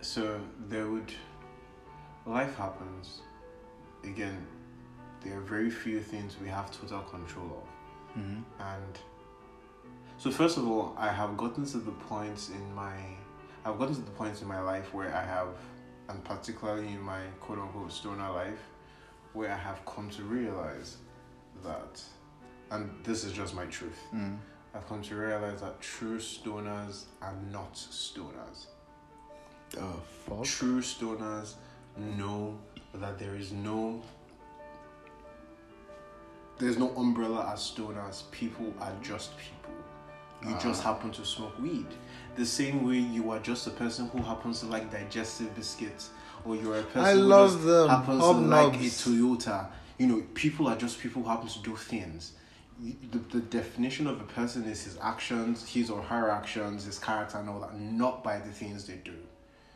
So 0.00 0.40
there 0.68 0.88
would 0.88 1.12
life 2.26 2.56
happens. 2.56 3.20
Again, 4.02 4.44
there 5.22 5.38
are 5.38 5.42
very 5.42 5.70
few 5.70 6.00
things 6.00 6.36
we 6.42 6.48
have 6.48 6.70
total 6.70 7.02
control 7.02 7.62
of. 7.62 7.68
Mhm. 8.18 8.44
and 8.60 8.98
so 10.18 10.30
first 10.30 10.56
of 10.56 10.68
all 10.68 10.94
i 10.96 11.08
have 11.08 11.36
gotten 11.36 11.66
to 11.66 11.78
the 11.78 11.90
point 11.90 12.48
in 12.54 12.74
my 12.74 12.94
i've 13.64 13.76
gotten 13.76 13.94
to 13.94 14.02
the 14.02 14.12
point 14.12 14.40
in 14.40 14.46
my 14.46 14.60
life 14.60 14.94
where 14.94 15.12
i 15.12 15.24
have 15.36 15.48
and 16.08 16.22
particularly 16.24 16.88
in 16.88 17.00
my 17.00 17.20
quote 17.40 17.58
unquote 17.58 17.92
stoner 17.92 18.30
life 18.30 18.58
where 19.32 19.50
i 19.52 19.56
have 19.56 19.84
come 19.86 20.08
to 20.10 20.22
realize 20.22 20.98
that 21.64 22.02
and 22.70 22.90
this 23.04 23.24
is 23.24 23.32
just 23.32 23.54
my 23.54 23.64
truth 23.66 23.98
Mm. 24.14 24.36
i've 24.74 24.86
come 24.88 25.02
to 25.02 25.14
realize 25.16 25.60
that 25.60 25.80
true 25.80 26.18
stoners 26.18 27.04
are 27.22 27.34
not 27.50 27.74
stoners. 27.74 28.66
Oh 29.78 30.00
fuck. 30.26 30.44
true 30.44 30.80
stoners 30.80 31.54
know 31.96 32.56
that 32.94 33.18
there 33.18 33.34
is 33.34 33.50
no 33.52 34.00
there's 36.58 36.78
no 36.78 36.90
umbrella 36.90 37.50
as 37.52 37.60
stoners. 37.60 38.30
People 38.30 38.72
are 38.80 38.92
just 39.02 39.32
people. 39.36 39.72
You 40.48 40.56
just 40.60 40.82
happen 40.84 41.10
to 41.12 41.24
smoke 41.24 41.58
weed 41.60 41.86
the 42.36 42.46
same 42.46 42.86
way 42.86 42.98
you 42.98 43.30
are 43.30 43.38
just 43.40 43.66
a 43.66 43.70
person 43.70 44.08
who 44.08 44.22
happens 44.22 44.60
to 44.60 44.66
like 44.66 44.90
digestive 44.90 45.54
biscuits 45.54 46.10
or 46.44 46.56
you're 46.56 46.78
a 46.78 46.82
person 46.82 47.04
I 47.04 47.12
who 47.12 47.20
love 47.20 47.52
just 47.52 47.66
them. 47.66 47.88
happens 47.88 48.20
to 48.20 48.30
like 48.30 48.74
a 48.74 48.78
toyota 48.78 49.66
you 49.98 50.06
know 50.06 50.22
people 50.34 50.66
are 50.68 50.76
just 50.76 50.98
people 51.00 51.22
who 51.22 51.28
happen 51.28 51.48
to 51.48 51.58
do 51.60 51.76
things 51.76 52.32
the, 53.12 53.18
the 53.30 53.40
definition 53.40 54.06
of 54.06 54.20
a 54.20 54.24
person 54.24 54.64
is 54.64 54.82
his 54.84 54.98
actions 55.00 55.68
his 55.68 55.90
or 55.90 56.02
her 56.02 56.30
actions 56.30 56.84
his 56.84 56.98
character 56.98 57.38
and 57.38 57.48
all 57.48 57.60
that 57.60 57.78
not 57.78 58.24
by 58.24 58.38
the 58.38 58.50
things 58.50 58.86
they 58.86 58.96
do 59.04 59.14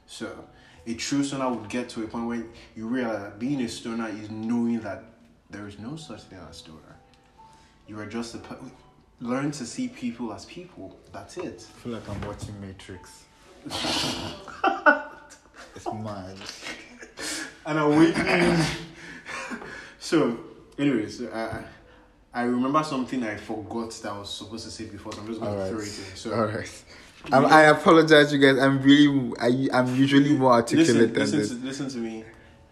so, 0.09 0.47
a 0.87 0.95
true 0.95 1.23
stoner 1.23 1.51
would 1.51 1.69
get 1.69 1.91
to 1.91 2.03
a 2.03 2.07
point 2.07 2.27
where 2.27 2.43
you 2.75 2.87
realize 2.87 3.21
that 3.21 3.39
being 3.39 3.61
a 3.61 3.69
stoner 3.69 4.09
is 4.09 4.31
knowing 4.31 4.81
that 4.81 5.05
there 5.51 5.69
is 5.69 5.79
no 5.79 5.97
such 5.97 6.23
thing 6.23 6.39
as 6.49 6.57
stoner. 6.57 6.97
You 7.87 8.01
are 8.01 8.07
just 8.07 8.35
a. 8.35 8.39
pe- 8.39 8.57
Learn 9.21 9.51
to 9.51 9.67
see 9.67 9.89
people 9.89 10.33
as 10.33 10.45
people. 10.45 10.97
That's 11.13 11.37
it. 11.39 11.67
I 11.69 11.79
feel 11.81 11.93
like 11.93 12.09
I'm 12.09 12.21
watching 12.23 12.61
Matrix. 12.61 13.25
it's 13.67 13.85
mad. 15.87 16.37
And 17.67 17.79
i 17.79 17.83
awakening. 17.83 18.65
so, 19.99 20.39
anyways, 20.79 21.25
I, 21.27 21.65
I 22.33 22.43
remember 22.43 22.83
something 22.85 23.25
I 23.25 23.37
forgot 23.37 23.91
that 23.91 24.13
I 24.13 24.19
was 24.19 24.31
supposed 24.31 24.65
to 24.67 24.71
say 24.71 24.85
before, 24.85 25.13
so 25.13 25.21
I'm 25.21 25.27
just 25.27 25.41
going 25.41 25.53
to 25.53 25.63
All 25.65 25.69
throw 25.69 25.79
it 25.79 25.83
in. 25.85 26.17
So, 26.17 26.35
All 26.35 26.47
right. 26.47 26.85
Um, 27.33 27.47
I 27.47 27.63
apologize, 27.63 28.33
you 28.33 28.39
guys. 28.39 28.57
I'm 28.63 28.81
really, 28.81 29.33
I, 29.41 29.69
I'm 29.77 29.97
usually 29.97 30.33
more 30.33 30.53
articulate 30.53 30.89
listen, 30.89 31.13
than 31.13 31.23
listen, 31.23 31.39
this. 31.39 31.49
to, 31.49 31.55
listen 31.87 31.91
to 31.91 31.99
me. 31.99 32.25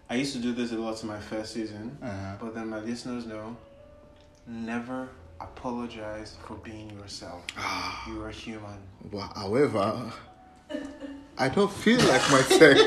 I 0.09 0.15
used 0.15 0.33
to 0.35 0.39
do 0.39 0.55
this 0.55 0.71
a 0.71 0.77
lot 0.77 1.03
in 1.03 1.09
my 1.09 1.19
first 1.19 1.55
season, 1.55 1.99
Uh-huh. 2.01 2.37
but 2.41 2.55
then 2.55 2.69
my 2.69 2.79
listeners 2.79 3.27
know 3.27 3.57
never 4.47 5.09
apologize 5.41 6.37
for 6.47 6.55
being 6.57 6.91
yourself. 6.91 7.45
you 8.09 8.23
are 8.23 8.31
human. 8.31 8.79
Well, 9.11 9.31
however, 9.35 10.13
I 11.39 11.49
don't 11.49 11.73
feel 11.73 11.99
like 12.01 12.31
myself. 12.31 12.79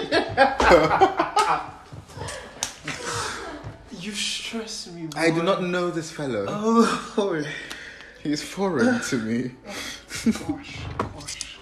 You 4.00 4.12
stress 4.14 4.88
me. 4.88 5.08
Boy. 5.08 5.20
I 5.20 5.30
do 5.30 5.44
not 5.44 5.62
know 5.64 5.90
this 5.92 6.10
fellow. 6.10 6.46
Oh. 6.48 7.44
He's 8.24 8.42
foreign 8.42 9.02
to 9.02 9.16
me. 9.18 9.52
gosh, 10.26 10.80
gosh. 10.98 11.58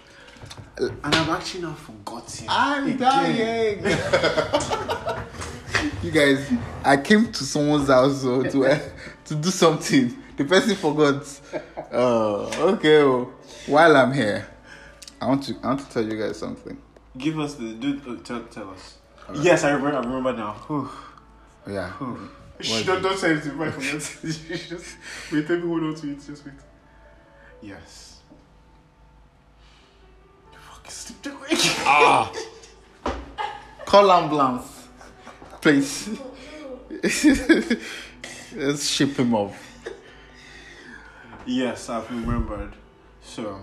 And 0.78 0.92
I've 1.04 1.30
actually 1.30 1.64
not 1.64 1.78
forgotten. 1.80 2.46
I'm 2.48 2.86
Again. 2.86 2.98
dying. 2.98 3.84
you 6.04 6.12
guys, 6.12 6.48
I 6.84 6.98
came 6.98 7.32
to 7.32 7.44
someone's 7.44 7.88
house 7.88 8.22
to 8.22 8.66
uh, 8.66 8.80
to 9.26 9.36
do 9.36 9.50
something. 9.50 10.16
The 10.38 10.46
person 10.46 10.76
forgot. 10.76 11.42
Oh, 11.92 12.74
okay. 12.74 13.02
oh. 13.02 13.34
While 13.66 13.98
I'm 13.98 14.14
here, 14.14 14.48
I 15.20 15.26
want 15.28 15.44
to 15.46 15.56
I 15.64 15.68
want 15.70 15.80
to 15.80 15.90
tell 15.90 16.06
you 16.06 16.18
guys 16.18 16.38
something. 16.38 16.78
Give 17.18 17.40
us 17.40 17.56
the 17.56 17.74
do. 17.74 18.00
Uh, 18.08 18.24
tell, 18.24 18.44
tell 18.44 18.70
us. 18.70 18.98
Yes, 19.34 19.64
I 19.64 19.72
remember. 19.72 19.98
I 19.98 20.02
remember 20.02 20.34
now. 20.34 20.54
Whew. 20.68 20.90
Yeah. 21.68 21.92
Shh, 22.60 22.86
don't, 22.86 23.02
don't 23.02 23.18
say 23.18 23.32
anything. 23.32 23.58
Right, 23.58 23.74
forget. 23.74 23.90
just 23.92 24.24
wait. 25.32 25.50
Let 25.50 25.60
me 25.60 25.68
hold 25.68 25.84
on 25.84 25.96
to 25.96 26.12
it. 26.12 26.24
Just 26.26 26.46
wait. 26.46 26.54
Yes. 27.62 28.20
Fuck, 30.52 30.92
sleep 30.92 31.26
awake. 31.26 31.60
Ah. 31.90 32.32
Call 33.86 34.12
ambulance, 34.12 34.88
please. 35.62 36.20
Let's 38.56 38.88
ship 38.88 39.18
him 39.18 39.34
off. 39.34 39.67
Yes, 41.48 41.90
I've 41.90 42.10
remembered. 42.12 42.74
So, 43.22 43.62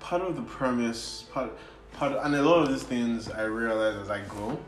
part 0.00 0.22
of 0.22 0.36
the 0.36 0.42
premise, 0.42 1.26
part, 1.34 1.50
part, 1.92 2.12
of, 2.12 2.24
and 2.24 2.34
a 2.34 2.42
lot 2.42 2.62
of 2.62 2.70
these 2.70 2.82
things 2.82 3.30
I 3.30 3.42
realized 3.42 3.98
as 3.98 4.10
I 4.10 4.22
go. 4.22 4.58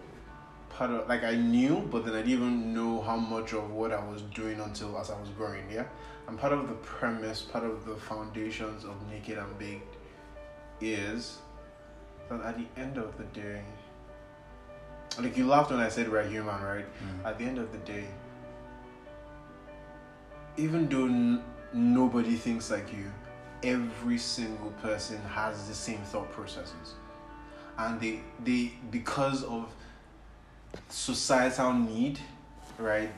Part 0.68 0.90
of, 0.90 1.08
like 1.08 1.24
I 1.24 1.34
knew, 1.34 1.88
but 1.90 2.04
then 2.04 2.12
I 2.12 2.18
didn't 2.18 2.32
even 2.32 2.74
know 2.74 3.00
how 3.00 3.16
much 3.16 3.54
of 3.54 3.70
what 3.70 3.90
I 3.90 4.06
was 4.06 4.20
doing 4.34 4.60
until 4.60 4.98
as 4.98 5.10
I 5.10 5.18
was 5.18 5.30
growing. 5.30 5.64
Yeah, 5.72 5.86
and 6.28 6.38
part 6.38 6.52
of 6.52 6.68
the 6.68 6.74
premise, 6.74 7.40
part 7.40 7.64
of 7.64 7.86
the 7.86 7.96
foundations 7.96 8.84
of 8.84 8.94
Naked 9.10 9.38
and 9.38 9.58
Baked, 9.58 9.96
is 10.82 11.38
that 12.28 12.42
at 12.42 12.58
the 12.58 12.66
end 12.78 12.98
of 12.98 13.16
the 13.16 13.24
day, 13.24 13.62
like 15.18 15.38
you 15.38 15.46
laughed 15.46 15.70
when 15.70 15.80
I 15.80 15.88
said 15.88 16.12
we're 16.12 16.28
human, 16.28 16.60
right? 16.60 16.84
Mm. 16.84 17.24
At 17.24 17.38
the 17.38 17.46
end 17.46 17.56
of 17.56 17.72
the 17.72 17.78
day, 17.78 18.04
even 20.56 20.88
though 20.88 21.06
n- 21.06 21.42
nobody 21.72 22.36
thinks 22.36 22.70
like 22.70 22.92
you, 22.92 23.10
every 23.62 24.18
single 24.18 24.70
person 24.82 25.18
has 25.32 25.66
the 25.68 25.74
same 25.74 25.98
thought 26.00 26.30
processes, 26.32 26.94
and 27.78 28.00
they 28.00 28.20
they 28.44 28.72
because 28.90 29.44
of 29.44 29.68
societal 30.88 31.72
need, 31.72 32.18
right? 32.78 33.10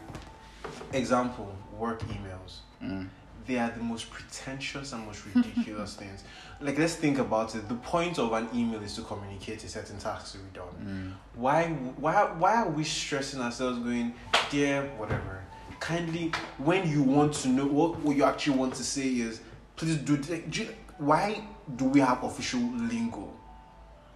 Example: 0.92 1.54
work 1.76 2.00
emails. 2.08 2.58
Mm. 2.82 3.08
They 3.46 3.58
are 3.58 3.70
the 3.70 3.82
most 3.82 4.10
pretentious 4.10 4.92
and 4.92 5.06
most 5.06 5.24
ridiculous 5.34 5.94
things. 6.00 6.22
Like 6.60 6.78
let's 6.78 6.94
think 6.94 7.18
about 7.18 7.54
it. 7.54 7.68
The 7.68 7.76
point 7.76 8.18
of 8.18 8.32
an 8.32 8.48
email 8.54 8.82
is 8.82 8.94
to 8.96 9.02
communicate 9.02 9.64
a 9.64 9.68
certain 9.68 9.98
task 9.98 10.32
to 10.32 10.38
be 10.38 10.50
done 10.52 10.64
Mm. 10.82 11.12
why 11.34 11.68
why 11.96 12.24
why 12.38 12.56
are 12.56 12.68
we 12.68 12.84
stressing 12.84 13.40
ourselves 13.40 13.78
going 13.78 14.12
dear 14.50 14.82
whatever 14.98 15.42
kindly 15.80 16.32
when 16.58 16.88
you 16.88 17.02
want 17.02 17.32
to 17.32 17.48
know 17.48 17.66
what, 17.66 17.98
what 18.00 18.16
you 18.16 18.24
actually 18.24 18.56
want 18.56 18.74
to 18.74 18.84
say 18.84 19.06
is 19.06 19.40
please 19.76 19.96
do, 19.98 20.16
do 20.16 20.62
you- 20.62 20.74
why 20.98 21.40
do 21.76 21.84
we 21.84 22.00
have 22.00 22.22
official 22.24 22.60
lingo 22.60 23.32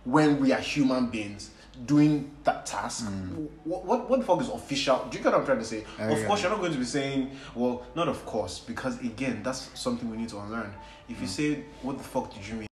when 0.05 0.41
we 0.41 0.53
are 0.53 0.61
human 0.61 1.07
beings 1.07 1.51
doing 1.87 2.31
that 2.45 2.67
task 2.67 3.07
mm. 3.07 3.49
what, 3.65 3.85
what 3.85 4.11
what 4.11 4.21
the 4.21 4.27
fuck 4.27 4.41
is 4.41 4.49
official 4.49 5.07
do 5.11 5.17
you 5.17 5.23
get 5.23 5.33
what 5.33 5.41
i'm 5.41 5.47
trying 5.47 5.59
to 5.59 5.65
say 5.65 5.85
I 5.99 6.11
of 6.11 6.27
course 6.27 6.41
it. 6.41 6.43
you're 6.43 6.51
not 6.51 6.61
going 6.61 6.73
to 6.73 6.79
be 6.79 6.85
saying 6.85 7.31
well 7.55 7.87
not 7.95 8.09
of 8.09 8.27
course 8.27 8.59
because 8.59 9.01
again 9.01 9.43
that's 9.43 9.71
something 9.79 10.11
we 10.11 10.17
need 10.17 10.29
to 10.31 10.39
unlearn 10.41 10.75
if 11.09 11.21
you 11.21 11.27
mm. 11.27 11.31
say 11.31 11.65
what 11.83 11.99
the 11.99 12.05
fuck 12.05 12.35
did 12.35 12.47
you 12.47 12.55
mean 12.55 12.67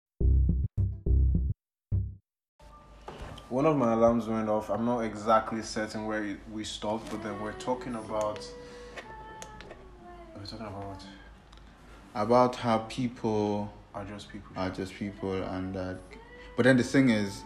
one 3.50 3.66
of 3.66 3.76
my 3.76 3.92
alarms 3.94 4.28
went 4.28 4.48
off. 4.48 4.70
I'm 4.70 4.86
not 4.86 5.00
exactly 5.00 5.60
certain 5.62 6.06
where 6.06 6.38
we 6.52 6.62
stopped, 6.62 7.10
but 7.10 7.22
then 7.24 7.40
we're 7.42 7.52
talking 7.54 7.96
about. 7.96 8.48
We're 10.40 10.46
talking 10.46 10.66
about? 10.66 11.02
About 12.14 12.56
how 12.56 12.78
people 12.88 13.72
Are 13.94 14.04
just 14.04 14.28
people. 14.30 14.52
are 14.56 14.70
just 14.70 14.94
people, 14.94 15.34
and 15.42 15.74
that. 15.74 15.98
But 16.56 16.64
then 16.64 16.76
the 16.76 16.82
thing 16.82 17.10
is, 17.10 17.42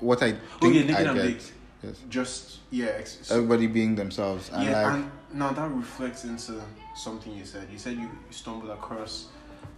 what 0.00 0.22
I 0.22 0.32
Oh, 0.32 0.58
think 0.60 0.74
yeah, 0.74 0.80
naked 0.82 0.94
I 1.06 1.10
and 1.10 1.14
get, 1.18 1.26
baked. 1.26 1.52
yes, 1.82 1.96
Just 2.10 2.58
yeah. 2.70 2.86
Ex- 2.98 3.30
everybody 3.30 3.66
being 3.68 3.94
themselves, 3.94 4.50
and 4.52 4.64
yeah, 4.64 4.82
like, 4.82 4.94
and 4.94 5.10
now 5.32 5.52
that 5.52 5.70
reflects 5.70 6.24
into 6.24 6.60
something 6.96 7.32
you 7.32 7.44
said. 7.44 7.68
You 7.72 7.78
said 7.78 7.96
you 7.96 8.10
stumbled 8.30 8.70
across 8.70 9.28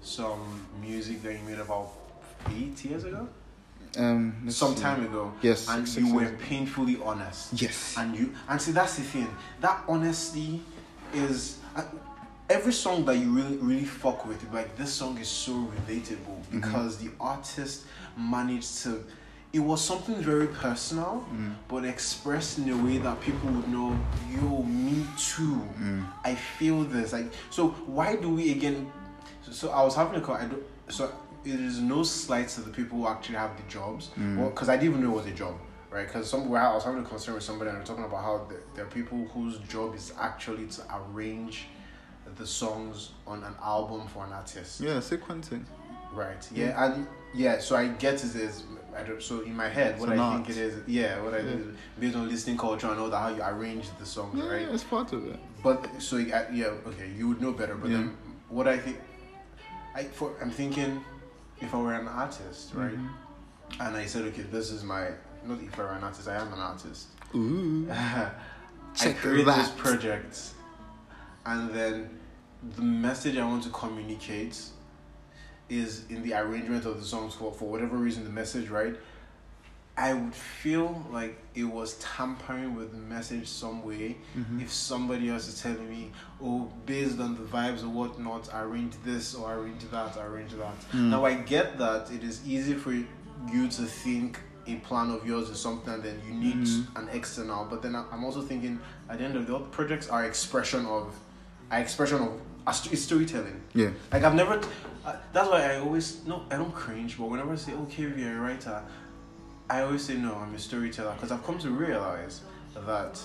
some 0.00 0.40
music 0.80 1.22
that 1.22 1.32
you 1.34 1.40
made 1.46 1.58
about 1.60 1.90
eight 2.50 2.84
years 2.84 3.04
ago, 3.04 3.28
um, 3.98 4.34
some 4.48 4.74
see. 4.74 4.82
time 4.82 5.04
ago. 5.04 5.32
Yes, 5.42 5.68
and 5.68 5.86
six 5.88 6.06
you 6.06 6.14
were 6.14 6.22
years. 6.22 6.40
painfully 6.42 6.98
honest. 7.04 7.60
Yes. 7.60 7.94
and 7.98 8.16
you 8.16 8.34
and 8.48 8.60
see 8.60 8.72
that's 8.72 8.96
the 8.96 9.02
thing 9.02 9.28
that 9.60 9.84
honesty 9.88 10.62
is 11.14 11.58
uh, 11.76 11.82
every 12.50 12.72
song 12.72 13.04
that 13.04 13.16
you 13.16 13.30
really 13.30 13.56
really 13.58 13.84
fuck 13.84 14.26
with 14.26 14.42
like 14.52 14.76
this 14.76 14.92
song 14.92 15.18
is 15.18 15.28
so 15.28 15.52
relatable 15.52 16.16
mm-hmm. 16.16 16.60
because 16.60 16.96
the 16.98 17.10
artist 17.20 17.84
managed 18.16 18.82
to 18.82 19.04
it 19.52 19.60
was 19.60 19.82
something 19.82 20.16
very 20.16 20.46
personal 20.46 21.26
mm. 21.32 21.54
but 21.68 21.84
expressed 21.84 22.58
in 22.58 22.68
a 22.68 22.76
way 22.84 22.98
that 22.98 23.18
people 23.20 23.48
would 23.50 23.68
know 23.68 23.98
yo 24.30 24.62
me 24.62 25.06
too. 25.16 25.62
Mm. 25.80 26.06
I 26.24 26.34
feel 26.34 26.84
this. 26.84 27.12
Like 27.12 27.32
so 27.50 27.68
why 27.86 28.16
do 28.16 28.28
we 28.30 28.52
again 28.52 28.90
so, 29.42 29.52
so 29.52 29.70
i 29.70 29.82
was 29.82 29.94
having 29.94 30.20
a 30.20 30.20
call 30.20 30.34
I 30.34 30.44
don't, 30.44 30.62
so 30.88 31.10
it 31.44 31.60
is 31.60 31.78
no 31.78 32.02
slight 32.02 32.48
to 32.48 32.60
the 32.60 32.70
people 32.70 32.98
who 32.98 33.08
actually 33.08 33.36
have 33.36 33.56
the 33.56 33.62
jobs. 33.70 34.10
Mm. 34.18 34.38
Well 34.38 34.50
because 34.50 34.68
i 34.68 34.76
didn't 34.76 34.90
even 34.90 35.02
know 35.02 35.12
it 35.12 35.24
was 35.24 35.26
a 35.26 35.32
job 35.32 35.54
right? 35.90 36.06
Because 36.06 36.28
somewhere 36.28 36.60
i 36.60 36.74
was 36.74 36.84
having 36.84 37.00
a 37.00 37.08
concern 37.08 37.34
with 37.34 37.42
somebody 37.42 37.70
and 37.70 37.78
we 37.78 37.82
are 37.82 37.86
talking 37.86 38.04
about 38.04 38.22
how 38.22 38.46
there, 38.50 38.60
there 38.74 38.84
are 38.84 38.88
people 38.88 39.24
whose 39.32 39.58
job 39.60 39.94
is 39.94 40.12
actually 40.18 40.66
to 40.66 40.82
arrange 40.94 41.68
the 42.38 42.46
songs 42.46 43.10
on 43.26 43.42
an 43.44 43.54
album 43.62 44.06
for 44.08 44.24
an 44.24 44.32
artist 44.32 44.80
yeah, 44.80 44.92
sequencing. 45.00 45.64
Right. 46.12 46.48
Yeah, 46.54 46.84
and 46.84 47.06
yeah. 47.34 47.58
So 47.58 47.76
I 47.76 47.88
get 47.88 48.14
it 48.24 48.34
is. 48.36 48.64
I 48.96 49.02
don't. 49.02 49.22
So 49.22 49.40
in 49.40 49.54
my 49.54 49.68
head, 49.68 50.00
what 50.00 50.08
I 50.08 50.34
think 50.36 50.48
it 50.48 50.56
is. 50.56 50.74
Yeah. 50.86 51.20
What 51.20 51.34
I 51.34 51.38
Yeah. 51.38 51.50
is 51.50 51.66
based 52.00 52.16
on 52.16 52.28
listening 52.28 52.56
culture 52.56 52.88
and 52.88 52.98
all 52.98 53.10
that. 53.10 53.18
How 53.18 53.28
you 53.28 53.42
arrange 53.42 53.86
the 53.98 54.06
songs, 54.06 54.38
Yeah, 54.38 54.48
right? 54.50 54.68
it's 54.68 54.84
part 54.84 55.12
of 55.12 55.26
it. 55.26 55.38
But 55.62 55.86
so 55.98 56.16
yeah, 56.16 56.46
yeah. 56.52 56.66
Okay, 56.86 57.10
you 57.16 57.28
would 57.28 57.40
know 57.42 57.52
better. 57.52 57.74
But 57.74 57.90
Yeah. 57.90 57.98
then 57.98 58.16
what 58.48 58.66
I 58.66 58.78
think, 58.78 58.98
I 59.94 60.04
for 60.04 60.32
I'm 60.40 60.50
thinking, 60.50 61.04
if 61.60 61.74
I 61.74 61.78
were 61.78 61.92
an 61.94 62.08
artist, 62.08 62.72
right, 62.74 62.92
Mm-hmm. 62.92 63.82
and 63.82 63.96
I 63.96 64.06
said, 64.06 64.22
okay, 64.26 64.42
this 64.42 64.70
is 64.70 64.82
my. 64.84 65.08
Not 65.44 65.60
if 65.62 65.78
I 65.78 65.82
were 65.82 65.88
an 65.90 66.04
artist, 66.04 66.26
I 66.28 66.36
am 66.36 66.52
an 66.52 66.58
artist. 66.60 67.08
Ooh. 67.34 67.86
I 67.92 68.30
Check 68.94 69.16
create 69.18 69.44
this 69.44 69.70
project, 69.70 70.40
and 71.46 71.70
then 71.70 72.17
the 72.76 72.82
message 72.82 73.36
I 73.36 73.44
want 73.46 73.62
to 73.64 73.70
communicate 73.70 74.58
is 75.68 76.04
in 76.08 76.22
the 76.22 76.32
arrangement 76.34 76.84
of 76.86 76.98
the 77.00 77.06
songs 77.06 77.34
for 77.34 77.52
for 77.52 77.68
whatever 77.68 77.96
reason 77.96 78.24
the 78.24 78.30
message 78.30 78.68
right. 78.68 78.96
I 79.96 80.14
would 80.14 80.32
feel 80.34 81.04
like 81.10 81.36
it 81.56 81.64
was 81.64 81.94
tampering 81.98 82.76
with 82.76 82.92
the 82.92 82.98
message 82.98 83.48
some 83.48 83.84
way 83.84 84.16
Mm-hmm. 84.36 84.60
if 84.60 84.72
somebody 84.72 85.28
else 85.28 85.48
is 85.48 85.60
telling 85.60 85.90
me, 85.90 86.12
oh, 86.40 86.70
based 86.86 87.18
on 87.18 87.34
the 87.34 87.42
vibes 87.42 87.82
or 87.82 87.88
whatnot, 87.88 88.48
arrange 88.54 88.94
this 89.04 89.34
or 89.34 89.54
arrange 89.54 89.82
that, 89.90 90.16
arrange 90.16 90.52
that. 90.52 90.78
Mm. 90.92 91.10
Now 91.10 91.24
I 91.24 91.34
get 91.34 91.78
that 91.78 92.12
it 92.12 92.22
is 92.22 92.46
easy 92.46 92.74
for 92.74 92.92
you 92.92 93.06
to 93.68 93.82
think 93.82 94.38
a 94.68 94.76
plan 94.76 95.10
of 95.10 95.26
yours 95.26 95.48
is 95.50 95.58
something 95.58 95.92
and 95.92 96.02
then 96.04 96.22
you 96.26 96.32
need 96.34 96.56
Mm-hmm. 96.66 96.96
an 96.96 97.08
external, 97.12 97.64
but 97.68 97.82
then 97.82 97.96
I'm 97.96 98.22
also 98.24 98.40
thinking 98.42 98.78
at 99.10 99.18
the 99.18 99.24
end 99.24 99.34
of 99.36 99.46
the 99.48 99.52
day, 99.52 99.58
the 99.58 99.64
projects 99.70 100.08
are 100.08 100.24
expression 100.24 100.86
of, 100.86 101.12
are 101.72 101.80
expression 101.80 102.18
of 102.22 102.40
a 102.68 102.72
sto- 102.72 102.90
it's 102.92 103.02
storytelling. 103.02 103.60
Yeah. 103.74 103.90
Like 104.12 104.22
I've 104.22 104.34
never. 104.34 104.60
Uh, 105.04 105.16
that's 105.32 105.48
why 105.48 105.72
I 105.72 105.78
always 105.78 106.24
no. 106.26 106.44
I 106.50 106.56
don't 106.56 106.74
cringe, 106.74 107.18
but 107.18 107.30
whenever 107.30 107.52
I 107.52 107.56
say 107.56 107.72
okay, 107.72 108.02
you're 108.02 108.36
a 108.36 108.40
writer, 108.40 108.82
I 109.70 109.82
always 109.82 110.04
say 110.04 110.16
no. 110.16 110.34
I'm 110.34 110.54
a 110.54 110.58
storyteller 110.58 111.12
because 111.14 111.32
I've 111.32 111.44
come 111.44 111.58
to 111.60 111.70
realize 111.70 112.42
that 112.74 113.20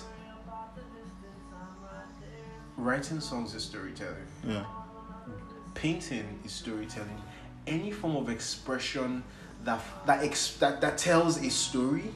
writing 2.76 3.20
songs 3.20 3.54
is 3.54 3.62
storytelling. 3.62 4.26
Yeah. 4.46 4.64
Painting 5.74 6.40
is 6.44 6.52
storytelling. 6.52 7.20
Any 7.66 7.90
form 7.90 8.16
of 8.16 8.28
expression 8.28 9.22
that 9.64 9.80
that 10.06 10.24
ex, 10.24 10.56
that, 10.56 10.80
that 10.80 10.98
tells 10.98 11.42
a 11.42 11.50
story 11.50 12.10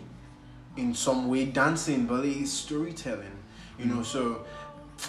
in 0.77 0.95
some 0.95 1.29
way. 1.29 1.45
Dancing, 1.45 2.07
ballet 2.07 2.31
is 2.31 2.53
storytelling. 2.53 3.37
You 3.79 3.85
know, 3.87 4.03
so 4.03 4.45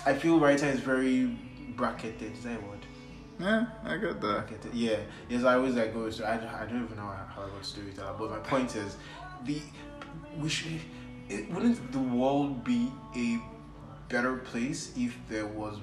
I 0.05 0.13
feel 0.13 0.39
writer 0.39 0.67
is 0.67 0.79
very 0.79 1.35
bracketed. 1.79 2.33
Is 2.33 2.43
that 2.43 2.61
word? 2.61 2.85
Yeah, 3.39 3.65
I 3.85 3.97
got 3.97 4.19
that. 4.19 4.47
Bracketed. 4.47 4.73
Yeah. 4.73 4.97
Yes, 5.29 5.43
I 5.45 5.55
always 5.55 5.75
like 5.75 5.93
go. 5.93 6.09
So 6.09 6.25
I, 6.25 6.33
I 6.33 6.65
don't 6.65 6.83
even 6.83 6.97
know 6.97 7.03
how, 7.03 7.25
how 7.33 7.41
I 7.43 7.49
got 7.49 7.65
storyteller. 7.65 8.15
But 8.19 8.29
my 8.31 8.39
point 8.39 8.75
is, 8.75 8.97
the 9.45 9.61
we 10.39 10.49
should. 10.49 10.79
It, 11.29 11.49
wouldn't 11.51 11.91
the 11.91 11.99
world 11.99 12.63
be 12.63 12.91
a 13.15 13.39
better 14.09 14.37
place 14.37 14.91
if 14.97 15.15
there 15.29 15.45
was 15.45 15.77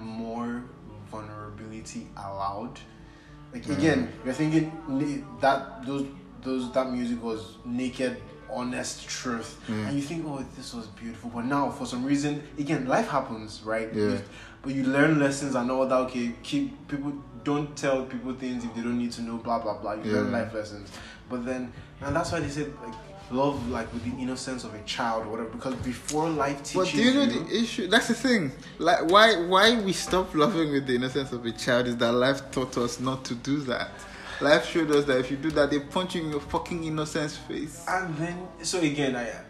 more 0.00 0.62
vulnerability 1.10 2.06
allowed? 2.16 2.78
Like 3.52 3.64
mm. 3.64 3.78
again, 3.78 4.12
you're 4.24 4.34
thinking 4.34 5.26
that 5.40 5.84
those 5.84 6.06
those 6.42 6.70
that 6.72 6.92
music 6.92 7.22
was 7.22 7.56
naked, 7.64 8.18
honest 8.52 9.08
truth, 9.08 9.58
mm. 9.66 9.88
and 9.88 9.96
you 9.96 10.02
think, 10.02 10.24
oh, 10.28 10.44
this 10.56 10.72
was 10.74 10.86
beautiful. 10.86 11.30
But 11.30 11.46
now, 11.46 11.70
for 11.70 11.86
some 11.86 12.04
reason, 12.04 12.42
again, 12.58 12.86
life 12.86 13.08
happens, 13.08 13.62
right? 13.64 13.92
Yeah. 13.92 14.18
But 14.62 14.74
you 14.74 14.84
learn 14.84 15.18
lessons 15.18 15.54
and 15.54 15.70
all 15.70 15.86
that. 15.86 15.96
Okay, 15.96 16.34
keep 16.42 16.88
people 16.88 17.12
don't 17.44 17.74
tell 17.76 18.04
people 18.04 18.34
things 18.34 18.64
if 18.64 18.74
they 18.74 18.82
don't 18.82 18.98
need 18.98 19.12
to 19.12 19.22
know. 19.22 19.36
Blah 19.38 19.60
blah 19.60 19.78
blah. 19.78 19.94
You 19.94 20.12
learn 20.12 20.32
life 20.32 20.52
lessons. 20.52 20.90
But 21.28 21.46
then, 21.46 21.72
and 22.00 22.14
that's 22.14 22.32
why 22.32 22.40
they 22.40 22.48
said 22.48 22.72
like 22.84 22.94
love 23.30 23.68
like 23.70 23.90
with 23.92 24.04
the 24.04 24.20
innocence 24.20 24.64
of 24.64 24.74
a 24.74 24.82
child 24.82 25.26
or 25.26 25.30
whatever. 25.30 25.50
Because 25.50 25.74
before 25.76 26.28
life 26.28 26.58
teaches 26.58 26.74
But 26.74 26.88
do 26.90 27.02
you 27.02 27.14
know 27.14 27.26
the 27.26 27.56
issue? 27.56 27.86
That's 27.86 28.08
the 28.08 28.14
thing. 28.14 28.52
Like, 28.78 29.10
why 29.10 29.36
why 29.46 29.80
we 29.80 29.92
stop 29.92 30.34
loving 30.34 30.72
with 30.72 30.86
the 30.86 30.96
innocence 30.96 31.32
of 31.32 31.44
a 31.46 31.52
child 31.52 31.86
is 31.86 31.96
that 31.98 32.12
life 32.12 32.50
taught 32.50 32.76
us 32.78 33.00
not 33.00 33.24
to 33.26 33.34
do 33.34 33.60
that. 33.60 33.90
Life 34.40 34.66
showed 34.66 34.90
us 34.90 35.04
that 35.04 35.18
if 35.18 35.30
you 35.30 35.36
do 35.36 35.50
that, 35.50 35.70
they 35.70 35.80
punch 35.80 36.14
you 36.14 36.22
in 36.22 36.30
your 36.30 36.40
fucking 36.40 36.84
innocence 36.84 37.36
face. 37.36 37.84
And 37.86 38.16
then, 38.16 38.48
so 38.62 38.80
again, 38.80 39.14
I. 39.14 39.28
Am, 39.28 39.44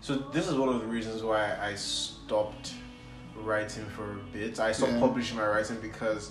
so 0.00 0.16
this 0.32 0.48
is 0.48 0.54
one 0.54 0.68
of 0.68 0.80
the 0.80 0.86
reasons 0.86 1.22
why 1.22 1.56
I 1.60 1.74
stopped 1.74 2.74
writing 3.48 3.86
for 3.96 4.12
a 4.12 4.16
bit. 4.32 4.60
I 4.60 4.72
stopped 4.72 4.92
Yeah. 4.92 5.00
publishing 5.00 5.36
my 5.38 5.46
writing 5.46 5.78
because 5.80 6.30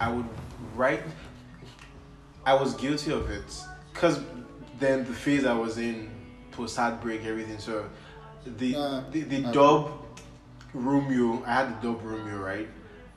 I 0.00 0.10
would 0.10 0.28
write. 0.74 1.02
I 2.44 2.54
was 2.54 2.74
guilty 2.74 3.12
of 3.12 3.30
it 3.30 3.48
because 3.92 4.20
then 4.78 5.04
the 5.04 5.12
phase 5.12 5.44
I 5.44 5.52
was 5.54 5.78
in, 5.78 6.10
post 6.52 6.76
heartbreak, 6.76 7.24
everything. 7.24 7.58
So 7.58 7.84
the 8.58 8.74
Uh, 8.76 9.02
the, 9.10 9.20
the 9.22 9.44
uh, 9.46 9.52
dub 9.52 9.90
Romeo, 10.74 11.42
I 11.46 11.52
had 11.58 11.68
the 11.82 11.88
dub 11.92 12.02
Romeo, 12.04 12.38
right? 12.38 12.68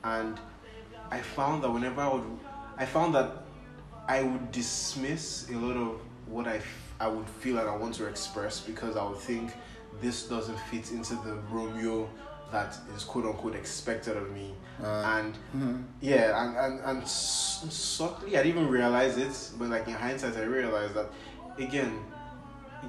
And 0.04 0.38
I 1.10 1.20
found 1.20 1.62
that 1.62 1.70
whenever 1.70 2.00
I 2.00 2.08
would, 2.14 2.24
I 2.76 2.86
found 2.86 3.14
that 3.14 3.30
I 4.08 4.22
would 4.22 4.50
dismiss 4.52 5.48
a 5.50 5.54
lot 5.54 5.76
of 5.76 6.00
what 6.26 6.46
I, 6.46 6.56
f- 6.56 6.94
I 7.00 7.08
would 7.08 7.28
feel 7.28 7.58
and 7.58 7.68
I 7.68 7.76
want 7.76 7.94
to 7.96 8.06
express 8.06 8.60
because 8.60 8.96
I 8.96 9.04
would 9.08 9.18
think 9.18 9.52
this 10.00 10.26
doesn't 10.28 10.58
fit 10.70 10.90
into 10.92 11.14
the 11.26 11.34
Romeo 11.50 12.08
that 12.52 12.76
is 12.96 13.04
quote 13.04 13.24
unquote 13.26 13.54
expected 13.54 14.16
of 14.16 14.30
me. 14.32 14.54
Uh, 14.82 14.86
and 15.18 15.34
mhm. 15.54 15.84
yeah, 16.00 16.42
and, 16.42 16.56
and, 16.56 16.80
and 16.98 17.06
subtly, 17.08 18.36
I 18.38 18.42
didn't 18.42 18.58
even 18.58 18.68
realize 18.68 19.16
it, 19.18 19.50
but 19.58 19.68
like 19.68 19.86
in 19.88 19.94
hindsight, 19.94 20.36
I 20.36 20.42
realized 20.42 20.94
that 20.94 21.10
again, 21.58 22.00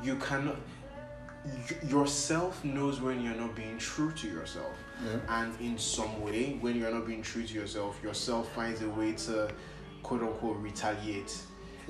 you 0.04 0.16
cannot, 0.16 0.56
y- 1.46 1.78
yourself 1.90 2.64
knows 2.64 3.02
when 3.02 3.22
you're 3.24 3.36
not 3.36 3.56
being 3.56 3.78
true 3.78 4.12
to 4.14 4.28
yourself 4.28 4.74
Yeah. 5.04 5.42
and 5.42 5.54
in 5.60 5.78
some 5.78 6.22
way 6.22 6.58
when 6.62 6.76
you're 6.78 6.92
not 6.94 7.06
being 7.08 7.22
true 7.24 7.44
to 7.44 7.54
yourself 7.54 8.00
yourself 8.04 8.52
finds 8.54 8.82
a 8.84 8.90
way 8.90 9.12
to 9.26 9.50
quote 10.04 10.22
unquote 10.22 10.58
retaliate 10.58 11.36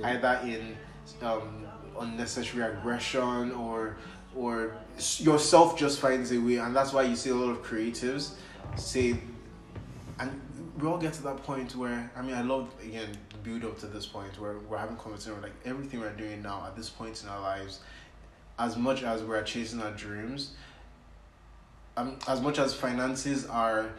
either 0.03 0.39
in 0.45 0.75
um, 1.21 1.67
unnecessary 1.99 2.63
aggression 2.63 3.51
or 3.51 3.97
or 4.35 4.75
yourself 5.19 5.77
just 5.77 5.99
finds 5.99 6.31
a 6.31 6.37
way 6.37 6.57
and 6.57 6.75
that's 6.75 6.93
why 6.93 7.03
you 7.03 7.15
see 7.15 7.29
a 7.29 7.35
lot 7.35 7.49
of 7.49 7.63
creatives 7.63 8.31
say 8.75 9.19
and 10.19 10.41
we 10.79 10.87
all 10.87 10.97
get 10.97 11.13
to 11.13 11.23
that 11.23 11.43
point 11.43 11.75
where 11.75 12.09
I 12.15 12.21
mean 12.21 12.35
I 12.35 12.41
love 12.41 12.73
again 12.81 13.09
the 13.29 13.37
build 13.37 13.65
up 13.65 13.79
to 13.79 13.87
this 13.87 14.05
point 14.05 14.39
where 14.39 14.57
we're 14.69 14.77
having 14.77 14.95
conversation 14.97 15.35
with 15.35 15.43
like 15.43 15.53
everything 15.65 15.99
we're 15.99 16.13
doing 16.13 16.41
now 16.41 16.63
at 16.65 16.75
this 16.75 16.89
point 16.89 17.21
in 17.23 17.29
our 17.29 17.41
lives 17.41 17.79
as 18.57 18.77
much 18.77 19.03
as 19.03 19.23
we're 19.23 19.41
chasing 19.43 19.81
our 19.81 19.91
dreams 19.91 20.51
um, 21.97 22.17
as 22.27 22.39
much 22.41 22.57
as 22.57 22.73
finances 22.73 23.45
are 23.47 23.89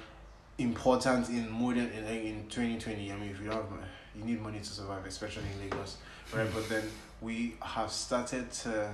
important 0.58 1.28
in 1.28 1.50
modern 1.50 1.90
in, 1.90 2.04
in 2.06 2.46
2020 2.48 3.12
i 3.12 3.16
mean 3.16 3.30
if 3.30 3.40
you 3.40 3.50
have 3.50 3.64
you 4.16 4.24
need 4.24 4.40
money 4.40 4.58
to 4.58 4.64
survive 4.64 5.04
especially 5.06 5.44
in 5.54 5.64
lagos 5.64 5.96
right? 6.32 6.48
But 6.52 6.68
then 6.68 6.84
we 7.20 7.54
have 7.60 7.90
started 7.90 8.50
to 8.52 8.92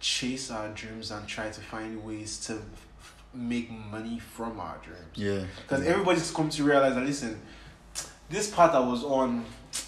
chase 0.00 0.50
our 0.50 0.68
dreams 0.70 1.10
and 1.10 1.26
try 1.26 1.48
to 1.50 1.60
find 1.60 2.04
ways 2.04 2.38
to 2.46 2.54
f- 2.54 3.14
make 3.34 3.70
money 3.70 4.18
from 4.18 4.58
our 4.60 4.78
dreams. 4.82 5.00
Yeah. 5.14 5.44
because 5.62 5.84
everybody's 5.86 6.30
come 6.30 6.48
to 6.50 6.64
realize 6.64 6.94
that 6.94 7.04
listen 7.04 7.40
this 8.28 8.50
path 8.50 8.72
i 8.74 8.80
was 8.80 9.04
on 9.04 9.44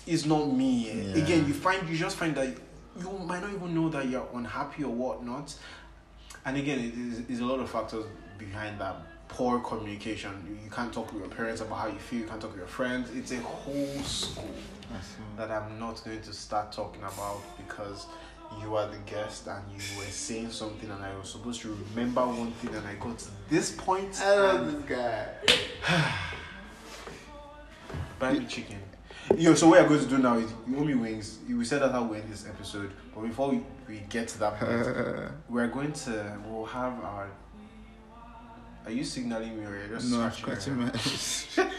is 0.07 0.25
not 0.27 0.53
me 0.53 0.91
Yeah. 0.91 1.23
again 1.23 1.47
you 1.47 1.55
find 1.55 1.89
you 1.89 1.97
just 1.97 2.17
find 2.17 2.35
that 2.37 2.49
you 3.01 3.11
might 3.27 3.43
not 3.43 3.53
even 3.53 3.75
know 3.75 3.89
that 3.91 4.09
you're 4.09 4.29
unhappy 4.35 4.83
or 4.85 4.93
whatnot. 4.93 5.55
And 6.45 6.57
again 6.57 6.79
it 6.81 6.95
is, 6.95 7.21
is 7.31 7.41
a 7.41 7.45
lot 7.47 7.61
of 7.61 7.71
factors 7.71 8.05
behind 8.39 8.81
that 8.81 8.97
poor 9.29 9.61
communication. 9.61 10.33
You, 10.49 10.59
you 10.65 10.71
can't 10.71 10.93
talk 10.93 11.11
to 11.13 11.17
your 11.19 11.29
parents 11.29 11.61
about 11.61 11.77
how 11.79 11.87
you 11.87 11.99
feel. 11.99 12.21
You 12.21 12.27
can't 12.27 12.41
talk 12.41 12.53
to 12.53 12.59
your 12.59 12.67
friends. 12.67 13.11
It's 13.15 13.31
a 13.33 13.37
whole 13.41 13.99
school 14.03 14.49
that 15.37 15.51
i'm 15.51 15.79
not 15.79 16.03
going 16.03 16.21
to 16.23 16.33
start 16.33 16.73
talking 16.73 17.03
about 17.03 17.41
because 17.59 18.07
you 18.61 18.77
are 18.77 18.89
the 18.89 18.99
guest 18.99 19.47
and 19.47 19.63
you 19.71 19.99
were 19.99 20.05
saying 20.05 20.51
something 20.51 20.91
and 20.91 21.03
i 21.03 21.17
was 21.17 21.31
supposed 21.31 21.61
to 21.61 21.77
remember 21.95 22.27
one 22.27 22.51
thing 22.53 22.75
and 22.75 22.87
i 22.87 22.95
got 22.95 23.19
to 23.19 23.29
this 23.51 23.71
point 23.71 24.21
I 24.23 24.37
love 24.37 24.87
this 24.87 24.99
guy. 24.99 25.29
Buy 28.19 28.33
me 28.33 28.45
chicken. 28.47 28.79
Yo, 29.37 29.55
so 29.55 29.69
what 29.69 29.83
we're 29.83 29.89
going 29.89 30.01
to 30.01 30.07
do 30.07 30.19
now 30.19 30.39
is 30.39 30.51
you 30.67 30.99
wings. 30.99 31.39
We 31.49 31.65
said 31.65 31.83
that's 31.83 31.93
how 31.93 32.03
we 32.03 32.19
end 32.19 32.33
this 32.33 32.47
episode. 32.47 32.91
But 33.15 33.23
before 33.23 33.51
we, 33.51 33.63
we 33.87 34.01
get 34.09 34.29
to 34.29 34.39
that 34.41 34.59
point, 34.59 35.31
we're 35.49 35.69
going 35.69 35.93
to 35.93 36.39
we'll 36.47 36.65
have 36.67 37.03
our. 37.05 37.31
Are 38.85 38.91
you 38.91 39.05
signaling 39.05 39.59
me 39.59 39.67
or 39.67 39.77
you're 39.77 39.89
just 39.89 40.11
no, 40.11 40.23
I'm 40.23 40.33
scratching 40.33 40.79
your 40.81 40.89
scratching 40.97 41.67
head? 41.67 41.71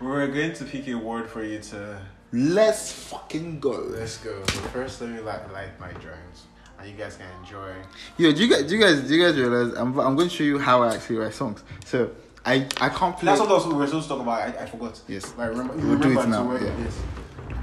We're 0.08 0.26
going 0.26 0.54
to 0.54 0.64
pick 0.64 0.88
a 0.88 0.94
word 0.94 1.30
for 1.30 1.44
you 1.44 1.60
to. 1.60 2.00
Let's 2.32 2.90
fucking 2.92 3.60
go. 3.60 3.70
Let's 3.90 4.16
go. 4.18 4.42
So 4.46 4.60
first, 4.70 5.00
let 5.00 5.10
me 5.10 5.20
light, 5.20 5.52
light 5.52 5.78
my 5.78 5.92
drawings, 5.92 6.44
and 6.78 6.88
you 6.90 6.96
guys 6.96 7.16
can 7.16 7.26
enjoy. 7.40 7.74
Yo, 8.16 8.32
do 8.32 8.44
you 8.44 8.50
guys, 8.50 8.64
do 8.64 8.76
you 8.76 8.80
guys, 8.82 9.00
do 9.02 9.14
you 9.14 9.22
guys 9.22 9.36
realize? 9.38 9.74
I'm, 9.74 9.98
I'm 10.00 10.16
going 10.16 10.28
to 10.30 10.34
show 10.34 10.44
you 10.44 10.58
how 10.58 10.82
I 10.82 10.94
actually 10.94 11.16
write 11.16 11.34
songs. 11.34 11.62
So 11.84 12.10
I, 12.44 12.66
I 12.80 12.88
can't 12.88 13.16
play. 13.18 13.26
That's 13.26 13.40
what 13.40 13.50
else 13.50 13.66
we 13.66 13.74
were 13.74 13.86
supposed 13.86 14.08
to 14.08 14.14
talk 14.14 14.22
about. 14.22 14.40
I, 14.40 14.62
I 14.62 14.66
forgot. 14.66 14.98
Yes. 15.08 15.30
But 15.32 15.42
I 15.42 15.46
remember. 15.46 15.74
We'll 15.74 15.98
do 15.98 16.08
remember 16.08 16.56
it 16.56 16.62
now, 16.62 16.68
yeah. 16.68 16.84
this. 16.84 16.98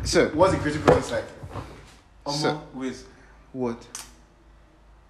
So 0.03 0.29
What's 0.29 0.53
the 0.53 0.59
creative 0.59 0.85
process 0.85 1.11
like? 1.11 1.25
Omo, 2.25 2.33
So- 2.35 2.61
wait. 2.75 3.03
what? 3.53 3.87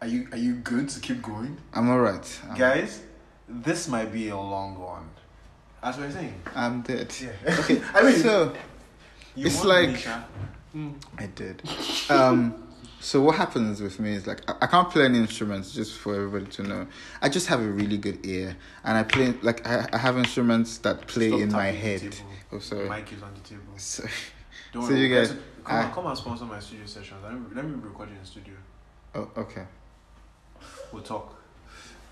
Are 0.01 0.07
you 0.07 0.29
are 0.31 0.37
you 0.37 0.55
good 0.55 0.87
to 0.89 0.99
keep 1.01 1.21
going? 1.21 1.57
I'm 1.73 1.89
alright. 1.89 2.39
Guys, 2.57 3.01
this 3.49 3.89
might 3.89 4.13
be 4.13 4.29
a 4.29 4.37
long 4.37 4.79
one. 4.79 5.09
That's 5.83 5.97
what 5.97 6.05
I'm 6.05 6.11
saying. 6.13 6.41
I'm 6.55 6.81
dead. 6.81 7.13
Yeah. 7.21 7.59
Okay. 7.59 7.81
I 7.93 8.03
mean, 8.03 8.15
so 8.15 8.53
You 9.39 9.45
it's 9.47 9.63
like-. 9.63 10.05
Mm. 10.75 10.93
I 11.17 11.25
did. 11.27 11.63
Um, 12.09 12.67
so 12.99 13.21
what 13.21 13.35
happens 13.37 13.81
with 13.81 13.99
me 13.99 14.13
is 14.13 14.27
like 14.27 14.41
I, 14.49 14.55
I 14.61 14.67
can't 14.67 14.89
play 14.89 15.05
any 15.05 15.17
instruments. 15.17 15.71
Just 15.73 15.97
for 15.97 16.13
everybody 16.13 16.45
to 16.57 16.63
know, 16.63 16.87
I 17.21 17.29
just 17.29 17.47
have 17.47 17.59
a 17.61 17.67
really 17.67 17.97
good 17.97 18.23
ear, 18.25 18.55
and 18.83 18.97
I 18.97 19.03
play 19.03 19.33
like 19.41 19.65
I, 19.65 19.87
I 19.93 19.97
have 19.97 20.17
instruments 20.17 20.77
that 20.79 21.07
play 21.07 21.29
Stop 21.29 21.39
in 21.41 21.51
my 21.51 21.67
head. 21.67 22.15
Oh, 22.51 22.59
sorry. 22.59 22.89
Mic 22.89 23.11
is 23.13 23.23
on 23.23 23.33
the 23.33 23.39
table. 23.41 23.63
So, 23.77 24.03
Don't 24.73 24.83
So 24.83 24.89
worry, 24.89 24.99
you 25.01 25.15
guys- 25.15 25.29
come, 25.29 25.39
I- 25.65 25.83
and, 25.85 25.93
come 25.93 26.05
and 26.05 26.17
sponsor 26.17 26.45
my 26.45 26.59
studio 26.59 26.85
sessions. 26.85 27.19
Let 27.23 27.33
me, 27.33 27.39
let 27.55 27.65
me 27.65 27.75
record 27.81 28.09
you 28.09 28.15
in 28.15 28.21
the 28.21 28.27
studio. 28.27 28.53
oh, 29.15 29.29
okay. 29.37 29.63
We'll 30.91 31.01
talk. 31.03 31.35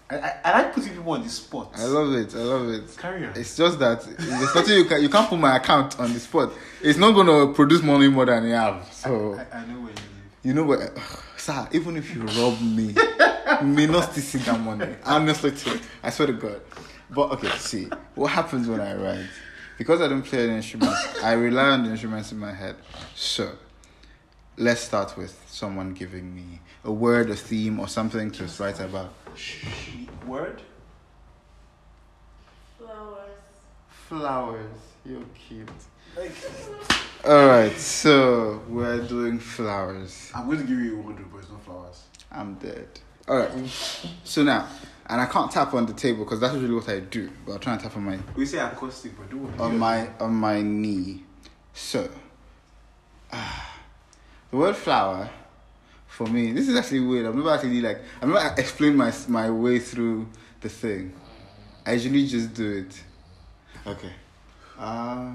I, 0.09 0.15
I, 0.17 0.35
I 0.45 0.61
like 0.61 0.73
putting 0.73 0.93
people 0.93 1.11
on 1.11 1.23
the 1.23 1.29
spot. 1.29 1.73
I 1.75 1.83
love 1.83 2.13
it. 2.13 2.33
I 2.33 2.39
love 2.39 2.69
it. 2.69 2.97
Carry 2.97 3.25
on. 3.25 3.33
It's 3.35 3.57
just 3.57 3.77
that 3.79 4.03
there's 4.03 4.55
nothing 4.55 4.77
you 4.77 4.85
can 4.85 5.01
you 5.01 5.09
can't 5.09 5.27
put 5.29 5.39
my 5.39 5.57
account 5.57 5.99
on 5.99 6.13
the 6.13 6.19
spot. 6.19 6.53
It's 6.81 6.97
not 6.97 7.11
gonna 7.11 7.53
produce 7.53 7.81
money 7.83 8.07
more 8.07 8.25
than 8.25 8.45
you 8.45 8.53
have. 8.53 8.87
So 8.93 9.33
I, 9.35 9.57
I 9.57 9.65
know 9.65 9.81
where 9.81 9.89
you 9.89 9.95
live. 9.95 10.01
you 10.43 10.53
know 10.53 10.63
what, 10.63 10.79
sir? 11.35 11.67
Even 11.73 11.97
if 11.97 12.15
you 12.15 12.21
rob 12.21 12.59
me, 12.61 12.95
you 13.61 13.67
may 13.67 13.85
not 13.85 14.11
still 14.11 14.23
see 14.23 14.37
that 14.39 14.59
money. 14.59 14.95
Honestly, 15.03 15.51
too. 15.51 15.79
I 16.01 16.09
swear 16.09 16.27
to 16.27 16.33
God. 16.33 16.61
But 17.09 17.31
okay, 17.31 17.49
see 17.57 17.89
what 18.15 18.31
happens 18.31 18.67
when 18.67 18.79
I 18.79 18.95
write. 18.95 19.29
Because 19.77 20.01
I 20.01 20.07
don't 20.07 20.23
play 20.23 20.45
any 20.45 20.55
instruments, 20.55 21.21
I 21.23 21.33
rely 21.33 21.69
on 21.69 21.83
the 21.83 21.91
instruments 21.91 22.31
in 22.31 22.39
my 22.39 22.51
head. 22.51 22.75
So 23.13 23.51
let's 24.57 24.81
start 24.81 25.15
with 25.17 25.39
someone 25.47 25.93
giving 25.93 26.33
me 26.33 26.61
a 26.87 26.91
word, 26.91 27.29
a 27.29 27.35
theme, 27.35 27.79
or 27.79 27.87
something 27.87 28.31
to 28.31 28.45
write 28.59 28.79
about. 28.79 29.13
Word? 30.25 30.61
Flowers. 32.77 33.29
Flowers. 33.89 34.79
You're 35.05 35.21
cute. 35.47 35.69
Like, 36.17 36.31
All 37.25 37.47
right, 37.47 37.77
so 37.77 38.61
we're 38.69 39.05
doing 39.05 39.37
flowers. 39.37 40.31
I'm 40.33 40.45
going 40.45 40.59
to 40.59 40.63
give 40.63 40.79
you 40.79 40.99
a 40.99 41.01
word, 41.01 41.17
but 41.31 41.39
it's 41.39 41.49
not 41.49 41.63
flowers. 41.63 42.03
I'm 42.31 42.55
dead. 42.55 42.87
All 43.27 43.37
right. 43.37 43.51
So 44.23 44.43
now, 44.43 44.67
and 45.07 45.19
I 45.19 45.25
can't 45.25 45.51
tap 45.51 45.73
on 45.73 45.85
the 45.85 45.93
table 45.93 46.23
because 46.23 46.39
that's 46.39 46.55
really 46.55 46.73
what 46.75 46.87
I 46.87 47.01
do. 47.01 47.29
But 47.45 47.53
I'll 47.53 47.59
try 47.59 47.73
and 47.73 47.81
tap 47.81 47.97
on 47.97 48.03
my 48.05 48.17
We 48.35 48.45
say 48.45 48.59
acoustic, 48.59 49.17
but 49.17 49.29
do 49.29 49.45
it. 49.45 49.59
on 49.59 49.77
my 49.77 50.09
on 50.21 50.33
my 50.33 50.61
knee. 50.61 51.23
So, 51.73 52.09
ah, 53.33 53.75
the 54.49 54.57
word 54.57 54.75
flower 54.77 55.29
for 56.17 56.25
me. 56.25 56.51
This 56.51 56.67
is 56.67 56.75
actually 56.75 57.01
weird. 57.01 57.27
I've 57.27 57.35
never 57.35 57.51
actually 57.51 57.79
like 57.79 58.01
I've 58.19 58.27
never 58.27 58.55
explained 58.57 58.97
my 58.97 59.13
my 59.27 59.51
way 59.51 59.77
through 59.77 60.27
the 60.61 60.67
thing. 60.67 61.13
I 61.85 61.91
usually 61.93 62.25
just 62.25 62.55
do 62.55 62.67
it. 62.83 63.03
Okay. 63.85 64.11
Uh, 64.79 65.33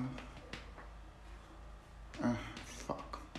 uh 2.20 2.34
fuck. 2.66 3.20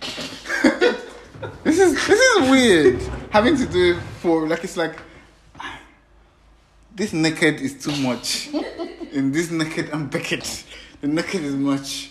this 1.64 1.78
is 1.78 1.92
this 2.06 2.18
is 2.18 2.50
weird. 2.50 3.02
Having 3.28 3.58
to 3.58 3.66
do 3.66 3.92
it 3.92 4.00
for 4.22 4.48
like 4.48 4.64
it's 4.64 4.78
like 4.78 4.98
this 6.94 7.12
naked 7.12 7.60
is 7.60 7.74
too 7.84 7.94
much. 8.00 8.48
In 9.12 9.32
this 9.32 9.50
naked 9.50 9.90
and 9.90 10.10
Beckett, 10.10 10.64
the 11.02 11.08
naked 11.08 11.42
is 11.42 11.54
much. 11.54 12.10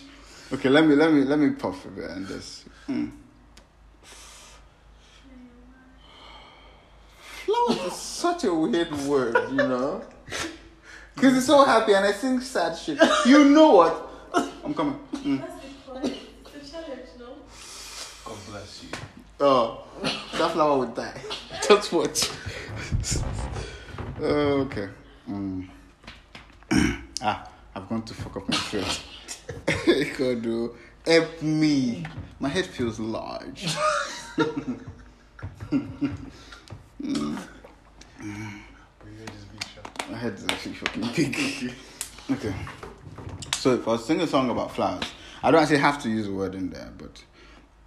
Okay, 0.52 0.68
let 0.68 0.86
me 0.86 0.94
let 0.94 1.12
me 1.12 1.24
let 1.24 1.40
me 1.40 1.50
puff 1.50 1.84
a 1.86 1.88
bit 1.88 2.10
and 2.10 2.24
this. 2.28 2.64
Mm. 2.88 3.23
Is 7.86 7.92
such 7.94 8.44
a 8.44 8.54
weird 8.54 8.92
word, 9.06 9.36
you 9.50 9.56
know. 9.56 10.02
Cause 11.16 11.36
it's 11.36 11.46
so 11.46 11.64
happy 11.64 11.92
and 11.94 12.04
I 12.04 12.12
sing 12.12 12.40
sad 12.40 12.76
shit. 12.76 12.98
You 13.24 13.44
know 13.44 13.70
what? 13.70 14.10
I'm 14.64 14.74
coming. 14.74 14.98
Mm. 15.14 15.40
That's 15.40 15.54
the. 16.02 16.16
It's 16.56 16.68
a 16.68 16.72
challenge, 16.72 17.08
no? 17.18 17.36
God 18.24 18.38
bless 18.48 18.82
you. 18.82 18.88
Oh, 19.38 19.84
that 20.02 20.50
flower 20.52 20.78
would 20.78 20.94
die. 20.94 21.20
Just 21.68 21.92
what. 21.92 22.40
Oh, 24.20 24.60
okay. 24.62 24.88
Mm. 25.28 25.68
ah, 27.20 27.48
I've 27.74 27.88
gone 27.88 28.02
to 28.04 28.14
fuck 28.14 28.36
up 28.36 28.48
my 28.48 28.56
throat. 28.56 29.02
God, 30.16 30.42
do 30.42 30.76
help 31.04 31.42
me. 31.42 32.06
My 32.38 32.48
head 32.48 32.64
feels 32.66 33.00
large. 33.00 33.74
But 34.36 34.54
My 40.10 40.16
head 40.16 40.34
is 40.34 40.44
actually 40.48 40.74
fucking 40.74 41.10
big. 41.14 41.72
okay. 42.30 42.54
So 43.56 43.74
if 43.74 43.86
I 43.86 43.96
singing 43.96 44.22
a 44.22 44.26
song 44.26 44.50
about 44.50 44.74
flowers, 44.74 45.04
I 45.42 45.50
don't 45.50 45.60
actually 45.60 45.78
have 45.78 46.02
to 46.02 46.08
use 46.08 46.26
a 46.28 46.32
word 46.32 46.54
in 46.54 46.70
there, 46.70 46.90
but 46.96 47.22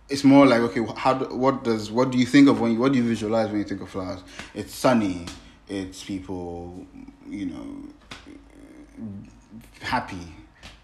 it's 0.10 0.24
more 0.24 0.46
like 0.46 0.62
okay, 0.62 0.86
how 0.96 1.16
do, 1.16 1.36
what 1.36 1.64
does 1.64 1.92
what 1.92 2.12
do 2.12 2.18
you 2.18 2.26
think 2.26 2.50
of 2.50 2.60
when 2.60 2.74
you, 2.74 2.80
what 2.80 2.92
do 2.94 3.00
you 3.00 3.08
visualize 3.08 3.50
when 3.50 3.58
you 3.58 3.64
think 3.64 3.82
of 3.82 3.90
flowers? 3.90 4.24
It's 4.54 4.74
sunny. 4.74 5.26
It's 5.68 6.04
people, 6.04 6.86
you 7.28 7.48
know, 7.48 7.84
happy. 9.82 10.34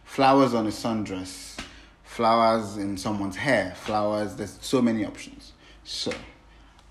Flowers 0.04 0.54
on 0.54 0.66
a 0.66 0.72
sundress. 0.72 1.60
Flowers 2.04 2.78
in 2.78 2.98
someone's 2.98 3.36
hair. 3.36 3.74
Flowers. 3.76 4.36
There's 4.36 4.58
so 4.62 4.82
many 4.82 5.06
options. 5.06 5.54
So, 5.84 6.14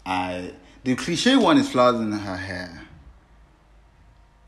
I 0.06 0.54
the 0.84 0.94
cliche 0.96 1.36
one 1.36 1.58
is 1.58 1.68
flowers 1.70 2.00
in 2.00 2.12
her 2.12 2.36
hair 2.36 2.82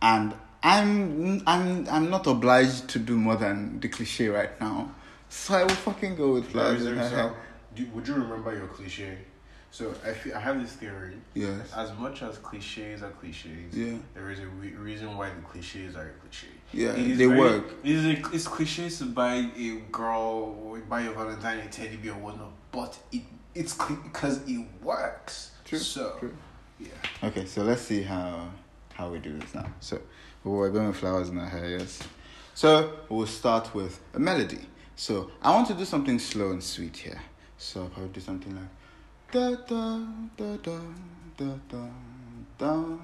and 0.03 0.35
I'm 0.62 1.43
I'm 1.47 1.87
I'm 1.89 2.11
not 2.11 2.26
obliged 2.26 2.89
to 2.89 2.99
do 2.99 3.16
more 3.18 3.37
than 3.37 3.80
the 3.80 3.89
cliche 3.89 4.28
right 4.28 4.59
now, 4.61 4.95
so 5.28 5.55
I 5.55 5.62
will 5.64 5.68
fucking 5.70 6.16
go 6.16 6.32
with 6.32 6.49
flowers 6.51 6.87
in 6.87 6.97
her 6.97 7.09
So, 7.11 7.16
hair. 7.16 7.35
do, 7.76 7.87
would 7.95 8.09
you 8.09 8.14
remember 8.14 8.55
your 8.55 8.68
cliche? 8.68 9.18
So 9.70 9.93
I 10.07 10.12
feel, 10.12 10.35
I 10.37 10.41
have 10.41 10.59
this 10.62 10.72
theory. 10.72 11.16
Yes. 11.35 11.70
As 11.76 11.93
much 11.99 12.22
as 12.22 12.39
cliches 12.39 13.03
are 13.03 13.11
cliches, 13.11 13.74
Yeah. 13.76 13.97
there 14.14 14.30
is 14.30 14.39
a 14.39 14.47
re- 14.47 14.72
reason 14.72 15.14
why 15.18 15.28
the 15.30 15.43
cliches 15.43 15.97
are 15.97 16.07
a 16.09 16.12
cliche. 16.12 16.47
Yeah, 16.72 16.93
they 16.93 17.26
very- 17.26 17.39
work. 17.39 17.64
It 17.82 17.91
is 17.91 18.05
a, 18.07 18.35
it's 18.35 18.47
cliches 18.49 18.99
to 18.99 19.05
buy 19.07 19.51
a 19.59 19.70
girl 19.93 20.78
buy 20.89 21.03
a 21.03 21.11
Valentine 21.12 21.59
a 21.59 21.68
teddy 21.68 21.97
bear 21.97 22.12
or 22.12 22.20
whatnot, 22.20 22.53
but 22.72 22.97
it 23.12 23.22
it's 23.55 23.74
because 23.74 24.41
it 24.49 24.64
works. 24.82 25.51
True, 25.76 25.84
So 25.84 26.16
true. 26.18 26.34
yeah. 26.80 26.88
Okay, 27.28 27.46
so 27.46 27.62
let's 27.62 27.82
see 27.82 28.02
how 28.02 28.50
how 28.94 29.10
we 29.10 29.18
do 29.18 29.36
this 29.38 29.54
now. 29.54 29.66
So 29.80 30.00
we're 30.44 30.70
going 30.70 30.88
with 30.88 30.96
flowers 30.96 31.28
in 31.28 31.36
her 31.36 31.46
hair, 31.48 31.70
yes. 31.78 32.00
So 32.54 32.92
we'll 33.08 33.26
start 33.26 33.74
with 33.74 34.00
a 34.14 34.18
melody. 34.18 34.60
So 34.96 35.30
I 35.42 35.50
want 35.50 35.66
to 35.68 35.74
do 35.74 35.84
something 35.84 36.18
slow 36.20 36.50
and 36.50 36.62
sweet 36.62 36.96
here. 36.96 37.20
So 37.58 37.82
I'll 37.82 37.88
probably 37.88 38.10
do 38.12 38.20
something 38.20 38.54
like 38.54 38.70
da 39.32 39.50
da 39.66 39.98
da 40.36 40.56
da 40.56 40.78
da 41.36 41.54
da 41.68 41.86
da. 42.58 42.96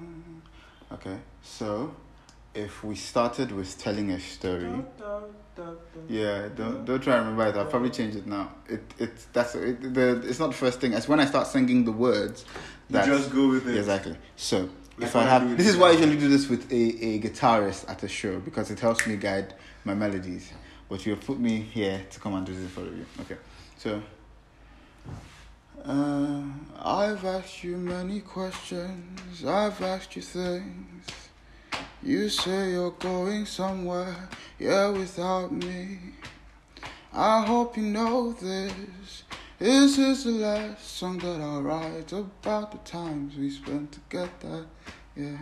Okay, 0.93 1.17
so 1.41 1.93
if 2.53 2.83
we 2.83 2.95
started 2.95 3.51
with 3.51 3.77
telling 3.77 4.11
a 4.11 4.19
story. 4.19 4.83
Yeah, 6.07 6.49
don't 6.55 6.85
don't 6.85 7.01
try 7.01 7.17
and 7.17 7.27
remember 7.27 7.47
it. 7.47 7.55
I'll 7.55 7.69
probably 7.69 7.89
change 7.91 8.15
it 8.15 8.25
now. 8.25 8.51
It 8.67 8.83
it 8.97 9.27
that's 9.33 9.55
it, 9.55 9.93
the 9.93 10.21
it's 10.27 10.39
not 10.39 10.47
the 10.47 10.57
first 10.57 10.79
thing. 10.79 10.93
It's 10.93 11.07
when 11.07 11.19
I 11.19 11.25
start 11.25 11.47
singing 11.47 11.85
the 11.85 11.91
words. 11.91 12.45
You 12.89 12.93
that- 12.95 13.05
just 13.05 13.31
go 13.31 13.49
with 13.49 13.67
it. 13.67 13.77
Exactly. 13.77 14.17
So 14.35 14.69
Like 14.97 15.07
if 15.07 15.15
I 15.15 15.23
have 15.23 15.57
this 15.57 15.67
is 15.67 15.77
why 15.77 15.89
I 15.89 15.91
usually 15.91 16.17
do 16.17 16.27
this 16.29 16.49
with 16.49 16.71
a, 16.71 16.75
a 17.05 17.19
guitarist 17.19 17.89
at 17.89 18.03
a 18.03 18.07
show 18.07 18.39
because 18.39 18.71
it 18.71 18.79
helps 18.79 19.05
me 19.07 19.15
guide 19.17 19.53
my 19.85 19.93
melodies. 19.93 20.51
But 20.89 21.05
you 21.05 21.13
have 21.15 21.25
put 21.25 21.39
me 21.39 21.61
here 21.61 22.05
to 22.09 22.19
come 22.19 22.33
and 22.33 22.45
do 22.45 22.53
this 22.53 22.69
for 22.71 22.81
you. 22.81 23.05
Okay. 23.21 23.37
So 23.77 24.01
uh, 25.85 26.43
I've 26.83 27.23
asked 27.25 27.63
you 27.63 27.77
many 27.77 28.19
questions. 28.21 29.45
I've 29.45 29.81
asked 29.81 30.15
you 30.15 30.21
things. 30.21 31.05
You 32.03 32.29
say 32.29 32.71
you're 32.71 32.91
going 32.91 33.45
somewhere, 33.45 34.29
yeah, 34.57 34.89
without 34.89 35.51
me. 35.51 35.99
I 37.13 37.45
hope 37.45 37.77
you 37.77 37.83
know 37.83 38.33
this. 38.33 39.23
This 39.59 39.97
is 39.97 40.23
the 40.23 40.31
last 40.31 40.97
song 40.97 41.19
that 41.19 41.39
I'll 41.39 41.61
write 41.61 42.11
about 42.11 42.71
the 42.71 42.79
times 42.79 43.35
we 43.35 43.51
spent 43.51 43.91
together, 43.91 44.65
yeah. 45.15 45.37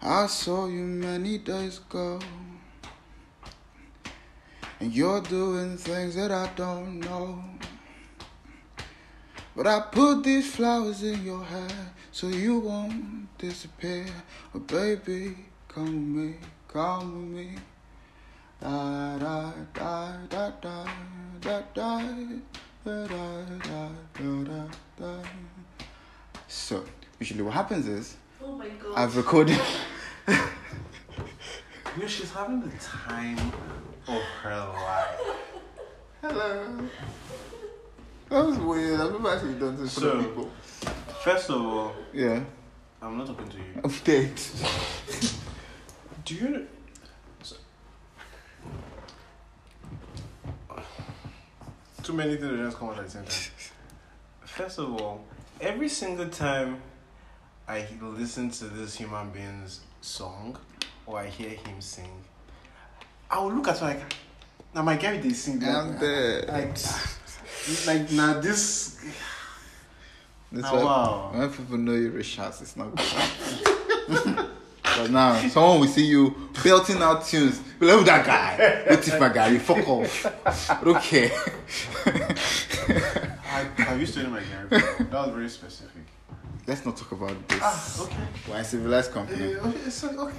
I 0.00 0.26
saw 0.26 0.66
you 0.66 0.84
many 0.84 1.38
days 1.38 1.78
ago. 1.78 2.18
And 4.80 4.92
you're 4.92 5.20
doing 5.20 5.76
things 5.76 6.16
that 6.16 6.32
I 6.32 6.48
don't 6.56 6.98
know. 7.00 7.44
But 9.54 9.66
I 9.66 9.80
put 9.80 10.24
these 10.24 10.54
flowers 10.54 11.02
in 11.02 11.24
your 11.24 11.44
hair 11.44 11.92
so 12.12 12.28
you 12.28 12.58
won't 12.58 13.26
disappear. 13.38 14.06
Oh, 14.54 14.58
baby, 14.60 15.36
come 15.68 16.14
with 16.14 16.24
me, 16.26 16.34
come 16.68 17.34
with 17.34 17.46
me. 17.46 17.56
Da 18.60 19.18
da 19.18 19.52
da 19.74 20.12
da 20.28 20.50
da 20.60 20.84
da 21.40 21.60
da 21.80 21.98
da 22.84 23.06
da 23.06 23.06
da 23.58 23.88
da 24.14 24.44
da 24.44 24.64
da. 24.98 25.22
So 26.46 26.84
usually 27.18 27.42
what 27.42 27.54
happens 27.54 27.88
is 27.88 28.16
Oh 28.44 28.52
my 28.52 28.68
god. 28.68 28.92
I've 28.96 29.16
recorded. 29.16 29.58
You 30.28 30.34
know, 32.02 32.06
she's 32.08 32.30
having 32.32 32.60
the 32.60 32.70
time 32.78 33.36
of 34.08 34.22
her 34.42 34.56
life. 34.56 35.20
Hello. 36.22 36.88
That 38.30 38.46
was 38.46 38.56
weird. 38.58 38.98
I've 39.00 39.12
never 39.12 39.28
actually 39.34 39.54
done 39.54 39.76
this 39.76 39.94
for 39.94 40.00
So- 40.00 40.22
people. 40.22 40.50
First 41.22 41.50
of 41.50 41.64
all, 41.64 41.92
Yeah. 42.12 42.42
I'm 43.00 43.16
not 43.16 43.28
talking 43.28 43.48
to 43.48 43.56
you. 43.56 43.74
Update. 43.82 45.38
Do 46.24 46.34
you 46.34 46.66
so- 47.42 47.56
Too 52.02 52.12
many 52.12 52.36
things 52.36 52.58
just 52.58 52.76
come 52.76 52.88
out 52.88 52.98
at 52.98 53.04
the 53.04 53.10
same 53.10 53.24
time. 53.24 53.52
First 54.44 54.78
of 54.80 55.00
all, 55.00 55.24
every 55.60 55.88
single 55.88 56.28
time 56.28 56.82
I 57.68 57.86
listen 58.00 58.50
to 58.50 58.64
this 58.64 58.96
human 58.96 59.30
being's 59.30 59.80
song 60.00 60.58
or 61.06 61.20
I 61.20 61.26
hear 61.28 61.50
him 61.50 61.80
sing, 61.80 62.24
I 63.30 63.38
will 63.38 63.52
look 63.52 63.68
at 63.68 63.78
her 63.78 63.86
like, 63.86 64.12
now 64.74 64.82
my 64.82 64.96
guy 64.96 65.18
they 65.18 65.30
sing. 65.30 65.62
I'm 65.64 65.98
dead. 66.00 66.48
Like, 66.48 66.76
like 67.86 68.10
now 68.10 68.40
this. 68.40 68.98
This 70.52 70.64
Ah, 70.66 70.74
why- 70.74 70.84
wow. 70.84 71.30
When 71.34 71.50
people 71.50 71.78
know 71.78 71.92
you're 71.94 72.10
rich 72.10 72.36
house, 72.36 72.60
it's 72.60 72.76
not 72.76 72.94
good. 72.94 73.04
but 74.82 75.10
now, 75.10 75.40
someone 75.48 75.80
will 75.80 75.86
see 75.86 76.04
you 76.06 76.34
belting 76.62 77.00
out 77.02 77.24
tunes. 77.24 77.58
Be 77.80 77.86
like, 77.86 78.04
that 78.06 78.26
guy? 78.26 78.84
What 78.94 79.08
if 79.08 79.18
my 79.18 79.28
guy? 79.30 79.48
You 79.48 79.58
fuck 79.58 79.88
off. 79.88 80.84
Okay. 80.86 81.30
I, 82.06 83.64
have 83.82 83.98
you 84.00 84.06
studied 84.06 84.30
my 84.30 84.40
Gary? 84.40 84.68
That 84.70 85.12
was 85.12 85.30
very 85.30 85.48
specific. 85.48 86.02
Let's 86.66 86.84
not 86.84 86.96
talk 86.96 87.12
about 87.12 87.48
this. 87.48 87.58
Ah, 87.62 88.02
okay. 88.04 88.16
We're 88.48 88.58
a 88.58 88.64
civilized 88.64 89.12
company. 89.12 89.52
Yeah, 89.52 89.58
okay, 89.58 89.90
so, 89.90 90.08
okay. 90.28 90.34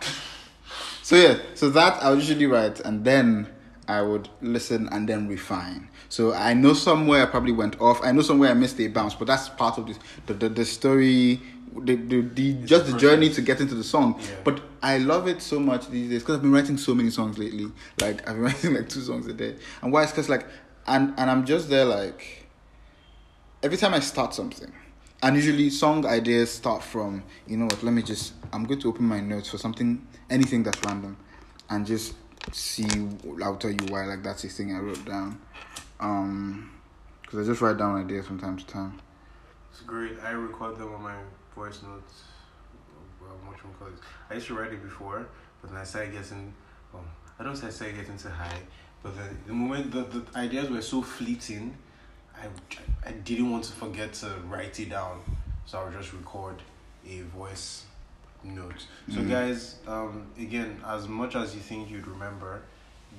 So 1.02 1.16
yeah, 1.16 1.36
so 1.54 1.68
that 1.68 2.02
I'll 2.02 2.14
usually 2.16 2.46
write, 2.46 2.80
and 2.80 3.04
then 3.04 3.46
I 3.86 4.00
would 4.00 4.30
listen 4.40 4.88
and 4.90 5.06
then 5.06 5.28
refine. 5.28 5.90
So 6.14 6.32
I 6.32 6.54
know 6.54 6.74
somewhere 6.74 7.24
I 7.24 7.26
probably 7.26 7.50
went 7.50 7.80
off. 7.80 8.00
I 8.04 8.12
know 8.12 8.22
somewhere 8.22 8.48
I 8.48 8.54
missed 8.54 8.78
a 8.78 8.86
bounce, 8.86 9.16
but 9.16 9.26
that's 9.26 9.48
part 9.48 9.78
of 9.78 9.88
this, 9.88 9.98
the 10.26 10.34
the, 10.34 10.48
the 10.48 10.64
story, 10.64 11.40
the 11.76 11.96
the, 11.96 12.20
the 12.20 12.52
just 12.64 12.86
the 12.86 12.96
journey 12.96 13.30
to 13.30 13.42
get 13.42 13.60
into 13.60 13.74
the 13.74 13.82
song. 13.82 14.20
Yeah. 14.20 14.36
But 14.44 14.60
I 14.80 14.98
love 14.98 15.26
it 15.26 15.42
so 15.42 15.58
much 15.58 15.88
these 15.88 16.10
days 16.10 16.22
because 16.22 16.36
I've 16.36 16.42
been 16.42 16.52
writing 16.52 16.78
so 16.78 16.94
many 16.94 17.10
songs 17.10 17.36
lately. 17.36 17.66
Like 18.00 18.28
I've 18.28 18.36
been 18.36 18.44
writing 18.48 18.74
like 18.74 18.88
two 18.88 19.00
songs 19.00 19.26
a 19.26 19.32
day, 19.32 19.56
and 19.82 19.92
why? 19.92 20.04
It's 20.04 20.12
because 20.12 20.28
like, 20.28 20.46
and 20.86 21.14
and 21.18 21.28
I'm 21.28 21.44
just 21.44 21.68
there 21.68 21.84
like 21.84 22.46
every 23.64 23.76
time 23.76 23.92
I 23.92 23.98
start 23.98 24.34
something, 24.34 24.72
and 25.20 25.34
usually 25.34 25.68
song 25.68 26.06
ideas 26.06 26.52
start 26.52 26.84
from, 26.84 27.24
you 27.48 27.56
know 27.56 27.64
what, 27.64 27.82
let 27.82 27.92
me 27.92 28.02
just, 28.02 28.34
I'm 28.52 28.66
going 28.66 28.78
to 28.82 28.88
open 28.88 29.04
my 29.04 29.18
notes 29.18 29.48
for 29.50 29.58
something, 29.58 30.06
anything 30.30 30.62
that's 30.62 30.78
random, 30.84 31.16
and 31.70 31.84
just 31.84 32.14
see, 32.52 32.86
I'll 33.42 33.56
tell 33.56 33.72
you 33.72 33.86
why, 33.88 34.04
like 34.04 34.22
that's 34.22 34.44
a 34.44 34.48
thing 34.48 34.76
I 34.76 34.78
wrote 34.78 35.04
down. 35.04 35.40
Um, 36.00 36.70
because 37.22 37.46
I 37.48 37.50
just 37.50 37.60
write 37.62 37.78
down 37.78 37.96
ideas 37.96 38.26
from 38.26 38.38
time 38.38 38.56
to 38.56 38.66
time. 38.66 39.00
It's 39.70 39.80
great. 39.80 40.18
I 40.22 40.30
record 40.32 40.78
them 40.78 40.92
on 40.94 41.02
my 41.02 41.16
voice 41.54 41.82
notes. 41.82 42.24
Well, 43.20 43.30
what 43.44 43.56
you 43.56 43.70
call? 43.78 43.88
I 44.30 44.34
used 44.34 44.46
to 44.48 44.54
write 44.54 44.72
it 44.72 44.82
before, 44.82 45.26
but 45.60 45.70
then 45.70 45.80
I 45.80 45.84
started 45.84 46.12
getting. 46.12 46.52
Well, 46.92 47.04
I 47.38 47.44
don't 47.44 47.56
say 47.56 47.68
I 47.68 47.70
started 47.70 47.96
getting 47.96 48.18
too 48.18 48.28
high, 48.28 48.58
but 49.02 49.16
then 49.16 49.36
the 49.46 49.52
moment 49.52 49.90
the, 49.90 50.02
the 50.02 50.38
ideas 50.38 50.68
were 50.70 50.82
so 50.82 51.02
fleeting, 51.02 51.76
I 52.36 52.46
I 53.08 53.12
didn't 53.12 53.50
want 53.50 53.64
to 53.64 53.72
forget 53.72 54.12
to 54.14 54.34
write 54.48 54.78
it 54.78 54.90
down, 54.90 55.20
so 55.66 55.78
I 55.80 55.84
would 55.84 55.94
just 55.94 56.12
record 56.12 56.56
a 57.08 57.22
voice 57.22 57.84
note. 58.44 58.86
So 59.08 59.20
Mm. 59.20 59.30
guys, 59.30 59.76
um, 59.86 60.26
again, 60.38 60.80
as 60.86 61.08
much 61.08 61.34
as 61.34 61.54
you 61.54 61.60
think 61.62 61.90
you'd 61.90 62.06
remember, 62.06 62.60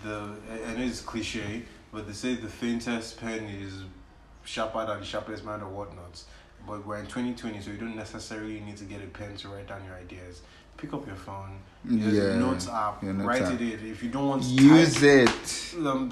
the 0.03 0.35
I 0.67 0.73
know 0.75 0.85
it's 0.85 1.01
cliche, 1.01 1.63
But 1.91 2.07
they 2.07 2.13
say 2.13 2.35
the 2.35 2.49
faintest 2.49 3.19
pen 3.19 3.45
is 3.45 3.83
sharper 4.43 4.85
than 4.85 4.99
the 4.99 5.05
sharpest 5.05 5.43
mind 5.43 5.63
or 5.63 5.69
whatnot. 5.69 6.23
But 6.67 6.85
we're 6.85 6.97
in 6.97 7.05
2020, 7.05 7.61
so 7.61 7.71
you 7.71 7.77
don't 7.77 7.95
necessarily 7.95 8.59
need 8.59 8.77
to 8.77 8.85
get 8.85 9.01
a 9.03 9.07
pen 9.07 9.35
to 9.37 9.49
write 9.49 9.67
down 9.67 9.83
your 9.85 9.95
ideas. 9.95 10.41
Pick 10.77 10.93
up 10.93 11.05
your 11.05 11.15
phone. 11.15 11.59
There's 11.85 12.13
yeah, 12.13 12.33
a 12.33 12.37
notes 12.37 12.67
app. 12.67 13.01
Yeah, 13.01 13.13
notes 13.13 13.27
write 13.27 13.41
app. 13.43 13.53
it 13.53 13.61
in. 13.61 13.91
If 13.91 14.03
you 14.03 14.09
don't 14.09 14.27
want 14.27 14.43
to 14.43 14.49
use 14.49 14.95
type, 14.95 15.29
it, 15.29 15.75
um, 15.85 16.11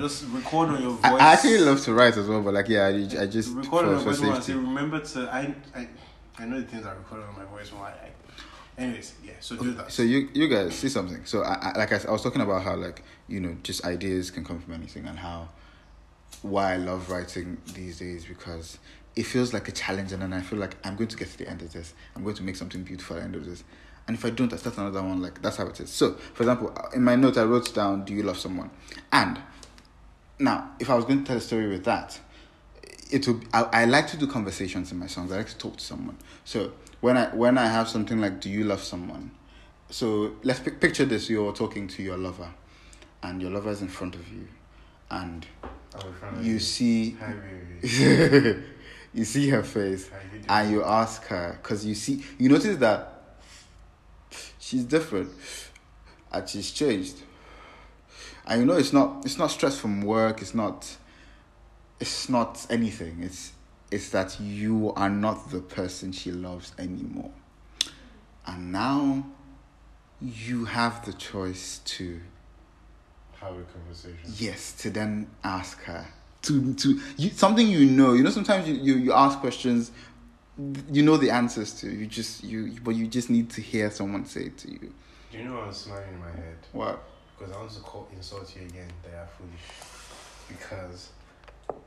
just 0.00 0.24
record 0.28 0.70
on 0.70 0.82
your 0.82 0.92
voice. 0.92 1.04
I 1.04 1.34
actually 1.34 1.58
love 1.58 1.80
to 1.82 1.94
write 1.94 2.16
as 2.16 2.26
well, 2.26 2.42
but 2.42 2.54
like 2.54 2.68
yeah, 2.68 2.86
I, 2.86 3.22
I 3.22 3.26
just 3.26 3.54
record 3.54 3.84
on 3.84 3.94
my 3.94 4.02
voice. 4.02 4.22
I 4.22 4.40
say 4.40 4.54
remember 4.54 4.98
to 4.98 5.32
I 5.32 5.54
I 5.76 5.88
I 6.38 6.46
know 6.46 6.60
the 6.60 6.66
things 6.66 6.84
I 6.84 6.92
recorded 6.92 7.26
on 7.28 7.36
my 7.36 7.44
voice 7.44 7.70
when 7.72 7.82
I, 7.82 7.90
I 7.90 8.10
anyways, 8.80 9.14
yeah. 9.24 9.32
So 9.40 9.56
do 9.56 9.72
that. 9.74 9.92
So 9.92 10.02
you 10.02 10.28
you 10.32 10.48
guys 10.48 10.74
see 10.74 10.88
something. 10.88 11.24
So 11.24 11.42
I, 11.42 11.72
I 11.74 11.78
like 11.78 11.92
I, 11.92 12.00
I 12.08 12.10
was 12.10 12.22
talking 12.22 12.40
about 12.40 12.62
how 12.62 12.74
like 12.74 13.02
you 13.28 13.40
know 13.40 13.56
just 13.62 13.84
ideas 13.84 14.30
can 14.30 14.44
come 14.44 14.60
from 14.60 14.74
anything 14.74 15.06
and 15.06 15.18
how 15.18 15.48
why 16.42 16.74
I 16.74 16.76
love 16.76 17.10
writing 17.10 17.58
these 17.74 17.98
days 17.98 18.24
because 18.24 18.78
it 19.14 19.24
feels 19.24 19.52
like 19.52 19.68
a 19.68 19.72
challenge 19.72 20.12
and 20.12 20.22
then 20.22 20.32
I 20.32 20.40
feel 20.40 20.58
like 20.58 20.76
I'm 20.84 20.96
going 20.96 21.08
to 21.08 21.16
get 21.16 21.28
to 21.28 21.38
the 21.38 21.48
end 21.48 21.62
of 21.62 21.72
this. 21.72 21.92
I'm 22.16 22.22
going 22.22 22.36
to 22.36 22.42
make 22.42 22.56
something 22.56 22.82
beautiful 22.82 23.16
at 23.16 23.20
the 23.20 23.24
end 23.24 23.36
of 23.36 23.44
this. 23.44 23.64
And 24.06 24.16
if 24.16 24.24
I 24.24 24.30
don't, 24.30 24.52
I 24.52 24.56
start 24.56 24.78
another 24.78 25.02
one. 25.02 25.20
Like 25.20 25.42
that's 25.42 25.56
how 25.56 25.66
it 25.66 25.78
is. 25.80 25.90
So, 25.90 26.14
for 26.34 26.42
example, 26.42 26.72
uh, 26.76 26.88
in 26.94 27.02
my 27.02 27.16
note 27.16 27.36
I 27.36 27.44
wrote 27.44 27.74
down, 27.74 28.04
"Do 28.04 28.14
you 28.14 28.22
love 28.22 28.38
someone?" 28.38 28.70
And 29.12 29.40
now, 30.38 30.70
if 30.80 30.88
I 30.88 30.94
was 30.94 31.04
going 31.04 31.20
to 31.20 31.24
tell 31.24 31.36
a 31.36 31.40
story 31.40 31.68
with 31.68 31.84
that, 31.84 32.18
it 33.10 33.26
would. 33.28 33.46
I, 33.52 33.62
I 33.72 33.84
like 33.84 34.06
to 34.08 34.16
do 34.16 34.26
conversations 34.26 34.90
in 34.90 34.98
my 34.98 35.06
songs. 35.06 35.30
I 35.30 35.36
like 35.36 35.48
to 35.48 35.58
talk 35.58 35.76
to 35.76 35.84
someone. 35.84 36.16
So 36.44 36.72
when 37.00 37.16
I 37.16 37.26
when 37.34 37.58
I 37.58 37.66
have 37.66 37.88
something 37.88 38.20
like, 38.20 38.40
"Do 38.40 38.50
you 38.50 38.64
love 38.64 38.82
someone?" 38.82 39.32
So 39.90 40.36
let's 40.42 40.60
pic- 40.60 40.80
picture 40.80 41.04
this: 41.04 41.28
you're 41.30 41.52
talking 41.52 41.88
to 41.88 42.02
your 42.02 42.16
lover, 42.16 42.52
and 43.22 43.40
your 43.40 43.50
lover 43.50 43.70
is 43.70 43.82
in 43.82 43.88
front 43.88 44.14
of 44.14 44.28
you, 44.28 44.48
and 45.10 45.46
I'm 45.94 46.06
in 46.06 46.14
front 46.14 46.36
of 46.38 46.46
you 46.46 46.58
see 46.58 47.16
Hi, 47.20 47.34
you 49.14 49.24
see 49.24 49.48
her 49.48 49.62
face, 49.62 50.10
you 50.32 50.40
and 50.48 50.70
you 50.70 50.84
ask 50.84 51.24
her 51.26 51.58
because 51.62 51.84
you 51.84 51.94
see 51.94 52.24
you 52.38 52.48
notice 52.48 52.76
that 52.76 53.22
she's 54.58 54.84
different, 54.84 55.30
and 56.32 56.48
she's 56.48 56.70
changed. 56.70 57.22
And 58.46 58.60
you 58.60 58.66
know 58.66 58.76
it's 58.76 58.92
not 58.92 59.24
it's 59.24 59.38
not 59.38 59.50
stress 59.50 59.78
from 59.78 60.02
work. 60.02 60.42
It's 60.42 60.54
not 60.54 60.96
it's 61.98 62.28
not 62.28 62.66
anything. 62.70 63.18
It's 63.22 63.52
it's 63.90 64.10
that 64.10 64.38
you 64.40 64.92
are 64.96 65.10
not 65.10 65.50
the 65.50 65.60
person 65.60 66.12
she 66.12 66.30
loves 66.30 66.72
anymore. 66.78 67.30
And 68.46 68.72
now 68.72 69.26
you 70.20 70.64
have 70.66 71.04
the 71.06 71.12
choice 71.14 71.80
to 71.84 72.20
Have 73.40 73.52
a 73.56 73.62
conversation. 73.62 74.18
yes 74.36 74.72
to 74.82 74.90
then 74.90 75.26
ask 75.42 75.80
her 75.84 76.06
to 76.42 76.74
to 76.74 77.00
you 77.16 77.30
something 77.30 77.66
you 77.66 77.86
know 77.86 78.12
you 78.12 78.22
know 78.22 78.30
sometimes 78.30 78.68
you, 78.68 78.74
you 78.74 78.94
you 78.96 79.12
ask 79.12 79.38
questions 79.40 79.92
you 80.92 81.02
know 81.02 81.16
the 81.16 81.30
answers 81.30 81.72
to 81.80 81.90
you 81.90 82.06
just 82.06 82.44
you 82.44 82.72
but 82.84 82.94
you 82.94 83.06
just 83.06 83.30
need 83.30 83.48
to 83.50 83.62
hear 83.62 83.90
someone 83.90 84.26
say 84.26 84.42
it 84.44 84.58
to 84.58 84.70
you 84.70 84.92
Do 85.32 85.38
you 85.38 85.44
know 85.44 85.54
what 85.54 85.64
I'm 85.68 85.72
smiling 85.72 86.12
in 86.12 86.20
my 86.20 86.30
head? 86.30 86.58
what 86.72 87.02
Because 87.38 87.54
I 87.54 87.58
want 87.58 87.70
to 87.70 87.80
call, 87.80 88.08
insult 88.14 88.54
you 88.54 88.66
again. 88.66 88.90
They 89.02 89.16
are 89.16 89.28
foolish. 89.38 89.66
Because 90.48 91.10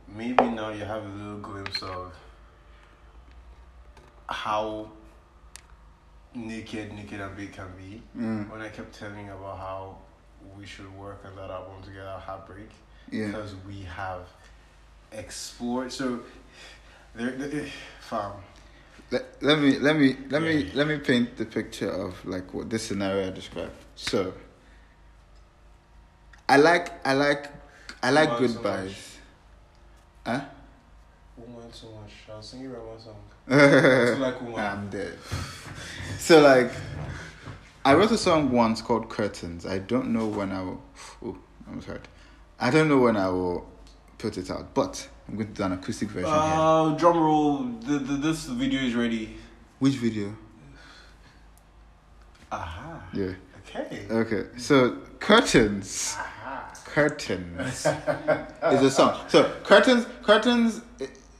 maybe 0.07 0.43
now 0.49 0.69
you 0.69 0.85
have 0.85 1.03
a 1.03 1.09
little 1.09 1.39
glimpse 1.39 1.81
of 1.81 2.13
how 4.27 4.89
naked, 6.33 6.93
naked 6.93 7.19
and 7.21 7.35
big 7.35 7.51
can 7.53 7.67
be. 7.77 8.01
mm, 8.17 8.49
When 8.51 8.61
I 8.61 8.69
kept 8.69 8.93
telling 8.97 9.25
you 9.27 9.33
about 9.33 9.57
how 9.57 9.97
we 10.57 10.65
should 10.65 10.91
work 10.97 11.23
on 11.25 11.35
that 11.35 11.49
album 11.49 11.81
together, 11.83 12.17
Heartbreak, 12.25 12.69
yeah 13.11 13.27
because 13.27 13.55
we 13.67 13.81
have 13.83 14.27
explored. 15.11 15.91
So, 15.91 16.21
there, 17.15 17.31
there, 17.31 17.67
fam. 18.01 18.31
let, 19.11 19.41
let 19.43 19.59
me 19.59 19.77
let 19.79 19.95
me 19.95 20.15
let 20.29 20.41
me 20.41 20.71
let 20.73 20.87
me 20.87 20.97
paint 20.97 21.37
the 21.37 21.45
picture 21.45 21.89
of 21.89 22.23
like 22.25 22.53
what 22.53 22.69
this 22.69 22.83
scenario 22.83 23.27
I 23.27 23.29
described 23.29 23.75
so 23.95 24.33
I 26.49 26.57
like 26.57 27.05
I 27.05 27.13
like 27.13 27.51
I 28.01 28.09
like 28.09 28.31
Woman 28.31 28.47
so 28.49 28.53
goodbyes 28.55 29.12
huh 30.25 30.41
Woman 31.35 31.73
so 31.73 31.87
much. 31.87 32.11
I'll 32.29 32.41
sing 32.43 32.61
you 32.61 32.69
one 32.69 32.99
song. 32.99 33.15
Too 33.49 34.21
like 34.21 34.39
woman. 34.41 34.59
I'm 34.59 34.89
dead. 34.89 35.17
So 36.19 36.41
like, 36.41 36.71
I 37.83 37.95
wrote 37.95 38.11
a 38.11 38.17
song 38.17 38.51
once 38.51 38.83
called 38.83 39.09
Curtains. 39.09 39.65
I 39.65 39.79
don't 39.79 40.13
know 40.13 40.27
when 40.27 40.51
I 40.51 40.61
will. 40.61 40.81
Oh, 41.25 41.37
I'm 41.67 41.81
sorry. 41.81 42.01
I 42.59 42.69
don't 42.69 42.87
know 42.87 42.99
when 42.99 43.17
I 43.17 43.29
will 43.29 43.67
put 44.19 44.37
it 44.37 44.51
out, 44.51 44.75
but 44.75 45.09
I'm 45.27 45.35
going 45.35 45.47
to 45.47 45.53
do 45.53 45.63
an 45.63 45.71
acoustic 45.73 46.09
version 46.09 46.29
here. 46.29 46.39
Uh, 46.39 46.89
drum 46.91 47.17
roll. 47.17 47.57
The, 47.63 47.97
the, 47.97 48.13
this 48.17 48.45
video 48.45 48.81
is 48.81 48.93
ready. 48.93 49.35
Which 49.79 49.95
video? 49.95 50.35
Aha. 52.51 53.03
Yeah. 53.11 53.33
Okay. 53.67 54.05
Okay. 54.09 54.43
So 54.57 54.97
Curtains. 55.19 56.15
Curtains 56.93 57.87
is 58.71 58.81
a 58.83 58.91
song. 58.91 59.19
So 59.27 59.51
curtains, 59.63 60.05
curtains 60.21 60.81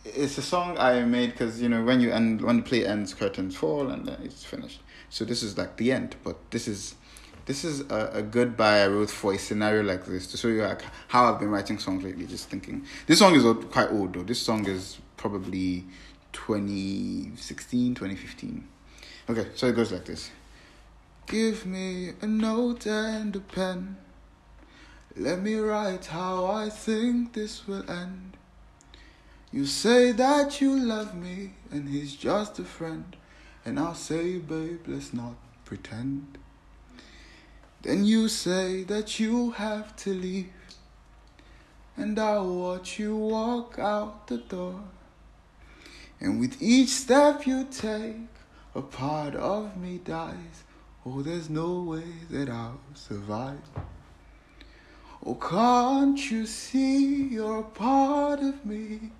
It's 0.03 0.35
a 0.39 0.41
song 0.41 0.75
I 0.79 1.03
made 1.03 1.33
because 1.33 1.61
you 1.61 1.69
know 1.69 1.83
when 1.83 2.01
you 2.01 2.09
end 2.11 2.41
when 2.41 2.57
the 2.57 2.63
play 2.63 2.87
ends, 2.87 3.13
curtains 3.13 3.55
fall 3.55 3.91
and 3.91 4.07
then 4.07 4.17
it's 4.23 4.43
finished. 4.43 4.81
So 5.11 5.25
this 5.25 5.43
is 5.43 5.55
like 5.55 5.77
the 5.77 5.91
end, 5.91 6.15
but 6.23 6.37
this 6.49 6.67
is 6.67 6.95
this 7.45 7.63
is 7.63 7.81
a, 7.91 8.09
a 8.13 8.21
goodbye 8.23 8.79
I 8.79 8.87
wrote 8.87 9.11
for 9.11 9.33
a 9.33 9.37
scenario 9.37 9.83
like 9.83 10.05
this 10.05 10.25
to 10.31 10.37
show 10.37 10.47
you 10.47 10.63
like 10.63 10.81
how 11.09 11.31
I've 11.31 11.39
been 11.39 11.51
writing 11.51 11.77
songs 11.77 12.03
lately. 12.03 12.25
Just 12.25 12.49
thinking 12.49 12.83
this 13.05 13.19
song 13.19 13.35
is 13.35 13.43
quite 13.67 13.91
old 13.91 14.13
though. 14.13 14.23
This 14.23 14.41
song 14.41 14.65
is 14.65 14.97
probably 15.17 15.85
2016, 16.31 17.93
2015. 17.93 18.67
Okay, 19.29 19.47
so 19.53 19.67
it 19.67 19.75
goes 19.75 19.91
like 19.91 20.05
this. 20.05 20.31
Give 21.27 21.63
me 21.67 22.13
a 22.23 22.25
note 22.25 22.87
and 22.87 23.35
a 23.35 23.39
pen. 23.39 23.97
Let 25.15 25.43
me 25.43 25.55
write 25.55 26.07
how 26.07 26.47
I 26.47 26.69
think 26.69 27.33
this 27.33 27.67
will 27.67 27.89
end. 27.89 28.35
You 29.51 29.67
say 29.67 30.11
that 30.11 30.59
you 30.59 30.75
love 30.75 31.13
me 31.13 31.51
and 31.69 31.87
he's 31.87 32.15
just 32.15 32.57
a 32.57 32.63
friend. 32.63 33.15
And 33.63 33.79
I'll 33.79 33.93
say, 33.93 34.39
babe, 34.39 34.81
let's 34.87 35.13
not 35.13 35.35
pretend. 35.65 36.39
Then 37.83 38.05
you 38.05 38.27
say 38.27 38.83
that 38.85 39.19
you 39.19 39.51
have 39.51 39.95
to 39.97 40.09
leave. 40.09 40.49
And 41.95 42.17
I'll 42.17 42.55
watch 42.55 42.97
you 42.97 43.15
walk 43.15 43.77
out 43.77 44.27
the 44.27 44.37
door. 44.37 44.81
And 46.19 46.39
with 46.39 46.59
each 46.59 46.89
step 46.89 47.45
you 47.45 47.67
take, 47.69 48.15
a 48.73 48.81
part 48.81 49.35
of 49.35 49.77
me 49.77 49.99
dies. 49.99 50.63
Oh, 51.05 51.21
there's 51.21 51.51
no 51.51 51.83
way 51.83 52.05
that 52.31 52.49
I'll 52.49 52.79
survive. 52.95 53.61
Oh, 55.25 55.35
can't 55.35 56.19
you 56.31 56.45
see 56.45 57.23
you're 57.29 57.59
a 57.59 57.63
part 57.63 58.41
of 58.41 58.65
me? 58.65 59.11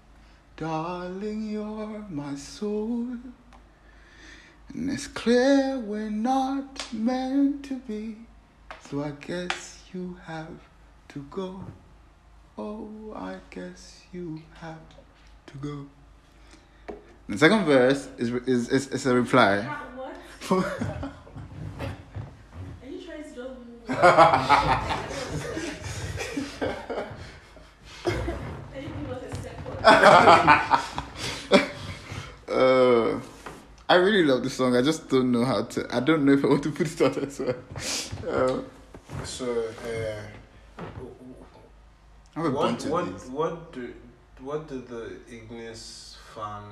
Darling, 0.57 1.49
you're 1.49 2.05
my 2.09 2.35
soul. 2.35 3.07
And 4.73 4.89
it's 4.89 5.07
clear 5.07 5.79
we're 5.79 6.09
not 6.09 6.87
meant 6.93 7.63
to 7.65 7.75
be. 7.75 8.17
So 8.89 9.03
I 9.03 9.11
guess 9.11 9.79
you 9.93 10.17
have 10.25 10.59
to 11.09 11.19
go. 11.31 11.63
Oh, 12.57 12.89
I 13.15 13.37
guess 13.49 14.01
you 14.11 14.41
have 14.59 14.77
to 15.47 15.57
go. 15.57 15.85
The 17.29 17.37
second 17.37 17.65
verse 17.65 18.09
is 18.17 18.29
is 18.45 18.69
is, 18.69 18.87
is 18.89 19.05
a 19.05 19.15
reply. 19.15 19.61
Ha- 19.61 19.83
What? 19.95 20.15
Are 22.83 22.89
you 22.89 22.99
trying 23.05 23.23
to 23.23 23.29
just 23.29 23.37
move? 23.37 23.87
Can 28.03 28.83
you 28.83 28.89
give 28.99 29.11
us 29.11 29.23
a 29.23 29.35
second? 29.41 29.72
Uh, 32.47 33.19
I 33.89 33.95
really 33.95 34.23
love 34.23 34.43
the 34.43 34.49
song. 34.49 34.75
I 34.75 34.81
just 34.81 35.09
don't 35.09 35.31
know 35.31 35.43
how 35.43 35.63
to. 35.63 35.87
I 35.95 35.99
don't 36.01 36.23
know 36.25 36.33
if 36.33 36.43
I 36.43 36.47
want 36.47 36.61
to 36.63 36.71
put 36.71 36.87
it 36.91 37.01
out 37.01 37.17
as 37.17 37.39
well. 37.39 37.55
Uh, 38.29 38.61
So, 39.25 39.45
uh, 39.85 40.21
what 42.35 42.85
what 42.85 43.05
these. 43.13 43.29
what 43.29 43.71
do 43.71 43.93
what 44.41 44.67
did 44.67 44.87
the 44.87 45.17
Ignis 45.31 46.17
fan? 46.35 46.63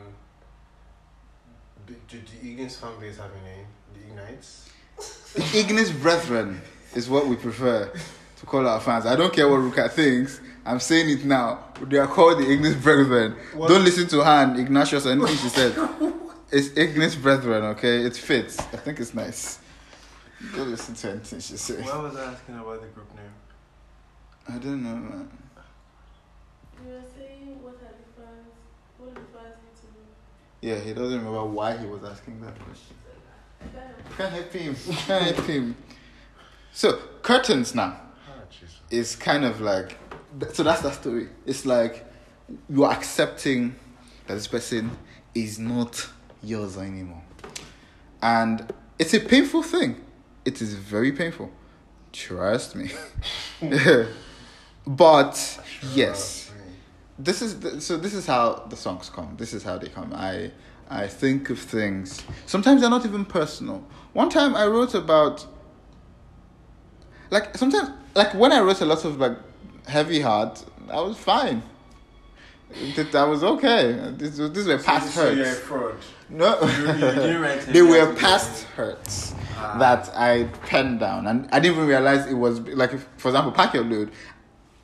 Did 1.88 2.28
the 2.28 2.48
Ignis 2.50 2.78
fan 2.78 2.92
base 3.00 3.18
have 3.18 3.32
a 3.32 3.42
name? 3.46 3.68
The 3.94 4.02
Ignites. 4.12 4.70
The 5.34 5.60
Ignis 5.60 5.92
Brethren 5.92 6.62
is 6.96 7.10
what 7.10 7.28
we 7.28 7.36
prefer 7.36 7.92
to 8.40 8.46
call 8.46 8.68
our 8.68 8.80
fans. 8.80 9.06
I 9.06 9.16
don't 9.16 9.34
care 9.34 9.48
what 9.50 9.60
Ruka 9.62 9.90
thinks. 9.92 10.42
I'm 10.66 10.80
saying 10.80 11.10
it 11.10 11.26
now. 11.26 11.60
They 11.82 11.98
are 11.98 12.08
called 12.08 12.40
the 12.40 12.50
Ignis 12.52 12.76
Brethren. 12.76 13.36
What- 13.54 13.70
Don't 13.70 13.84
listen 13.84 14.08
to 14.10 14.24
her 14.24 14.44
and 14.44 14.60
Ignatius 14.60 15.06
or 15.06 15.12
anything 15.12 15.36
she 15.38 15.50
said. 15.60 15.76
It's 16.52 16.76
Ignis 16.78 17.16
Brethren, 17.16 17.64
okay? 17.76 18.02
It 18.04 18.16
fits. 18.16 18.60
I 18.60 18.78
think 18.78 19.00
it's 19.00 19.14
nice. 19.14 19.60
Don't 20.56 20.70
listen 20.70 20.96
to 20.96 21.10
anything 21.12 21.40
she 21.40 21.58
says. 21.58 21.86
Why 21.86 21.98
was 21.98 22.16
I 22.16 22.32
asking 22.34 22.56
about 22.56 22.82
the 22.82 22.88
group 22.88 23.14
name? 23.16 23.26
I 24.50 24.58
don't 24.58 24.84
know, 24.84 24.96
man. 24.96 25.30
You 26.84 26.92
were 26.94 27.02
saying 27.18 27.62
what 27.62 27.76
are 27.76 27.78
the 27.78 28.22
fans? 28.22 28.48
What 28.98 29.14
do 29.16 29.22
the 29.22 29.38
fans 29.40 29.56
need 29.64 29.76
to 29.82 29.88
know? 29.88 30.04
Yeah, 30.76 30.80
he 30.84 30.94
doesn't 30.94 31.18
remember 31.20 31.46
why 31.46 31.78
he 31.78 31.86
was 31.86 32.04
asking 32.04 32.42
that 32.42 32.56
question. 32.60 32.96
I. 33.62 34.18
Can't 34.18 34.34
help 34.34 34.52
him. 34.52 34.76
Can't 34.76 35.36
help 35.36 35.46
him. 35.48 35.76
So, 36.74 36.94
curtains 37.22 37.76
now. 37.76 38.00
Ah, 38.28 38.34
Jesus. 38.50 38.80
is 38.90 39.16
kind 39.16 39.46
of 39.46 39.62
like 39.62 39.96
so 40.54 40.64
that's 40.64 40.82
the 40.82 40.92
story. 40.92 41.30
It's 41.46 41.66
like 41.66 42.06
you're 42.70 42.92
accepting 42.92 43.76
that 44.28 44.36
this 44.36 44.48
person 44.48 44.92
is 45.34 45.60
not 45.60 46.08
yours 46.44 46.78
anymore. 46.78 47.24
And 48.22 48.72
it's 49.00 49.14
a 49.14 49.20
painful 49.20 49.64
thing. 49.64 50.02
It 50.46 50.62
is 50.62 50.74
very 50.74 51.12
painful. 51.12 51.52
Trust 52.12 52.76
me. 52.76 52.92
But 54.86 55.60
yes. 55.94 56.52
This 57.20 57.42
is 57.42 57.60
the, 57.60 57.80
so 57.82 57.98
this 57.98 58.14
is 58.14 58.26
how 58.26 58.66
the 58.70 58.76
songs 58.76 59.10
come. 59.10 59.36
This 59.38 59.54
is 59.54 59.64
how 59.64 59.78
they 59.78 59.90
come. 59.90 60.14
I 60.14 60.52
i 60.90 61.08
think 61.08 61.50
of 61.50 61.60
things. 61.60 62.24
Sometimes 62.46 62.82
they're 62.82 62.90
not 62.90 63.06
even 63.06 63.26
personal. 63.26 63.86
One 64.14 64.30
time 64.30 64.56
i 64.56 64.66
wrote 64.66 64.94
about 64.96 65.46
like 67.30 67.58
sometimes 67.58 67.92
like 68.16 68.34
when 68.34 68.52
i 68.52 68.60
wrote 68.60 68.82
a 68.82 68.86
lot 68.86 69.06
of 69.06 69.20
like 69.20 69.38
heavy 69.88 70.22
heart 70.22 70.64
i 70.90 71.00
was 71.00 71.18
fine 71.18 71.62
Th- 72.96 73.12
that 73.12 73.24
was 73.28 73.44
okay 73.44 73.92
this, 74.18 74.38
these 74.38 74.66
were 74.68 74.78
past 74.78 75.14
so 75.14 75.30
you're 75.30 75.44
a 75.44 75.50
hurts 75.50 75.60
fraud. 75.60 75.96
no 76.30 76.60
You, 76.62 76.88
you 76.88 76.94
didn't 77.00 77.42
write 77.42 77.62
they 77.68 77.82
were 77.82 78.14
past 78.16 78.64
hurts 78.76 79.36
Ah. 79.58 79.78
that 79.78 80.10
I 80.16 80.46
penned 80.66 81.02
down, 81.02 81.28
and 81.28 81.48
I 81.52 81.60
didn't 81.60 81.76
even 81.76 81.88
realize 81.88 82.26
it 82.26 82.34
was 82.34 82.62
like, 82.62 82.94
if, 82.94 83.06
for 83.18 83.28
example, 83.28 83.52
pack 83.52 83.76
your 83.76 83.84
load. 83.84 84.10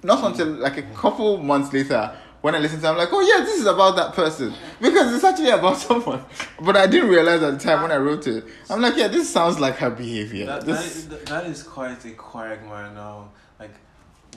Not 0.03 0.23
until 0.23 0.45
like 0.49 0.77
a 0.77 0.83
couple 0.93 1.37
months 1.37 1.73
later, 1.73 2.11
when 2.41 2.53
I 2.53 2.59
listened 2.59 2.83
to, 2.83 2.87
it, 2.87 2.91
I'm 2.91 2.97
like, 2.97 3.09
oh 3.11 3.21
yeah, 3.21 3.43
this 3.43 3.59
is 3.59 3.65
about 3.65 3.95
that 3.95 4.13
person 4.13 4.53
because 4.79 5.15
it's 5.15 5.23
actually 5.23 5.49
about 5.49 5.77
someone. 5.87 6.23
But 6.61 6.77
I 6.77 6.85
didn't 6.85 7.09
realize 7.09 7.41
at 7.41 7.53
the 7.53 7.59
time 7.59 7.81
when 7.81 7.91
I 7.91 7.95
wrote 7.97 8.27
it. 8.27 8.43
I'm 8.69 8.79
like, 8.79 8.97
yeah, 8.97 9.07
this 9.07 9.27
sounds 9.31 9.59
like 9.59 9.77
her 9.77 9.89
behavior. 9.89 10.45
That, 10.45 10.59
that, 10.61 10.65
This, 10.67 10.95
is, 10.97 11.07
that 11.07 11.45
is 11.47 11.63
quite 11.63 12.05
a 12.05 12.11
quagmire 12.11 12.91
now. 12.93 13.29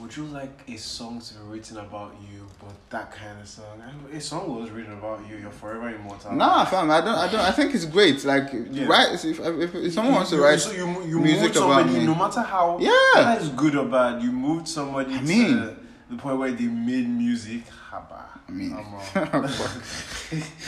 Would 0.01 0.17
you 0.17 0.23
like 0.25 0.61
a 0.67 0.77
song 0.77 1.21
to 1.21 1.33
be 1.35 1.39
written 1.41 1.77
about 1.77 2.15
you, 2.31 2.47
but 2.59 2.73
that 2.89 3.11
kind 3.11 3.39
of 3.39 3.47
song? 3.47 3.81
A 4.11 4.19
song 4.19 4.59
was 4.59 4.71
written 4.71 4.93
about 4.93 5.21
you. 5.29 5.37
You're 5.37 5.51
forever 5.51 5.89
immortal. 5.89 6.33
nah, 6.33 6.65
fam, 6.65 6.89
I 6.89 7.01
don't, 7.01 7.09
I 7.15 7.31
don't, 7.31 7.39
I 7.39 7.51
think 7.51 7.75
it's 7.75 7.85
great. 7.85 8.25
Like, 8.25 8.49
Yeah. 8.71 8.87
right? 8.87 9.13
If, 9.13 9.39
if, 9.39 9.75
if 9.75 9.93
someone 9.93 10.15
wants 10.15 10.31
to 10.31 10.41
write, 10.41 10.59
so 10.59 10.71
you, 10.71 10.87
you 11.03 11.19
music 11.19 11.41
moved 11.53 11.57
about 11.57 11.77
somebody, 11.81 11.99
me. 11.99 12.05
no 12.07 12.15
matter 12.15 12.41
how 12.41 12.79
Yeah. 12.79 12.89
that 13.15 13.41
is 13.41 13.49
good 13.49 13.75
or 13.75 13.85
bad, 13.85 14.23
you 14.23 14.31
moved 14.31 14.67
somebody 14.67 15.13
I 15.13 15.21
mean- 15.21 15.47
to 15.57 15.75
the 16.09 16.17
point 16.17 16.37
where 16.39 16.51
they 16.51 16.65
made 16.65 17.07
music. 17.07 17.61
Haba. 17.91 18.23
I 18.47 18.51
mean, 18.51 18.73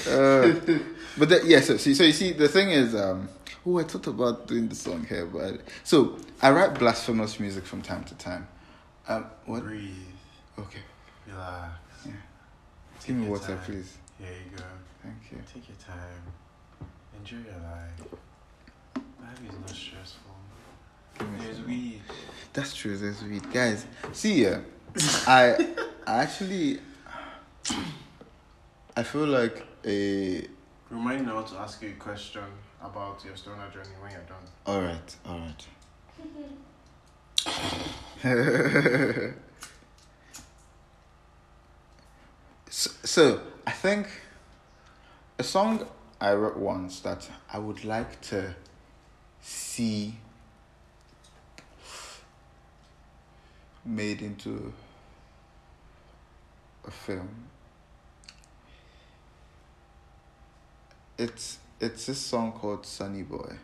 uh, 0.07 0.79
but 1.17 1.29
the, 1.29 1.41
yeah, 1.45 1.59
so, 1.61 1.77
see, 1.77 1.93
so 1.95 2.03
you 2.03 2.13
see, 2.13 2.33
the 2.33 2.47
thing 2.47 2.69
is, 2.69 2.93
um, 2.95 3.27
oh, 3.65 3.79
I 3.79 3.83
thought 3.83 4.07
about 4.07 4.47
doing 4.47 4.67
the 4.69 4.75
song 4.75 5.05
here, 5.07 5.25
but 5.25 5.59
so 5.83 6.17
I 6.41 6.51
write 6.51 6.77
blasphemous 6.77 7.39
music 7.39 7.65
from 7.65 7.81
time 7.81 8.03
to 8.05 8.15
time. 8.15 8.47
Um, 9.07 9.25
what? 9.45 9.63
breathe, 9.63 9.91
Okay, 10.57 10.79
relax. 11.27 11.73
Yeah. 12.05 12.11
Take 12.99 13.07
give 13.07 13.15
me 13.17 13.23
your 13.23 13.31
water, 13.33 13.47
time. 13.55 13.59
please. 13.65 13.97
Here 14.19 14.27
you 14.29 14.57
go. 14.57 14.63
Thank 15.01 15.31
you. 15.31 15.37
Take 15.53 15.67
your 15.67 15.77
time. 15.77 16.23
Enjoy 17.19 17.37
your 17.37 17.59
life. 17.61 18.19
Life 19.21 19.39
is 19.49 19.59
not 19.59 19.69
stressful. 19.69 20.31
Give 21.19 21.29
me 21.31 21.37
There's 21.39 21.57
some. 21.57 21.67
weed. 21.67 22.01
That's 22.53 22.73
true. 22.75 22.97
There's 22.97 23.21
weed, 23.23 23.51
guys. 23.51 23.85
See, 24.13 24.43
yeah, 24.43 24.59
I, 25.27 25.55
I 26.07 26.17
actually, 26.23 26.79
I 28.95 29.03
feel 29.03 29.25
like 29.27 29.65
a. 29.85 30.47
Remind 30.89 31.21
me 31.21 31.25
now 31.33 31.41
to 31.41 31.55
ask 31.57 31.81
you 31.81 31.89
a 31.89 31.93
question 31.93 32.43
about 32.81 33.23
your 33.25 33.35
stoner 33.35 33.69
journey 33.73 33.95
when 33.99 34.11
you're 34.11 34.21
done. 34.21 34.43
All 34.65 34.81
right, 34.81 35.15
all 35.25 35.39
right. 35.39 35.67
so, 42.69 42.91
so 43.03 43.41
I 43.67 43.71
think 43.71 44.07
a 45.37 45.43
song 45.43 45.85
I 46.21 46.33
wrote 46.33 46.57
once 46.57 47.01
that 47.01 47.29
I 47.51 47.57
would 47.59 47.83
like 47.83 48.21
to 48.21 48.55
see 49.41 50.15
made 53.85 54.21
into 54.21 54.73
a 56.85 56.91
film. 56.91 57.47
It's 61.17 61.57
it's 61.79 62.05
this 62.05 62.19
song 62.19 62.53
called 62.53 62.85
Sunny 62.85 63.23
Boy. 63.23 63.57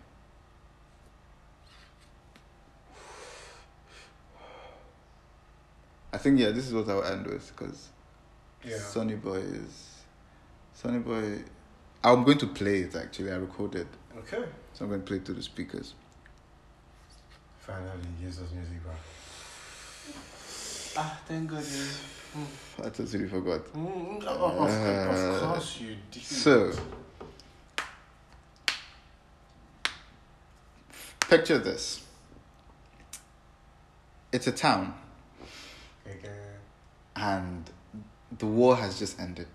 I 6.12 6.18
think 6.18 6.40
yeah, 6.40 6.50
this 6.50 6.68
is 6.68 6.74
what 6.74 6.90
I'll 6.90 7.04
end 7.04 7.28
with 7.28 7.52
because 7.56 7.90
Sunny 8.78 9.16
Boy 9.16 9.38
is 9.38 9.96
Sunny 10.74 11.00
Boy. 11.00 11.40
I'm 12.04 12.24
going 12.24 12.38
to 12.40 12.48
play 12.48 12.80
it 12.80 12.96
actually. 12.96 13.32
I 13.32 13.36
recorded, 13.36 13.88
Okay. 14.18 14.44
so 14.74 14.86
I'm 14.86 14.90
going 14.90 15.02
to 15.02 15.06
play 15.08 15.18
it 15.18 15.26
to 15.26 15.34
the 15.34 15.44
speakers. 15.44 15.94
Finally, 17.60 17.92
gives 18.22 18.40
us 18.40 18.50
music 18.52 18.84
back. 18.84 18.96
Ah, 20.98 21.20
thank 21.28 21.50
God. 21.52 21.64
I 22.80 22.90
totally 22.90 23.28
forgot. 23.28 23.66
Mm, 23.74 24.24
of, 24.24 24.42
of, 24.42 24.70
of 24.70 25.42
course 25.42 25.80
you 25.82 25.96
did. 26.12 26.24
So, 26.24 26.72
picture 31.30 31.58
this. 31.60 32.06
It's 34.32 34.48
a 34.48 34.52
town, 34.52 34.94
Okay, 34.94 35.09
and 37.16 37.70
the 38.38 38.46
war 38.46 38.76
has 38.76 39.00
just 39.00 39.20
ended, 39.20 39.48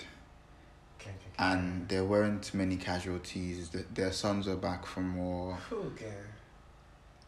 and 1.38 1.88
there 1.88 2.04
weren't 2.04 2.52
many 2.54 2.76
casualties. 2.76 3.70
The- 3.70 3.84
Their 3.92 4.12
sons 4.12 4.46
were 4.46 4.56
back 4.56 4.86
from 4.86 5.16
war, 5.16 5.58
Okay. 5.72 6.12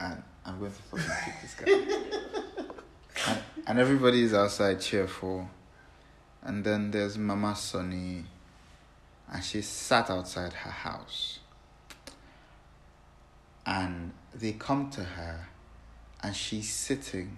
and 0.01 0.23
I'm 0.45 0.59
going 0.59 0.73
to 0.73 0.83
fucking 0.83 1.11
kick 1.25 1.35
this 1.43 1.55
guy. 1.55 2.65
and, 3.33 3.39
and 3.67 3.79
everybody 3.79 4.23
is 4.23 4.35
outside 4.35 4.81
cheerful, 4.81 5.49
and 6.43 6.65
then 6.65 6.91
there's 6.91 7.17
Mama 7.19 7.55
Sonny, 7.57 8.25
and 9.33 9.43
she 9.43 9.63
sat 9.63 10.11
outside 10.11 10.53
her 10.53 10.71
house. 10.71 11.41
And 13.69 14.13
they 14.33 14.53
come 14.53 14.91
to 14.91 15.03
her, 15.03 15.49
and 16.23 16.35
she's 16.37 16.73
sitting, 16.73 17.37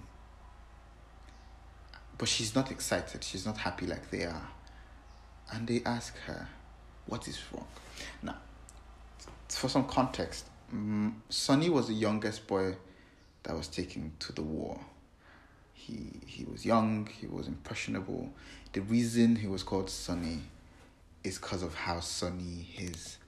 but 2.18 2.28
she's 2.28 2.54
not 2.54 2.70
excited. 2.70 3.22
She's 3.24 3.46
not 3.46 3.58
happy 3.58 3.86
like 3.86 4.10
they 4.10 4.24
are. 4.24 4.48
And 5.52 5.66
they 5.66 5.82
ask 5.86 6.16
her, 6.26 6.48
What 7.06 7.26
is 7.28 7.40
wrong? 7.52 7.66
Now, 8.22 8.36
for 9.48 9.68
some 9.68 9.86
context, 9.86 10.46
mm, 10.74 11.14
Sonny 11.30 11.70
was 11.70 11.88
the 11.88 11.94
youngest 11.94 12.46
boy 12.46 12.76
that 13.44 13.56
was 13.56 13.68
taken 13.68 14.12
to 14.20 14.32
the 14.32 14.42
war. 14.42 14.78
he 15.72 16.20
he 16.26 16.44
was 16.44 16.66
young, 16.66 17.08
he 17.20 17.26
was 17.26 17.46
impressionable. 17.48 18.30
The 18.72 18.80
reason 18.82 19.36
he 19.36 19.46
was 19.46 19.62
called 19.62 19.88
Sonny 19.88 20.40
is 21.24 21.38
because 21.38 21.62
of 21.62 21.74
how 21.74 22.00
sunny 22.00 22.66
his 22.72 23.18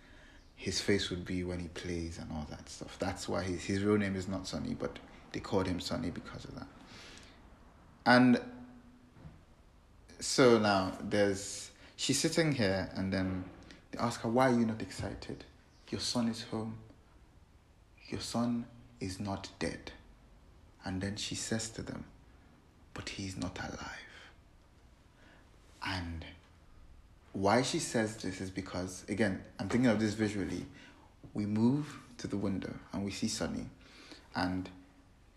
his 0.57 0.80
face 0.80 1.09
would 1.11 1.24
be 1.24 1.43
when 1.43 1.59
he 1.59 1.68
plays 1.68 2.18
and 2.18 2.30
all 2.32 2.47
that 2.51 2.68
stuff. 2.68 2.99
That's 2.99 3.28
why 3.28 3.43
his 3.45 3.64
his 3.64 3.82
real 3.82 3.97
name 3.97 4.16
is 4.16 4.28
not 4.28 4.47
Sonny, 4.47 4.74
but 4.74 4.99
they 5.32 5.41
called 5.41 5.66
him 5.66 5.80
Sonny 5.80 6.11
because 6.11 6.45
of 6.45 6.55
that. 6.57 6.66
And 8.05 8.41
so 10.21 10.59
now 10.59 10.93
there's 11.03 11.71
she's 11.97 12.18
sitting 12.18 12.53
here 12.53 12.91
and 12.95 13.12
then 13.12 13.45
they 13.91 13.99
ask 13.99 14.21
her 14.21 14.29
why 14.29 14.51
are 14.51 14.59
you 14.59 14.66
not 14.66 14.83
excited? 14.83 15.45
Your 15.89 16.01
son 16.01 16.29
is 16.29 16.43
home. 16.45 16.79
Your 18.09 18.21
son 18.21 18.66
is 19.01 19.18
not 19.18 19.49
dead. 19.59 19.93
And 20.85 21.01
then 21.01 21.16
she 21.16 21.35
says 21.35 21.68
to 21.71 21.83
them, 21.83 22.05
but 22.95 23.09
he's 23.11 23.37
not 23.37 23.59
alive. 23.59 24.09
And 25.85 26.25
why 27.33 27.62
she 27.62 27.79
says 27.79 28.16
this 28.16 28.41
is 28.41 28.51
because 28.51 29.05
again, 29.09 29.43
I'm 29.59 29.68
thinking 29.68 29.91
of 29.91 30.01
this 30.01 30.14
visually. 30.14 30.66
We 31.33 31.47
move 31.47 31.99
to 32.18 32.27
the 32.27 32.37
window 32.37 32.75
and 32.93 33.05
we 33.05 33.11
see 33.11 33.29
Sunny. 33.29 33.66
And 34.35 34.68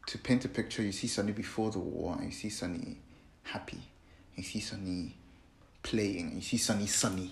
to 0.07 0.17
paint 0.17 0.43
a 0.45 0.49
picture, 0.49 0.83
you 0.83 0.91
see 0.91 1.07
Sunny 1.07 1.31
before 1.31 1.71
the 1.71 1.79
war 1.79 2.15
and 2.15 2.25
you 2.25 2.31
see 2.31 2.49
Sunny 2.49 2.97
happy. 3.43 3.81
You 4.35 4.43
see 4.43 4.59
Sunny 4.59 5.15
playing, 5.81 6.33
you 6.35 6.41
see 6.41 6.57
Sunny 6.57 6.87
sunny. 6.87 7.31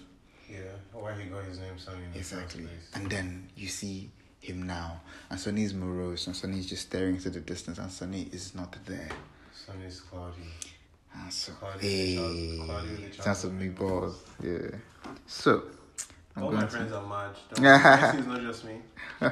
Yeah, 0.49 0.59
why 0.93 1.13
he 1.13 1.29
got 1.29 1.45
his 1.45 1.59
name 1.59 1.77
Sonny 1.77 2.03
Exactly. 2.13 2.67
And 2.93 3.09
then 3.09 3.47
you 3.55 3.67
see 3.67 4.09
him 4.41 4.63
now. 4.63 5.01
And 5.29 5.39
Sunny's 5.39 5.73
morose 5.73 6.27
and 6.27 6.35
Sunny's 6.35 6.67
just 6.67 6.83
staring 6.87 7.15
into 7.15 7.29
the 7.29 7.39
distance 7.39 7.77
and 7.77 7.89
Sunny 7.91 8.27
is 8.31 8.53
not 8.53 8.75
there. 8.85 9.09
Sonny's 9.65 10.01
cloudy. 10.01 10.35
Ah, 11.15 11.27
so, 11.29 11.51
Cloudy 11.53 11.87
hey, 12.15 12.59
Cloudy 12.65 13.11
sounds 13.19 13.43
of 13.43 13.53
me 13.53 13.69
balls. 13.69 14.21
Yeah. 14.43 14.57
So, 15.27 15.63
I'm 16.35 16.43
All 16.43 16.51
my 16.51 16.61
to- 16.61 16.67
friends 16.67 16.91
are 16.93 17.05
mad. 17.05 17.35
Don't 17.53 18.27
not 18.27 18.41
just 18.41 18.65
me. 18.65 18.75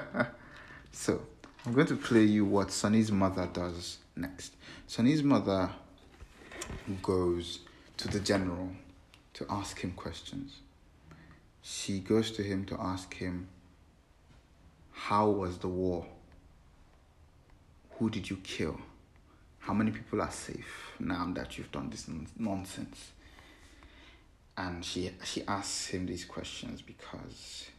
So, 0.91 1.21
I'm 1.65 1.73
going 1.73 1.87
to 1.87 1.95
play 1.95 2.23
you 2.23 2.45
what 2.45 2.71
Sunny's 2.71 3.11
mother 3.11 3.47
does 3.51 3.99
next. 4.15 4.53
Sunny's 4.87 5.23
mother 5.23 5.69
goes 7.01 7.59
to 7.97 8.07
the 8.07 8.19
general 8.19 8.69
to 9.33 9.45
ask 9.49 9.79
him 9.79 9.91
questions. 9.91 10.59
She 11.61 11.99
goes 11.99 12.31
to 12.31 12.43
him 12.43 12.65
to 12.65 12.77
ask 12.79 13.13
him, 13.13 13.47
How 14.91 15.29
was 15.29 15.57
the 15.57 15.67
war? 15.67 16.05
Who 17.97 18.09
did 18.09 18.29
you 18.29 18.37
kill? 18.37 18.79
How 19.59 19.73
many 19.73 19.91
people 19.91 20.21
are 20.21 20.31
safe 20.31 20.93
now 20.99 21.29
that 21.35 21.57
you've 21.57 21.71
done 21.71 21.89
this 21.89 22.07
nonsense? 22.37 23.11
And 24.57 24.83
she 24.83 25.11
she 25.23 25.43
asks 25.47 25.87
him 25.87 26.05
these 26.05 26.25
questions 26.25 26.81
because 26.81 27.69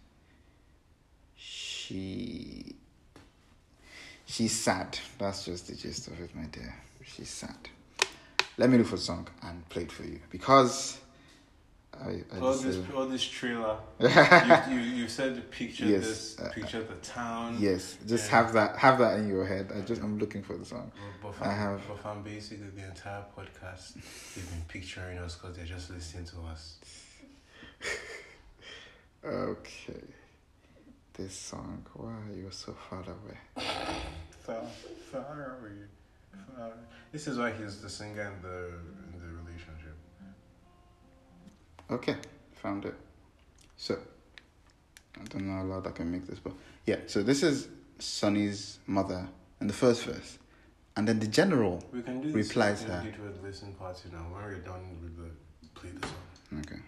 she 1.37 2.77
she's 4.27 4.53
sad. 4.53 4.99
That's 5.19 5.45
just 5.45 5.67
the 5.69 5.75
gist 5.75 6.09
of 6.09 6.21
it, 6.21 6.35
my 6.35 6.45
dear. 6.45 6.75
She's 7.05 7.29
sad. 7.29 7.69
Let 8.61 8.69
me 8.69 8.77
look 8.77 8.89
for 8.89 8.97
the 8.97 9.03
song 9.03 9.27
and 9.43 9.67
play 9.71 9.85
it 9.85 9.93
for 9.93 10.05
you 10.05 10.21
because 10.29 10.99
I, 11.99 12.23
I 12.31 12.39
All 12.41 12.53
this, 12.53 12.77
all 12.95 13.07
this 13.07 13.25
trailer. 13.25 13.77
you, 14.01 14.75
you, 14.75 14.81
you 14.99 15.09
said 15.09 15.51
picture 15.51 15.87
Yes, 15.87 16.03
this, 16.05 16.39
uh, 16.39 16.51
picture 16.53 16.83
the 16.83 16.97
town. 16.97 17.57
yes, 17.59 17.97
just 18.07 18.29
have 18.29 18.53
that 18.53 18.77
have 18.77 18.99
that 18.99 19.19
in 19.19 19.29
your 19.29 19.47
head. 19.47 19.73
I 19.75 19.81
just 19.81 20.03
I'm 20.03 20.19
looking 20.19 20.43
for 20.43 20.59
the 20.59 20.67
song. 20.67 20.93
But 21.23 21.35
I 21.41 21.53
have- 21.55 21.81
but 21.89 21.99
from 22.01 22.23
basically 22.23 22.69
the 22.77 22.85
entire 22.87 23.25
podcast, 23.35 23.95
they've 24.35 24.51
been 24.51 24.65
picturing 24.69 25.17
us 25.17 25.37
because 25.37 25.57
they're 25.57 25.65
just 25.65 25.89
listening 25.91 26.27
to 26.27 26.37
us. 26.53 26.77
Okay, 29.23 30.05
this 31.15 31.35
song. 31.35 31.85
Why 31.95 32.11
are 32.11 32.35
you 32.37 32.49
so 32.51 32.75
far 32.89 33.01
away? 33.01 33.39
so 34.47 34.67
far 35.13 35.59
away. 35.61 35.77
Far. 36.57 36.73
This 37.13 37.27
is 37.27 37.39
why 37.39 37.53
he's 37.53 37.81
the 37.81 37.89
singer 37.89 38.23
in 38.23 38.43
the 38.43 38.67
in 39.13 39.21
the 39.21 39.29
relationship. 39.43 39.97
Okay, 41.91 42.17
found 42.55 42.85
it. 42.85 42.95
So, 43.77 43.99
I 45.21 45.25
don't 45.25 45.47
know 45.47 45.55
how 45.55 45.65
loud 45.65 45.87
I 45.87 45.91
can 45.91 46.11
make 46.11 46.27
this, 46.27 46.39
but 46.39 46.53
yeah. 46.87 46.97
So 47.07 47.23
this 47.23 47.43
is 47.43 47.69
Sonny's 47.99 48.79
mother 48.87 49.27
in 49.61 49.67
the 49.67 49.73
first 49.73 50.05
verse, 50.05 50.39
and 50.97 51.09
then 51.09 51.19
the 51.19 51.27
general. 51.27 51.83
We 51.93 52.03
can 52.03 52.21
do 52.21 52.33
this. 52.33 52.49
Replies 52.49 52.83
we 52.83 52.87
can 52.87 53.05
her. 53.05 53.11
do 53.11 53.23
with 53.23 53.43
listen 53.43 53.73
party 53.75 54.09
now. 54.13 54.19
When 54.19 54.43
we're 54.45 54.55
done 54.59 54.99
with 55.03 55.17
the 55.17 55.31
play 55.75 55.91
the 55.91 56.07
song. 56.07 56.61
Okay. 56.61 56.81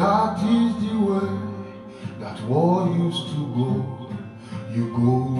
That 0.00 0.38
is 0.38 0.72
the 0.80 0.98
way 0.98 1.30
that 2.20 2.40
war 2.48 2.88
used 2.88 3.28
to 3.32 3.40
go. 3.54 3.68
You 4.72 4.84
go 4.96 5.39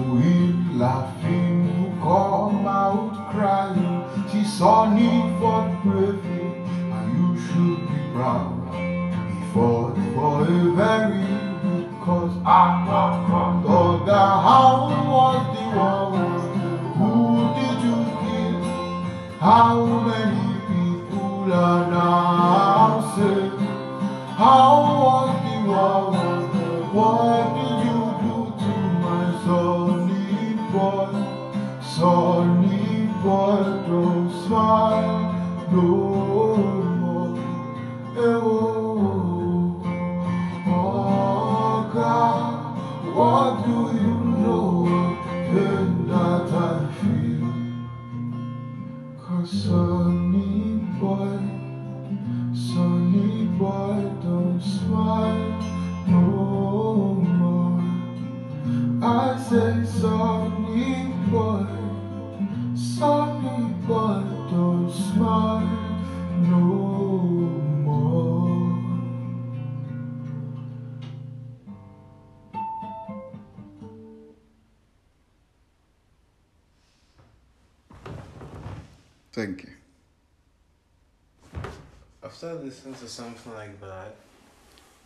something 83.41 83.59
like 83.59 83.81
that, 83.81 84.15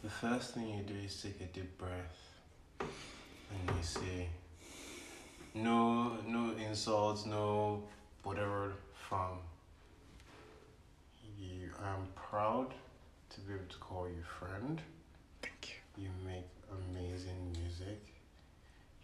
the 0.04 0.10
first 0.10 0.54
thing 0.54 0.70
you 0.70 0.84
do 0.84 0.94
is 1.06 1.22
take 1.22 1.40
a 1.42 1.46
deep 1.46 1.78
breath 1.78 2.32
and 2.80 3.78
you 3.78 3.84
say, 3.84 4.28
no, 5.54 6.18
no 6.28 6.54
insults, 6.58 7.26
no 7.26 7.84
whatever 8.24 8.74
from 8.94 9.40
you. 11.40 11.70
I'm 11.82 12.08
proud 12.16 12.74
to 13.30 13.40
be 13.42 13.54
able 13.54 13.66
to 13.70 13.78
call 13.78 14.08
you 14.08 14.24
friend. 14.40 14.82
Thank 15.42 15.80
you. 15.98 16.04
You 16.04 16.10
make 16.26 16.48
amazing 16.90 17.56
music. 17.58 18.02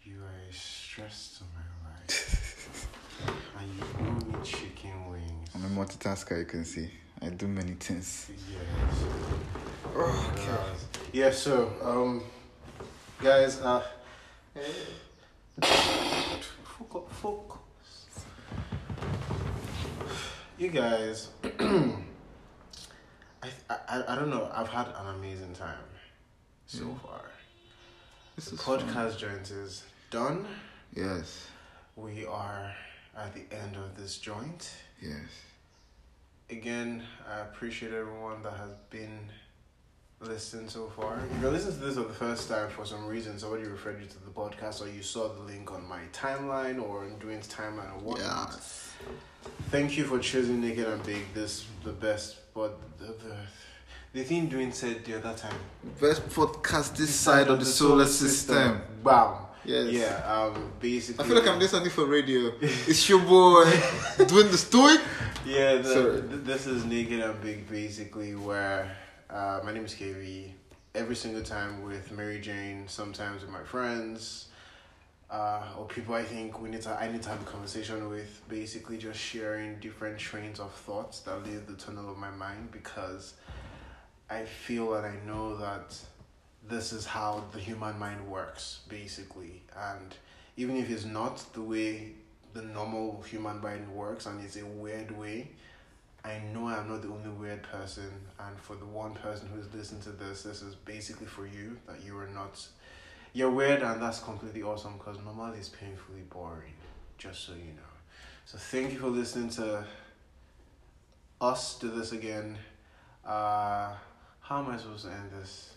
You 0.02 0.16
are 0.22 0.50
a 0.50 0.52
stress 0.52 1.38
to 1.38 1.44
my 1.54 1.90
life. 1.90 2.88
and 3.58 3.70
you 3.78 3.84
owe 4.00 4.38
me 4.38 4.44
chicken 4.44 5.10
wings. 5.10 5.48
I'm 5.54 5.64
a 5.64 5.84
multitasker, 5.84 6.38
you 6.38 6.44
can 6.44 6.64
see. 6.64 6.90
I 7.24 7.28
do 7.30 7.46
many 7.46 7.74
things. 7.74 8.30
Yes. 8.50 9.04
Okay. 9.94 10.50
Uh, 10.50 10.74
yeah, 11.12 11.30
so, 11.30 11.72
um, 11.82 12.22
guys, 13.22 13.60
uh, 13.60 13.82
focus, 16.62 17.02
focus. 17.20 17.60
You 20.58 20.68
guys, 20.70 21.28
I, 21.44 21.94
I, 23.70 24.04
I 24.08 24.14
don't 24.16 24.30
know, 24.30 24.50
I've 24.52 24.68
had 24.68 24.88
an 24.88 25.14
amazing 25.16 25.52
time 25.54 25.76
so 26.66 26.84
Yeah. 26.86 26.94
far. 27.06 27.20
This 28.36 28.46
The 28.46 28.54
is 28.54 28.62
fun. 28.62 28.80
podcast 28.80 29.18
joint 29.18 29.50
is 29.50 29.84
done. 30.10 30.46
Yes. 30.94 31.46
We 31.96 32.24
are 32.26 32.74
at 33.16 33.34
the 33.34 33.44
end 33.54 33.76
of 33.76 33.96
this 33.96 34.18
joint. 34.18 34.70
Yes. 35.00 35.20
Again, 36.52 37.02
I 37.26 37.40
appreciate 37.40 37.94
everyone 37.94 38.42
that 38.42 38.52
has 38.52 38.74
been 38.90 39.18
listening 40.20 40.68
so 40.68 40.86
far. 40.94 41.18
If 41.34 41.40
you're 41.40 41.50
listening 41.50 41.78
to 41.78 41.84
this 41.86 41.94
for 41.94 42.02
the 42.02 42.12
first 42.12 42.46
time 42.46 42.68
for 42.68 42.84
some 42.84 43.06
reason, 43.06 43.38
somebody 43.38 43.64
referred 43.64 44.02
you 44.02 44.06
to 44.06 44.22
the 44.22 44.30
podcast 44.30 44.82
or 44.82 44.88
you 44.90 45.02
saw 45.02 45.32
the 45.32 45.40
link 45.40 45.72
on 45.72 45.88
my 45.88 46.02
timeline 46.12 46.78
or 46.80 47.04
on 47.04 47.12
Dwayne's 47.12 47.48
timeline 47.48 47.90
or 47.94 48.00
whatnot. 48.00 48.50
Yes. 48.52 48.92
Thank 49.70 49.96
you 49.96 50.04
for 50.04 50.18
choosing 50.18 50.60
Naked 50.60 50.86
and 50.86 51.02
Big, 51.04 51.32
this 51.32 51.66
the 51.84 51.92
best 51.92 52.36
but 52.52 52.78
the, 52.98 53.06
the, 53.06 53.34
the 54.12 54.22
thing 54.22 54.50
Dwayne 54.50 54.74
said 54.74 55.06
the 55.06 55.16
other 55.16 55.34
time. 55.34 55.56
Best 55.98 56.28
podcast 56.28 56.94
this 56.98 57.14
side 57.14 57.48
of 57.48 57.60
the 57.60 57.64
solar 57.64 58.04
system. 58.04 58.82
Bam. 59.02 59.46
Yes. 59.64 59.92
Yeah, 59.92 60.32
um 60.32 60.72
basically 60.80 61.24
I 61.24 61.28
feel 61.28 61.36
like 61.36 61.48
I'm 61.48 61.58
doing 61.58 61.70
something 61.70 61.90
for 61.90 62.06
radio. 62.06 62.52
It's 62.60 63.08
your 63.08 63.20
boy 63.20 63.64
doing 64.26 64.50
the 64.50 64.58
story. 64.58 64.96
Yeah, 65.44 65.76
the, 65.76 66.24
th- 66.28 66.44
this 66.44 66.66
is 66.66 66.84
Naked 66.84 67.20
and 67.20 67.40
Big, 67.40 67.68
basically, 67.68 68.34
where 68.36 68.96
uh, 69.28 69.60
my 69.64 69.72
name 69.72 69.84
is 69.84 69.94
KV. 69.94 70.50
Every 70.94 71.16
single 71.16 71.42
time 71.42 71.82
with 71.82 72.12
Mary 72.12 72.40
Jane, 72.40 72.86
sometimes 72.86 73.42
with 73.42 73.50
my 73.50 73.62
friends, 73.64 74.48
uh, 75.30 75.62
or 75.78 75.86
people 75.86 76.14
I 76.14 76.22
think 76.22 76.60
we 76.60 76.68
need 76.68 76.82
to. 76.82 76.90
I 76.90 77.10
need 77.10 77.22
to 77.22 77.28
have 77.30 77.40
a 77.40 77.44
conversation 77.44 78.08
with. 78.08 78.42
Basically, 78.48 78.98
just 78.98 79.18
sharing 79.18 79.80
different 79.80 80.18
trains 80.18 80.60
of 80.60 80.70
thoughts 80.72 81.20
that 81.20 81.44
leave 81.44 81.66
the 81.66 81.74
tunnel 81.74 82.10
of 82.10 82.18
my 82.18 82.30
mind 82.30 82.70
because 82.70 83.34
I 84.30 84.44
feel 84.44 84.94
and 84.94 85.06
I 85.06 85.14
know 85.26 85.56
that 85.56 85.98
this 86.68 86.92
is 86.92 87.06
how 87.06 87.44
the 87.52 87.58
human 87.58 87.98
mind 87.98 88.26
works, 88.28 88.80
basically, 88.88 89.62
and 89.76 90.14
even 90.56 90.76
if 90.76 90.90
it's 90.90 91.04
not 91.04 91.44
the 91.54 91.62
way 91.62 92.12
the 92.54 92.62
normal 92.62 93.22
human 93.22 93.60
mind 93.60 93.88
works 93.94 94.26
and 94.26 94.42
it's 94.44 94.56
a 94.56 94.64
weird 94.66 95.10
way. 95.18 95.48
I 96.24 96.40
know 96.54 96.68
I'm 96.68 96.88
not 96.88 97.02
the 97.02 97.08
only 97.08 97.30
weird 97.30 97.64
person, 97.64 98.08
and 98.38 98.56
for 98.60 98.76
the 98.76 98.84
one 98.84 99.14
person 99.14 99.48
who's 99.52 99.72
listening 99.74 100.02
to 100.02 100.10
this, 100.10 100.44
this 100.44 100.62
is 100.62 100.76
basically 100.76 101.26
for 101.26 101.46
you 101.46 101.76
that 101.88 102.04
you 102.04 102.16
are 102.16 102.28
not. 102.28 102.64
You're 103.32 103.50
weird, 103.50 103.82
and 103.82 104.00
that's 104.00 104.20
completely 104.20 104.62
awesome 104.62 104.98
because 104.98 105.18
normal 105.24 105.52
is 105.54 105.68
painfully 105.68 106.20
boring, 106.30 106.74
just 107.18 107.44
so 107.44 107.52
you 107.54 107.72
know. 107.74 107.92
So, 108.44 108.56
thank 108.56 108.92
you 108.92 109.00
for 109.00 109.08
listening 109.08 109.48
to 109.50 109.84
us 111.40 111.76
do 111.80 111.90
this 111.90 112.12
again. 112.12 112.56
Uh, 113.24 113.94
how 114.40 114.60
am 114.62 114.70
I 114.70 114.76
supposed 114.76 115.06
to 115.06 115.10
end 115.10 115.32
this? 115.32 115.71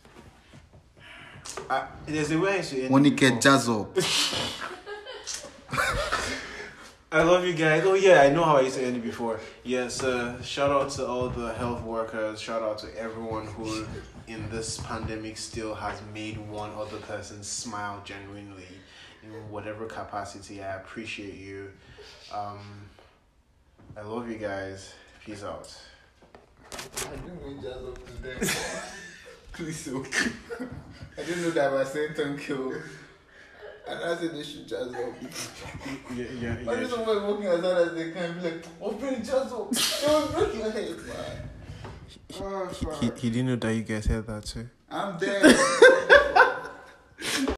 Uh, 1.70 1.86
there's 2.06 2.32
a 2.32 2.40
way 2.40 2.60
I 2.60 2.62
should 2.62 2.80
end 2.80 2.94
When 2.94 3.06
it 3.06 3.10
you 3.10 3.16
get 3.16 3.42
jazz 3.42 3.70
up. 3.70 3.98
I 7.12 7.24
love 7.24 7.46
you 7.46 7.54
guys. 7.54 7.84
Oh 7.86 7.94
yeah, 7.94 8.22
I 8.22 8.30
know 8.30 8.44
how 8.44 8.58
I 8.58 8.62
used 8.62 8.78
to 8.78 8.86
end 8.86 8.98
it 8.98 9.04
before. 9.04 9.40
Yes, 9.64 10.04
uh, 10.04 10.42
shout 10.42 10.70
out 10.70 10.90
to 10.92 11.08
all 11.08 11.30
the 11.30 11.54
health 11.54 11.82
workers. 11.84 12.42
Shout 12.42 12.62
out 12.62 12.78
to 12.80 12.98
everyone 12.98 13.48
who, 13.48 13.86
in 14.28 14.50
this 14.50 14.80
pandemic, 14.80 15.38
still 15.38 15.74
has 15.76 16.02
made 16.14 16.38
one 16.50 16.72
other 16.72 16.98
person 16.98 17.42
smile 17.42 18.02
genuinely, 18.04 18.68
in 19.24 19.30
whatever 19.50 19.86
capacity. 19.86 20.62
I 20.62 20.76
appreciate 20.76 21.36
you. 21.36 21.72
Um, 22.34 22.60
I 23.96 24.02
love 24.02 24.30
you 24.30 24.38
guys. 24.38 24.94
Peace 25.24 25.44
out. 25.44 25.74
I 29.56 29.64
didn't 29.64 29.68
mean 29.68 29.96
jazz. 29.96 30.32
Please. 30.56 30.68
I 31.18 31.24
didn't 31.24 31.42
know 31.44 31.50
that 31.52 31.72
I 31.72 31.74
was 31.74 31.90
saying 31.94 32.14
thank 32.16 32.50
you. 32.50 32.82
And 33.88 34.04
I 34.04 34.16
said 34.18 34.36
they 34.36 34.44
should 34.44 34.68
jazz 34.68 34.88
up. 34.94 35.14
Yeah, 36.16 36.26
yeah, 36.40 36.56
Why 36.64 36.76
do 36.80 36.88
someone 36.88 37.24
walking 37.28 37.46
as 37.46 37.62
hard 37.62 37.88
as 37.88 37.94
they 37.94 38.12
can 38.12 38.34
be 38.34 38.42
like, 38.42 38.66
oh, 38.82 38.88
open 38.88 39.00
bring 39.00 39.24
jazz 39.24 39.52
up? 39.54 39.72
They 39.72 40.08
will 40.08 40.28
break 40.28 40.56
your 40.56 40.72
head, 40.72 40.98
man. 41.08 41.50
Oh, 42.42 42.98
He, 43.00 43.12
he 43.18 43.30
didn't 43.30 43.48
know 43.48 43.56
that 43.56 43.74
you 43.74 43.84
guys 43.84 44.06
heard 44.08 44.28
that 44.28 44.46
too. 44.46 44.70
I'm 44.90 45.18
dead. 45.18 45.44